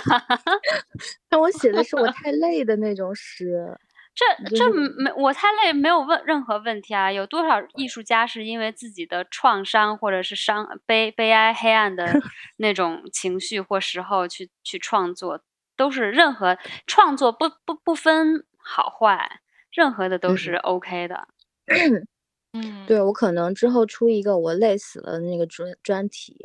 [1.29, 3.75] 但我写的是我太累的那种诗。
[4.15, 7.11] 这这没我太累，没有问任何问题啊。
[7.11, 12.05] 有多少艺术家是因为自己的创伤或者是伤悲悲哀、黑暗的
[12.57, 15.41] 那种情绪或时候去去创作，
[15.75, 21.27] 都是任何创作不不不分好坏，任何的都嗯是 OK 的。
[22.53, 26.37] 嗯，对我可能之后出一个我累死了的那个专专题，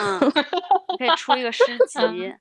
[0.00, 0.18] 嗯，
[0.90, 2.34] 你可以出一个诗集。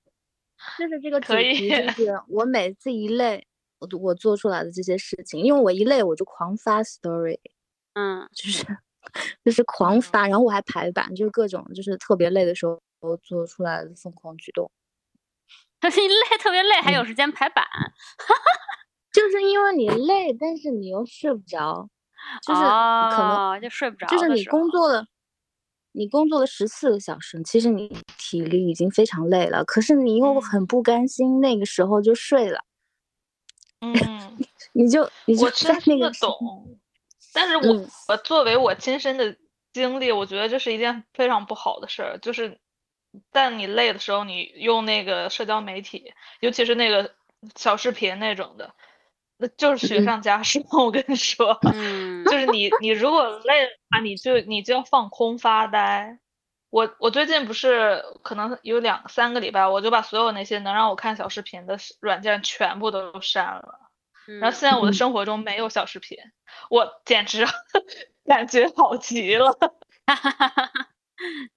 [0.80, 3.47] 就是这个主题，就是我每次一累，
[3.80, 7.40] 我我做出来的这些事情，因为我一累我就狂发 story，
[7.96, 8.66] 嗯，就是
[9.46, 12.80] 就是狂发，然后我还排版，就是各种就是特别累的时候
[13.24, 14.70] 做出来的疯狂举动，
[15.84, 17.06] 你累特别累，还有嗯。
[17.06, 17.66] 时间排版，
[19.14, 21.90] 就是因为你累，但是你又睡不着，
[22.42, 22.76] 就是
[23.10, 25.08] 可能哦就睡不着就是你工作了，
[25.94, 30.42] 你工作了十四个小时，其实你体力已经非常累了，可是你又嗯。
[30.42, 32.62] 很不甘心，那个时候就睡了，
[33.82, 33.94] 嗯，
[34.74, 36.78] 你就你就我在深深的那个懂，
[37.34, 39.36] 但是我、嗯我作为我亲身的
[39.74, 42.18] 经历，我觉得这是一件非常不好的事儿。
[42.20, 42.60] 就是，
[43.32, 47.14] 但你累的时候，你用那个社交媒体，尤其是那个
[47.56, 48.74] 小视频那种的，
[49.38, 50.64] 那就是雪嗯上加霜。
[50.84, 56.20] 我跟你说，嗯就是你你如果累了啊，你就你就要放空发呆。
[56.70, 63.80] 我我最近不是可能有两三个礼拜，我就把所有那些能让我看小视频的软件全部都删了。
[64.42, 66.18] 然后现在我的嗯生活中没有小视频，
[66.70, 67.46] 我简直
[68.26, 69.58] 感觉好极了。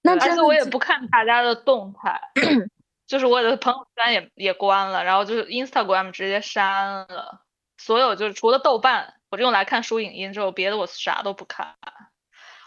[0.01, 2.21] 那而且我也不看大家的动态，
[3.05, 7.41] 就是我的朋友圈也也关了，然后就是 Instagram 直接删了，
[7.77, 11.75] 所有就是除了豆瓣，我用来看书影音之后，别的我啥都不看。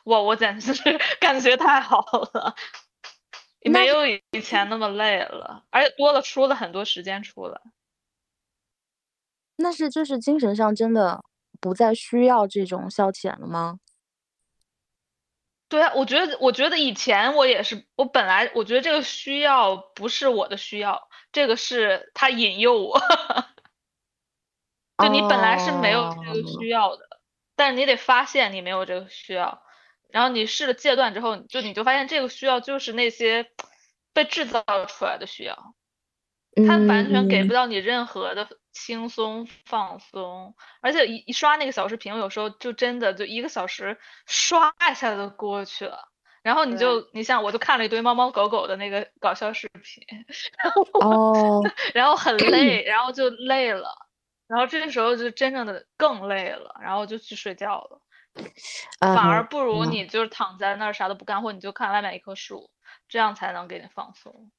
[0.05, 0.83] 我我简直是
[1.19, 2.55] 感觉太好了，
[3.63, 7.61] 没有以前那么累了，而且多了出了很多时间出来。
[9.57, 11.25] 那是就是精神上真的
[11.61, 13.79] 不再需要这种消遣了吗？
[15.69, 23.01] 对啊，我觉得我觉得以前我也是，我本来我觉得这个需要不是我的需要，这个是他引诱我。
[25.03, 27.09] 就你本来是没有这个需要的，
[27.57, 29.64] 但是你得发现你没有这个需要。
[30.15, 33.51] 然后你试了戒断之后，就你就发现这个需要就是那些
[34.13, 35.75] 被制造出来的需要，
[36.69, 46.13] 它完全给不到你任何的轻松放松，而且一一刷那个小视频，有时候就真的就一个小时刷一下就过去了。
[46.45, 50.07] 然后你就你像我就看了一堆猫猫狗狗的那个搞笑视频，
[51.01, 51.61] 哦，
[51.93, 54.07] 然后很累， 然后就累了，
[54.47, 58.01] 然后这个时候就真正的更累了，然后就去睡觉了。
[59.01, 62.71] 反而不如你就是躺在那儿啥都不干，或你就看外面一棵树，
[63.09, 64.51] 这样才能给你放松。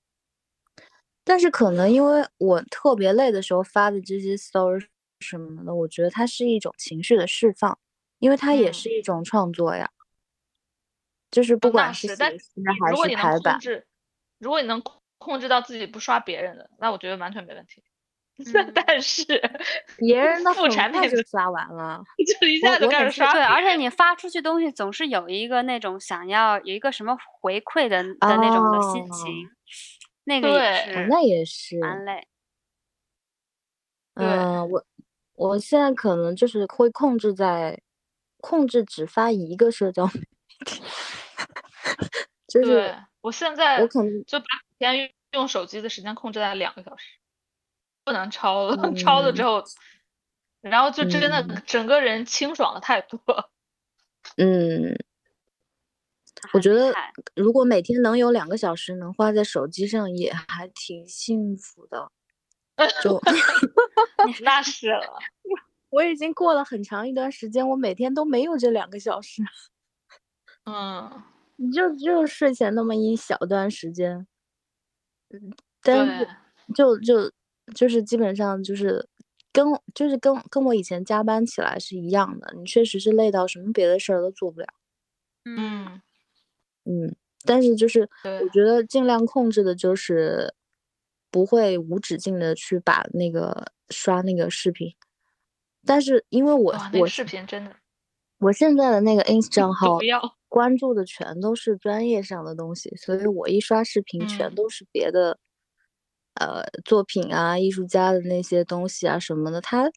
[1.23, 4.85] 但是可能因为我特别累的时候发的这些 story
[5.19, 7.77] 什么的，我觉得它是一种情绪的释放，
[8.19, 9.89] 因为它也是一种创作呀。
[11.31, 12.31] 就是不管是但
[12.89, 13.87] 如果你能控制，
[14.37, 14.81] 如果你能
[15.17, 17.83] 控制到自己不刷别人的，那我觉得完全没问题。
[18.75, 19.23] 但是
[19.97, 22.03] 别人的副产品就刷完了，
[22.39, 23.31] 就一下子开始刷。
[23.31, 29.49] 对，而且你发出去东西总是有一个那种想要有一个什么回馈的的那种的心情，
[30.25, 32.27] 那个也是，那也是蛮累。
[34.15, 34.83] 嗯，我
[35.35, 37.79] 我现在可能就是会控制在
[38.41, 40.11] 控制只发一个社交媒
[40.65, 40.81] 体，
[42.47, 44.45] 就是我现在我可能就把
[44.77, 47.17] 每天用手机的时间控制在两个小时。
[48.05, 49.63] 不能超了， 超了之后，
[50.61, 53.19] 然后就真的整个人清爽了太多。
[54.37, 54.95] 嗯，
[56.53, 56.93] 我觉得
[57.35, 62.11] 如果每天能有两个小时能花在手机上，也还挺幸福的。
[63.01, 63.19] 就
[64.43, 65.17] 那是了，
[65.89, 69.41] 我已经过了很长一段时间，我每天都没有这两个小时。
[70.65, 71.23] 嗯，
[71.55, 74.27] 你就就睡前那么一小段时间，
[75.29, 76.27] 嗯，但是
[76.75, 77.31] 就就。
[77.73, 79.07] 就是基本上就是
[79.51, 84.67] 跟就是跟跟我以前加班起来是一样的，你确实是累到什么别的事儿都做不了。
[85.45, 86.01] 嗯
[86.85, 88.09] 嗯，但是就是
[88.41, 90.53] 我觉得尽量控制的就是
[91.31, 94.93] 不会无止境的去把那个刷那个视频。
[95.85, 97.75] 但是因为我我视频真的，
[98.39, 99.97] 我现在的那个 ins 账 号
[100.49, 105.37] 关注的全都是专业上的东西，所以我一刷视频全都是别的。
[106.35, 109.89] 呃，作品啊，艺术家的那些东西啊什么的，他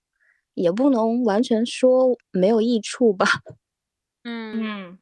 [0.54, 3.26] 也不能完全说没有益处吧？
[4.24, 4.98] 嗯，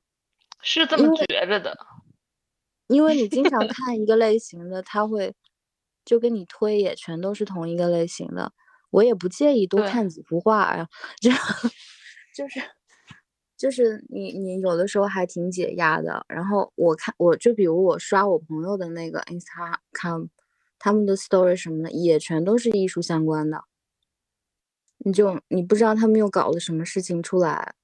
[0.63, 1.77] 是这么觉着的。
[2.89, 5.35] 因为你经常看一个类型的，他会
[6.05, 8.53] 就跟你推也全都是同一个类型的。
[8.91, 10.89] 我也不介意多看几幅画呀，
[11.21, 11.39] 这样
[12.35, 12.61] 就是
[13.57, 16.25] 就是你你有的时候还挺解压的。
[16.29, 20.29] 然后我看我就比如我刷我朋友的那个 Instagram。
[20.79, 23.65] 他们的 story 什么的也全都是艺术相关的，
[24.99, 27.75] 你就你不知道他们又搞了什么事情出来，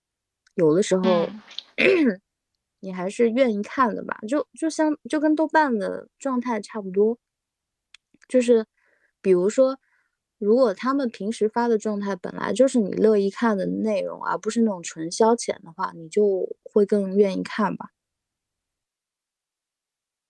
[0.54, 1.28] 有的时候
[2.80, 7.18] 你还是愿意看的吧，就就像就跟豆瓣的状态差不多，
[8.28, 8.66] 就是
[9.20, 9.78] 比如说，
[10.38, 17.90] 如果他们平时发的状态本来就是你乐意看的内容，而不是那种纯消遣的话，你就会更愿意看吧。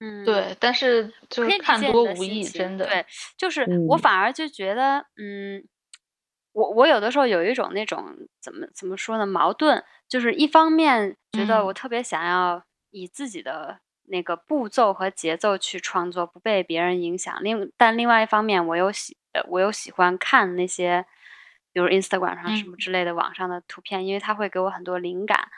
[0.05, 2.85] 嗯，对，但是就是看多无益，真的。
[2.85, 3.07] 对，
[3.37, 5.63] 就是我反而就觉得，嗯，
[6.53, 17.33] 我我有的时候有一种那种怎么怎么说呢，矛盾，就是一方面觉得我特别想要以自己的那个步骤和节奏去创作，不被别人影响。
[17.41, 19.17] 另但另外一方面，我又喜
[19.47, 21.07] 我又喜欢看那些，
[21.73, 25.49] 比如 Instagram 上什么之类的网上的图片，因为它会给我很多灵感。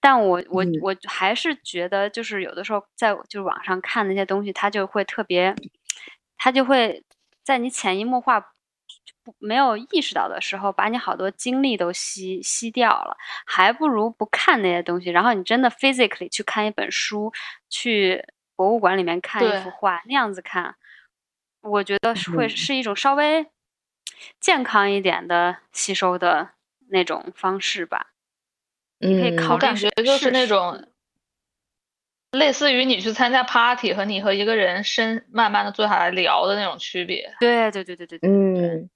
[0.00, 5.54] 但我我我还是觉得，就是有的时候在就是网上看那些东西，它就会特别，
[6.36, 7.04] 它就会
[7.42, 8.40] 在你潜移默化
[9.24, 13.16] 不没有意识到的时候，把你好多精力都吸吸掉了。
[13.44, 17.32] 还不如不看那些东西，然后你真的 physically 去看一本书，
[17.68, 20.76] 去博物馆里面看一幅画，那样子看，
[21.60, 23.46] 我觉得是会是一种稍微
[24.40, 26.50] 健康一点的吸收的
[26.88, 28.12] 那种方式吧。
[29.00, 30.84] 嗯，我感觉就是那种，
[32.32, 37.32] 类似于你去参加 party 和你和一个人深慢慢的坐下来聊的那种区别。
[37.40, 38.90] 对对对对对对，嗯，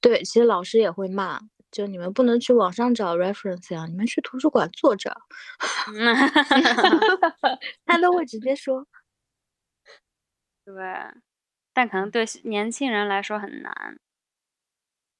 [0.00, 5.14] 对，其实老师也会骂，就你们不能去网上找 reference 啊，你们去图书馆坐着，
[7.86, 8.86] 他都会直接说。
[10.66, 10.74] 对，
[11.72, 13.98] 但可能对年轻人来说很难。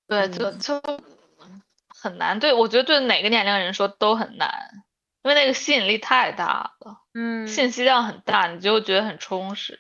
[0.07, 0.81] 对，就就
[2.05, 2.39] 很难。
[2.39, 4.51] 对我觉得对哪个年龄人说都很难，
[5.23, 9.79] 因为那个吸引力太大了，嗯，信息量很大，你就觉得很充实。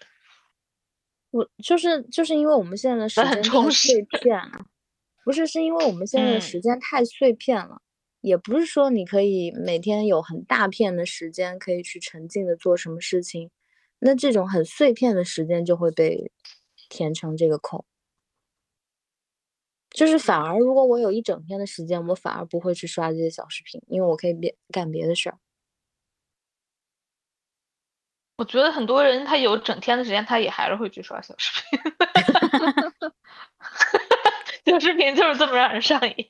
[1.31, 4.65] 我就是就是因为我们现在的时间太碎片了，
[5.25, 7.83] 不是，是因为我们现在的时间太碎片了，
[8.21, 13.51] 也不是说你可以每天有很大片的时间可以去沉浸的做什么事情。
[13.99, 16.31] 那这种很碎片的时间就会被
[16.89, 17.85] 填成这个空，
[19.95, 25.39] 就是反而如果我有一整天的时间，我反而不会去刷这些小视频，因为我可以别干别的事儿。
[28.37, 31.79] 我觉得很多人他有整天的时间，他也还是会去刷小视频。
[34.67, 36.29] 小视频就是这么让人上瘾。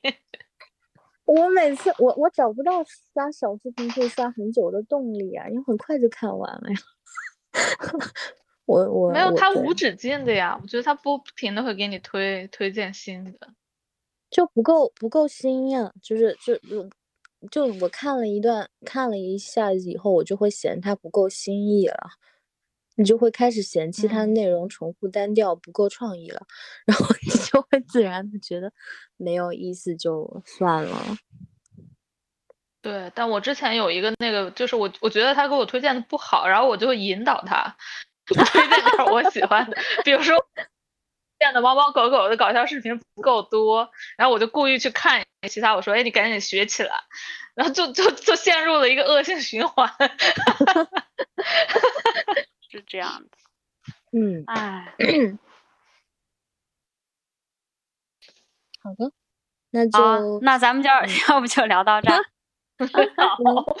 [1.25, 6.77] 我每次我我找不到刷小视频可以刷很久的动力啊，因为很快就看完了呀。
[8.65, 10.57] 我我没有，它无止境的呀。
[10.61, 13.53] 我觉得它不停的会给你推推荐新的，
[14.29, 15.91] 就不够不够新呀。
[16.01, 16.89] 就是就就
[17.51, 21.97] 就我看了一段，看了一下以后，我就会嫌它不够新意了。
[22.97, 26.41] 你就会开始嫌弃它的内容重复单调，不够创意了，
[26.87, 28.71] 然后你就会自然的觉得
[29.17, 31.17] 没有意思，就算了。
[32.81, 37.75] 对，但我之前有一个那个，就是我我觉得他给我推荐的不好，然后我就会引导他
[38.33, 40.35] 推荐点我喜欢的，比如说
[41.39, 46.91] 见的猫猫狗狗的搞笑视频不够多，然后我就故意去看其他，我说哎你赶紧学起来，
[47.53, 49.91] 然后就就就陷入了一个恶性循环，
[52.71, 53.29] 是这样的，
[54.17, 54.95] 嗯，哎，
[58.81, 59.11] 好的，
[59.71, 60.89] 那就那咱们就
[61.29, 62.23] 要不就聊到这儿。
[63.17, 63.77] 好，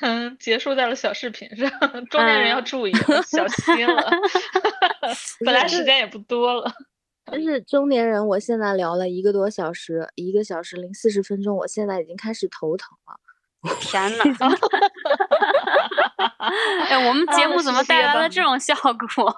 [0.00, 1.70] 嗯， 结束在了小视频上，
[2.10, 2.92] 中年人要注意，
[3.26, 4.10] 小心了。
[5.44, 6.72] 本来时间也不多了，
[7.24, 13.20] 但是中年人，我现在聊了一个多小时，一个小时零四十分钟，我现在已经开始头疼了。
[13.80, 14.24] 天呐！
[16.88, 18.74] 哎，我们节目怎么带来了这种效
[19.14, 19.34] 果？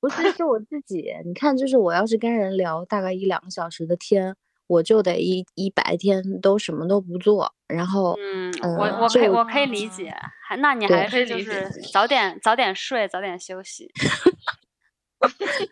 [0.00, 1.14] 不是，是我自己。
[1.24, 4.36] 你看，就是我要是跟人聊大概一两个小时的天。
[4.66, 10.14] 我就得一一白天都什么都不做，然后嗯，我我可以我可以理解，
[10.46, 13.90] 还那你还是就是早点早点睡，早点休息。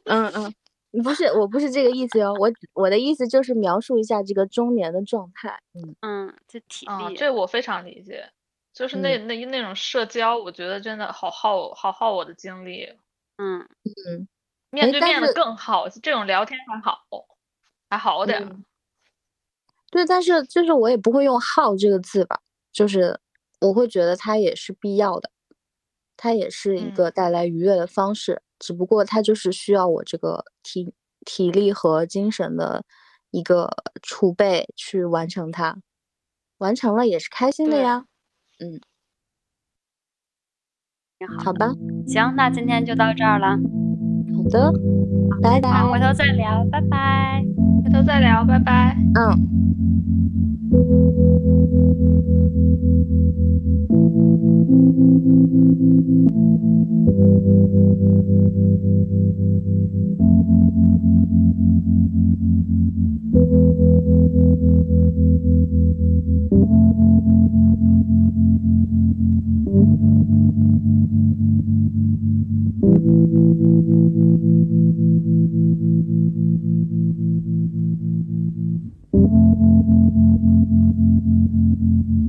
[0.05, 0.55] 嗯 嗯，
[1.02, 5.59] 不是，我不是这个意思哟，我我的意思就是描述一下这个中年的状态。
[5.74, 8.31] 嗯嗯，这体力，这我非常理解，
[8.73, 12.89] 就是那那那种社交，我觉得真的好耗好耗我的精力。
[13.36, 13.60] 嗯
[14.09, 14.28] 嗯，
[14.70, 17.02] 面对面的更好，这种聊天还好，
[17.90, 18.64] 还好点。
[19.93, 22.40] 对，但是就是我也不会用“耗”这个字吧，
[22.73, 23.20] 就是
[23.60, 25.31] 我会觉得它也是必要的，
[26.16, 30.94] 它也是一个带来愉悦的方式，只不过它就是需要我这个体
[31.27, 32.82] 体力和精神的
[33.31, 33.69] 一个
[34.01, 35.77] 储备去完成它，
[36.56, 38.06] 完成了也是开心的呀。
[38.60, 38.81] 嗯，
[41.44, 41.66] 好吧，
[42.06, 43.82] 行，那今天就到这儿了。
[44.43, 44.73] 好的，
[45.43, 47.44] 拜拜，回头再聊，拜拜，
[47.85, 49.48] 回头再聊，拜拜，嗯。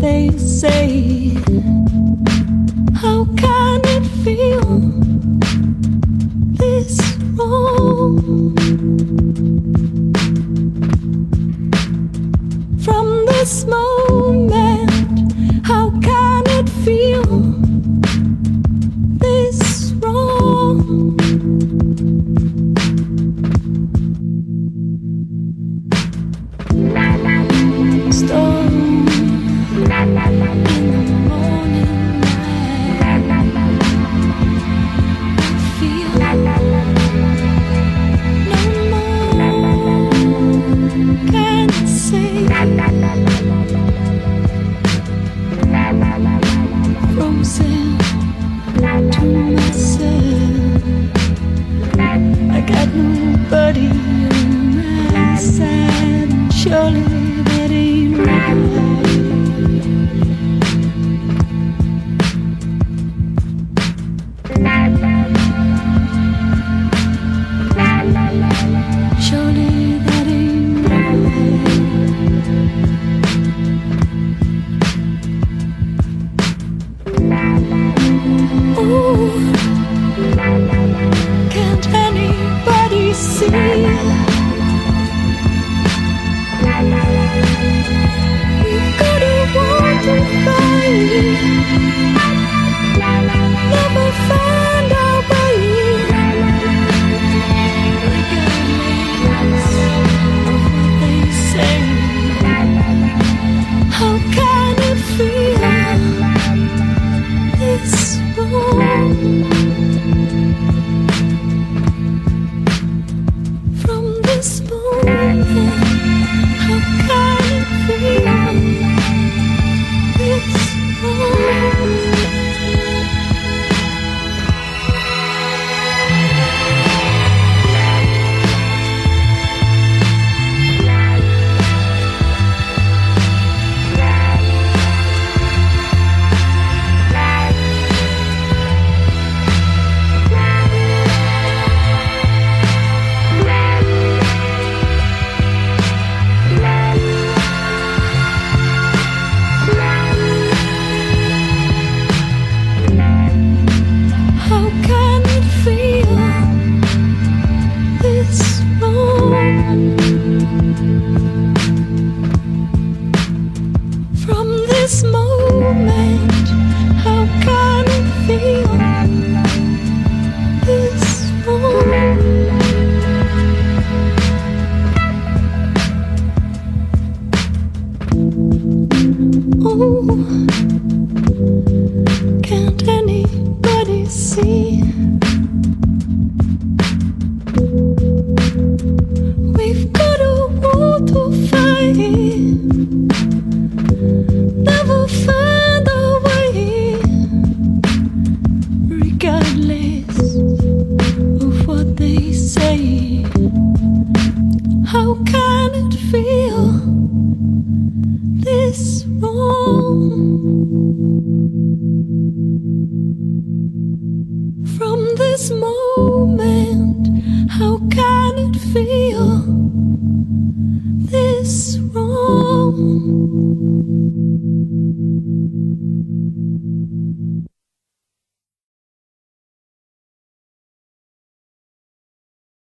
[0.00, 1.34] they say.
[2.94, 4.89] How can it feel